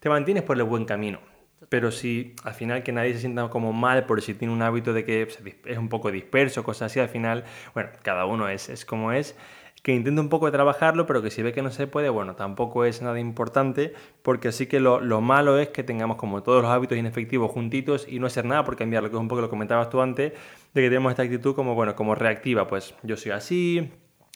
te 0.00 0.08
mantienes 0.08 0.42
por 0.42 0.56
el 0.56 0.64
buen 0.64 0.84
camino. 0.84 1.20
Pero 1.68 1.90
si 1.90 2.34
al 2.44 2.54
final 2.54 2.82
que 2.82 2.92
nadie 2.92 3.14
se 3.14 3.20
sienta 3.20 3.48
como 3.48 3.72
mal 3.72 4.04
por 4.06 4.20
si 4.20 4.34
tiene 4.34 4.52
un 4.52 4.62
hábito 4.62 4.92
de 4.92 5.04
que 5.04 5.28
es 5.66 5.78
un 5.78 5.88
poco 5.88 6.10
disperso, 6.10 6.64
cosas 6.64 6.90
así, 6.90 7.00
al 7.00 7.08
final, 7.08 7.44
bueno, 7.74 7.90
cada 8.02 8.26
uno 8.26 8.48
es, 8.48 8.68
es 8.68 8.84
como 8.84 9.12
es, 9.12 9.36
que 9.82 9.92
intente 9.92 10.20
un 10.20 10.28
poco 10.28 10.50
trabajarlo, 10.52 11.06
pero 11.06 11.22
que 11.22 11.30
si 11.30 11.42
ve 11.42 11.52
que 11.52 11.60
no 11.60 11.70
se 11.70 11.88
puede, 11.88 12.08
bueno, 12.08 12.36
tampoco 12.36 12.84
es 12.84 13.02
nada 13.02 13.18
importante, 13.18 13.92
porque 14.22 14.48
así 14.48 14.66
que 14.66 14.78
lo, 14.78 15.00
lo 15.00 15.20
malo 15.20 15.58
es 15.58 15.68
que 15.68 15.82
tengamos 15.82 16.16
como 16.16 16.42
todos 16.42 16.62
los 16.62 16.70
hábitos 16.70 16.96
inefectivos 16.96 17.50
juntitos 17.50 18.06
y 18.08 18.20
no 18.20 18.26
hacer 18.26 18.44
nada 18.44 18.64
por 18.64 18.76
cambiarlo, 18.76 19.10
que 19.10 19.16
es 19.16 19.20
un 19.20 19.28
poco 19.28 19.40
lo 19.40 19.48
que 19.48 19.50
comentabas 19.50 19.90
tú 19.90 20.00
antes, 20.00 20.32
de 20.32 20.80
que 20.80 20.88
tenemos 20.88 21.10
esta 21.10 21.24
actitud 21.24 21.54
como, 21.54 21.74
bueno, 21.74 21.96
como 21.96 22.14
reactiva, 22.14 22.68
pues 22.68 22.94
yo 23.02 23.16
soy 23.16 23.32
así, 23.32 23.90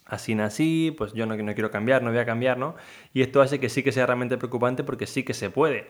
así 0.05 0.35
nací, 0.35 0.95
pues 0.97 1.13
yo 1.13 1.27
no, 1.27 1.37
no 1.37 1.55
quiero 1.55 1.71
cambiar, 1.71 2.03
no 2.03 2.11
voy 2.11 2.19
a 2.19 2.27
cambiar, 2.27 2.59
¿no? 2.59 2.75
Y 3.13 3.23
esto 3.23 3.41
hace 3.41 3.61
que 3.61 3.69
sí 3.69 3.85
que 3.85 3.93
sea 3.93 4.07
realmente 4.07 4.39
preocupante 4.39 4.83
porque 4.83 5.07
sí 5.07 5.23
que 5.23 5.35
se 5.35 5.51
puede 5.51 5.87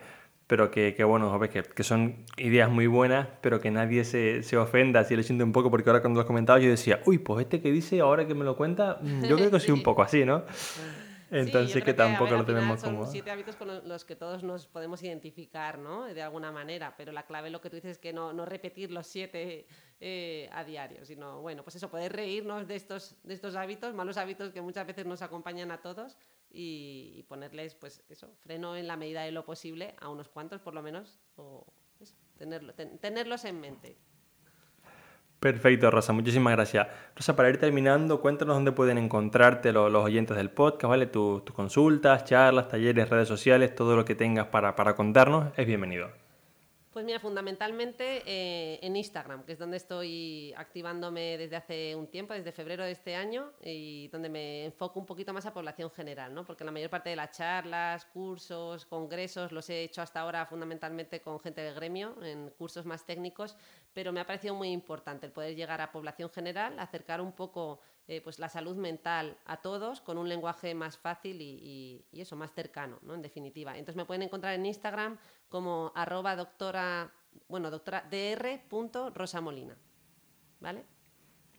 pero 0.47 0.71
que, 0.71 0.95
que 0.95 1.03
bueno, 1.03 1.37
que, 1.41 1.61
que, 1.61 1.83
son 1.83 2.25
ideas 2.37 2.69
muy 2.69 2.87
buenas, 2.87 3.27
pero 3.41 3.59
que 3.59 3.69
nadie 3.69 4.05
se, 4.05 4.43
se 4.43 4.57
ofenda 4.57 5.03
si 5.03 5.15
le 5.15 5.23
siente 5.23 5.43
un 5.43 5.51
poco, 5.51 5.69
porque 5.69 5.89
ahora 5.89 6.01
cuando 6.01 6.21
lo 6.21 6.25
comentaba 6.25 6.57
yo 6.59 6.69
decía, 6.69 7.01
uy, 7.05 7.17
pues 7.17 7.41
este 7.41 7.61
que 7.61 7.71
dice 7.71 7.99
ahora 7.99 8.25
que 8.25 8.33
me 8.33 8.45
lo 8.45 8.55
cuenta, 8.55 8.97
mm, 9.01 9.25
yo 9.25 9.35
creo 9.35 9.51
que 9.51 9.59
sí 9.59 9.71
un 9.71 9.83
poco 9.83 10.01
así, 10.01 10.23
¿no? 10.25 10.43
Entonces 11.29 11.83
que 11.83 11.93
tampoco 11.93 12.35
lo 12.35 12.45
tenemos 12.45 12.81
como... 12.81 13.03
Son 13.03 13.11
siete 13.11 13.29
hábitos 13.31 13.57
con 13.57 13.85
los 13.85 14.05
que 14.05 14.15
todos 14.15 14.43
nos 14.43 14.65
podemos 14.65 15.03
identificar, 15.03 15.77
¿no? 15.77 16.05
De 16.05 16.21
alguna 16.21 16.53
manera, 16.53 16.95
pero 16.95 17.11
la 17.11 17.25
clave 17.25 17.49
lo 17.49 17.59
que 17.59 17.69
tú 17.69 17.75
dices 17.75 17.91
es 17.91 17.97
que 17.97 18.13
no, 18.13 18.31
no 18.31 18.45
repetir 18.45 18.91
los 18.91 19.07
siete 19.07 19.67
eh, 19.99 20.49
a 20.53 20.63
diario, 20.63 21.03
sino, 21.05 21.41
bueno, 21.41 21.63
pues 21.63 21.75
eso, 21.75 21.89
poder 21.89 22.13
reírnos 22.13 22.65
de 22.69 22.77
estos, 22.77 23.17
de 23.23 23.33
estos 23.33 23.55
hábitos, 23.55 23.93
malos 23.93 24.15
hábitos 24.15 24.53
que 24.53 24.61
muchas 24.61 24.87
veces 24.87 25.05
nos 25.05 25.21
acompañan 25.21 25.71
a 25.71 25.81
todos 25.81 26.17
y, 26.49 27.23
ponerles, 27.27 27.75
pues 27.75 28.03
eso, 28.09 28.29
freno 28.43 28.75
en 28.75 28.87
la 28.87 28.97
medida 28.97 29.23
de 29.23 29.31
lo 29.31 29.45
posible 29.45 29.95
a 29.99 30.09
unos 30.09 30.29
cuantos 30.29 30.61
por 30.61 30.73
lo 30.73 30.81
menos, 30.81 31.19
o 31.35 31.65
tenerlo, 32.37 32.73
tenerlos 32.73 33.45
en 33.45 33.59
mente. 33.59 33.97
Perfecto, 35.39 35.91
Rosa, 35.91 36.13
muchísimas 36.13 36.53
gracias. 36.53 36.87
Rosa, 37.15 37.35
para 37.35 37.49
ir 37.49 37.59
terminando, 37.59 38.21
cuéntanos 38.21 38.55
dónde 38.55 38.71
pueden 38.71 38.97
encontrarte 38.97 39.71
los, 39.71 39.93
oyentes 39.93 40.35
del 40.35 40.49
podcast, 40.49 40.89
¿vale? 40.89 41.05
Tus 41.05 41.43
consultas, 41.53 42.25
charlas, 42.25 42.69
talleres, 42.69 43.09
redes 43.09 43.27
sociales, 43.27 43.75
todo 43.75 43.95
lo 43.95 44.03
que 44.03 44.15
tengas 44.15 44.47
para, 44.47 44.75
para 44.75 44.95
contarnos 44.95 45.51
es 45.55 45.67
bienvenido. 45.67 46.09
Pues 46.97 47.05
mira, 47.05 47.19
fundamentalmente 47.19 48.23
eh, 48.25 48.79
en 48.81 48.95
Instagram, 48.95 49.43
que 49.43 49.51
es 49.51 49.59
donde 49.59 49.77
estoy 49.77 50.51
activándome 50.57 51.37
desde 51.37 51.55
hace 51.55 51.95
un 51.95 52.07
tiempo, 52.07 52.33
desde 52.33 52.51
febrero 52.51 52.83
de 52.83 52.89
este 52.89 53.15
año, 53.15 53.51
y 53.61 54.07
donde 54.07 54.29
me 54.29 54.65
enfoco 54.65 54.99
un 54.99 55.05
poquito 55.05 55.31
más 55.31 55.45
a 55.45 55.53
población 55.53 55.91
general, 55.91 56.33
¿no? 56.33 56.43
Porque 56.43 56.63
la 56.63 56.71
mayor 56.71 56.89
parte 56.89 57.11
de 57.11 57.15
las 57.15 57.37
charlas, 57.37 58.05
cursos, 58.05 58.87
congresos 58.87 59.51
los 59.51 59.69
he 59.69 59.83
hecho 59.83 60.01
hasta 60.01 60.21
ahora 60.21 60.47
fundamentalmente 60.47 61.21
con 61.21 61.39
gente 61.39 61.61
del 61.61 61.75
gremio, 61.75 62.15
en 62.23 62.49
cursos 62.57 62.83
más 62.87 63.05
técnicos, 63.05 63.55
pero 63.93 64.11
me 64.11 64.19
ha 64.19 64.25
parecido 64.25 64.55
muy 64.55 64.69
importante 64.69 65.27
el 65.27 65.31
poder 65.31 65.55
llegar 65.55 65.81
a 65.81 65.91
población 65.91 66.31
general, 66.31 66.79
acercar 66.79 67.21
un 67.21 67.33
poco 67.33 67.79
eh, 68.09 68.21
pues 68.21 68.39
la 68.39 68.47
salud 68.47 68.77
mental 68.77 69.37
a 69.45 69.57
todos 69.57 69.99
con 69.99 70.17
un 70.17 70.29
lenguaje 70.29 70.73
más 70.73 70.97
fácil 70.97 71.41
y, 71.41 72.05
eso, 72.13 72.37
más 72.37 72.53
cercano, 72.53 72.99
¿no? 73.01 73.13
En 73.13 73.21
definitiva. 73.21 73.71
Entonces 73.77 73.97
me 73.97 74.05
pueden 74.05 74.21
encontrar 74.21 74.53
en 74.55 74.65
Instagram 74.65 75.17
como 75.49 75.91
arroba 75.95 76.35
doctora, 76.35 77.11
bueno, 77.47 77.71
doctora 77.71 78.03
dr.rosamolina. 78.09 79.75
¿Vale? 80.59 80.83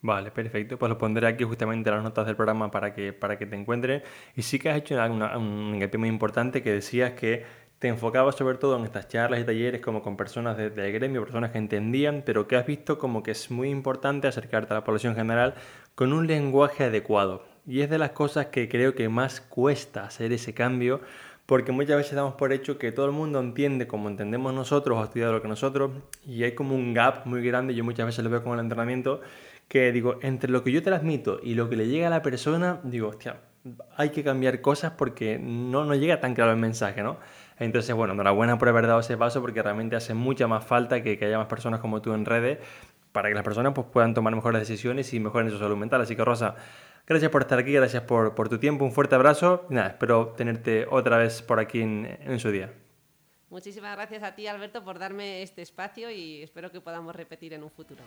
Vale, 0.01 0.31
perfecto. 0.31 0.79
Pues 0.79 0.89
lo 0.91 0.99
pondré 0.99 1.27
aquí 1.27 1.45
justamente 1.45 1.91
en 1.91 1.97
las 1.97 2.05
notas 2.05 2.27
del 2.27 2.37
programa 2.37 2.71
para 2.71 2.95
que, 2.95 3.13
para 3.13 3.37
que 3.37 3.47
te 3.47 3.57
encuentres. 3.57 4.03
Y 4.37 4.43
sí 4.43 4.59
que 4.59 4.71
has 4.71 4.79
hecho 4.79 4.97
un 4.97 5.75
hincapié 5.75 5.99
muy 5.99 6.09
importante 6.09 6.63
que 6.63 6.73
decías 6.73 7.13
que 7.13 7.45
te 7.79 7.89
enfocabas 7.89 8.35
sobre 8.35 8.59
todo 8.59 8.77
en 8.77 8.85
estas 8.85 9.09
charlas 9.09 9.41
y 9.41 9.45
talleres 9.45 9.81
como 9.81 10.03
con 10.03 10.17
personas 10.17 10.57
del 10.57 10.75
de 10.75 10.91
gremio, 10.93 11.23
personas 11.23 11.53
que 11.53 11.59
entendían, 11.59 12.23
pero 12.27 12.49
que 12.49 12.57
has 12.57 12.67
visto 12.67 12.99
como 12.99 13.23
que 13.23 13.31
es 13.31 13.51
muy 13.51 13.71
importante 13.71 14.27
acercarte 14.27 14.73
a 14.73 14.77
la 14.77 14.85
población 14.85 15.15
general 15.15 15.55
con 15.95 16.13
un 16.13 16.27
lenguaje 16.27 16.85
adecuado. 16.85 17.45
Y 17.67 17.83
es 17.83 17.91
de 17.91 17.99
las 17.99 18.11
cosas 18.11 18.47
que 18.47 18.69
creo 18.69 18.95
que 18.95 19.09
más 19.09 19.41
cuesta 19.41 20.05
hacer 20.05 20.33
ese 20.33 20.55
cambio, 20.55 21.01
porque 21.49 21.73
muchas 21.73 21.97
veces 21.97 22.15
damos 22.15 22.35
por 22.35 22.53
hecho 22.53 22.77
que 22.77 22.93
todo 22.93 23.07
el 23.07 23.13
mundo 23.13 23.41
entiende 23.41 23.87
como 23.87 24.11
entendemos 24.11 24.53
nosotros 24.53 24.99
o 24.99 25.01
ha 25.01 25.05
estudiado 25.05 25.33
lo 25.33 25.41
que 25.41 25.49
nosotros, 25.49 25.93
y 26.27 26.45
hay 26.45 26.55
como 26.55 26.75
un 26.75 26.93
gap 26.93 27.25
muy 27.25 27.43
grande, 27.43 27.75
yo 27.75 27.85
muchas 27.85 28.05
veces 28.05 28.23
lo 28.23 28.29
veo 28.29 28.45
con 28.45 28.53
el 28.53 28.61
entrenamiento, 28.61 29.23
que 29.67 29.91
digo, 29.91 30.19
entre 30.21 30.51
lo 30.51 30.63
que 30.63 30.73
yo 30.73 30.83
transmito 30.83 31.41
y 31.43 31.55
lo 31.55 31.71
que 31.71 31.77
le 31.77 31.89
llega 31.89 32.09
a 32.09 32.11
la 32.11 32.21
persona, 32.21 32.81
digo, 32.85 33.09
hostia, 33.09 33.41
hay 33.97 34.11
que 34.11 34.23
cambiar 34.23 34.61
cosas 34.61 34.93
porque 34.93 35.39
no 35.39 35.87
nos 35.87 35.97
llega 35.97 36.21
tan 36.21 36.35
claro 36.35 36.51
el 36.51 36.59
mensaje, 36.59 37.03
¿no? 37.03 37.17
Entonces, 37.59 37.97
bueno, 37.97 38.13
enhorabuena 38.13 38.59
por 38.59 38.69
haber 38.69 38.87
dado 38.87 39.01
ese 39.01 39.17
paso 39.17 39.41
porque 39.41 39.63
realmente 39.63 39.97
hace 39.97 40.13
mucha 40.13 40.47
más 40.49 40.67
falta 40.67 41.03
que, 41.03 41.19
haya 41.23 41.39
más 41.39 41.47
personas 41.47 41.81
como 41.81 42.03
tú 42.03 42.13
en 42.13 42.27
redes 42.27 42.59
para 43.11 43.31
que 43.31 43.35
las 43.35 43.43
personas 43.43 43.73
pues, 43.75 43.87
puedan 43.91 44.13
tomar 44.13 44.35
mejores 44.35 44.61
decisiones 44.61 45.15
y 45.15 45.19
mejoren 45.19 45.51
su 45.51 45.59
salud 45.59 45.79
mental. 45.79 46.03
Así 46.03 46.15
que, 46.15 46.25
Rosa, 46.27 46.57
gracias 47.09 47.31
por 47.31 47.43
estar 47.43 47.59
aquí, 47.59 47.73
gracias 47.73 48.03
por, 48.03 48.49
tu 48.49 48.59
tiempo, 48.59 48.85
un 48.85 48.93
fuerte 48.93 49.15
abrazo 49.15 49.67
y 49.71 49.75
nada, 49.75 49.89
espero 49.89 50.35
tenerte 50.37 50.87
otra 50.91 51.19
vez 51.19 51.43
por 51.43 51.59
aquí 51.59 51.81
en, 51.81 52.19
en 52.21 52.39
su 52.39 52.51
día. 52.51 52.73
Muchísimas 53.51 53.97
gracias 53.97 54.23
a 54.23 54.35
ti, 54.35 54.47
Alberto, 54.47 54.85
por 54.85 54.99
darme 54.99 55.43
este 55.43 55.63
espacio 55.63 56.11
y 56.11 56.43
espero 56.43 56.71
que 56.71 56.81
podamos 56.81 57.17
repetir 57.17 57.55
en 57.55 57.63
un 57.63 57.71
futuro. 57.71 58.03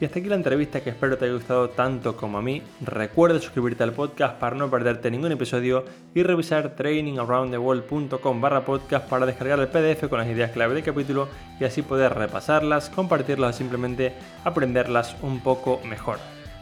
Y 0.00 0.04
hasta 0.04 0.18
aquí 0.18 0.28
la 0.28 0.34
entrevista 0.34 0.82
que 0.82 0.90
espero 0.90 1.16
te 1.16 1.24
haya 1.24 1.34
gustado 1.34 1.70
tanto 1.70 2.16
como 2.16 2.38
a 2.38 2.42
mí. 2.42 2.62
Recuerda 2.80 3.38
suscribirte 3.38 3.84
al 3.84 3.92
podcast 3.92 4.38
para 4.40 4.56
no 4.56 4.68
perderte 4.68 5.08
ningún 5.08 5.30
episodio 5.30 5.84
y 6.14 6.24
revisar 6.24 6.74
trainingaroundtheworld.com 6.74 8.40
barra 8.40 8.64
podcast 8.64 9.08
para 9.08 9.24
descargar 9.24 9.60
el 9.60 9.68
PDF 9.68 10.08
con 10.08 10.18
las 10.18 10.28
ideas 10.28 10.50
clave 10.50 10.74
del 10.74 10.82
capítulo 10.82 11.28
y 11.60 11.64
así 11.64 11.82
poder 11.82 12.12
repasarlas, 12.12 12.90
compartirlas 12.90 13.54
o 13.54 13.58
simplemente 13.58 14.12
aprenderlas 14.42 15.14
un 15.22 15.40
poco 15.40 15.80
mejor. 15.84 16.18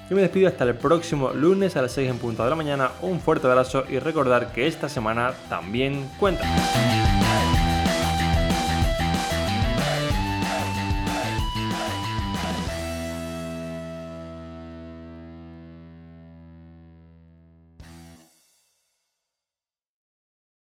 Yo 0.09 0.17
me 0.17 0.23
despido 0.23 0.49
hasta 0.49 0.65
el 0.65 0.75
próximo 0.75 1.31
lunes 1.31 1.77
a 1.77 1.83
las 1.83 1.93
6 1.93 2.11
en 2.11 2.19
punto 2.19 2.45
de 2.45 2.51
la 2.51 2.57
mañana. 2.57 2.91
Un 3.01 3.21
fuerte 3.21 3.47
abrazo 3.47 3.85
y 3.89 3.99
recordar 3.99 4.53
que 4.53 4.67
esta 4.67 4.89
semana 4.89 5.33
también 5.49 6.09
cuenta. 6.19 6.45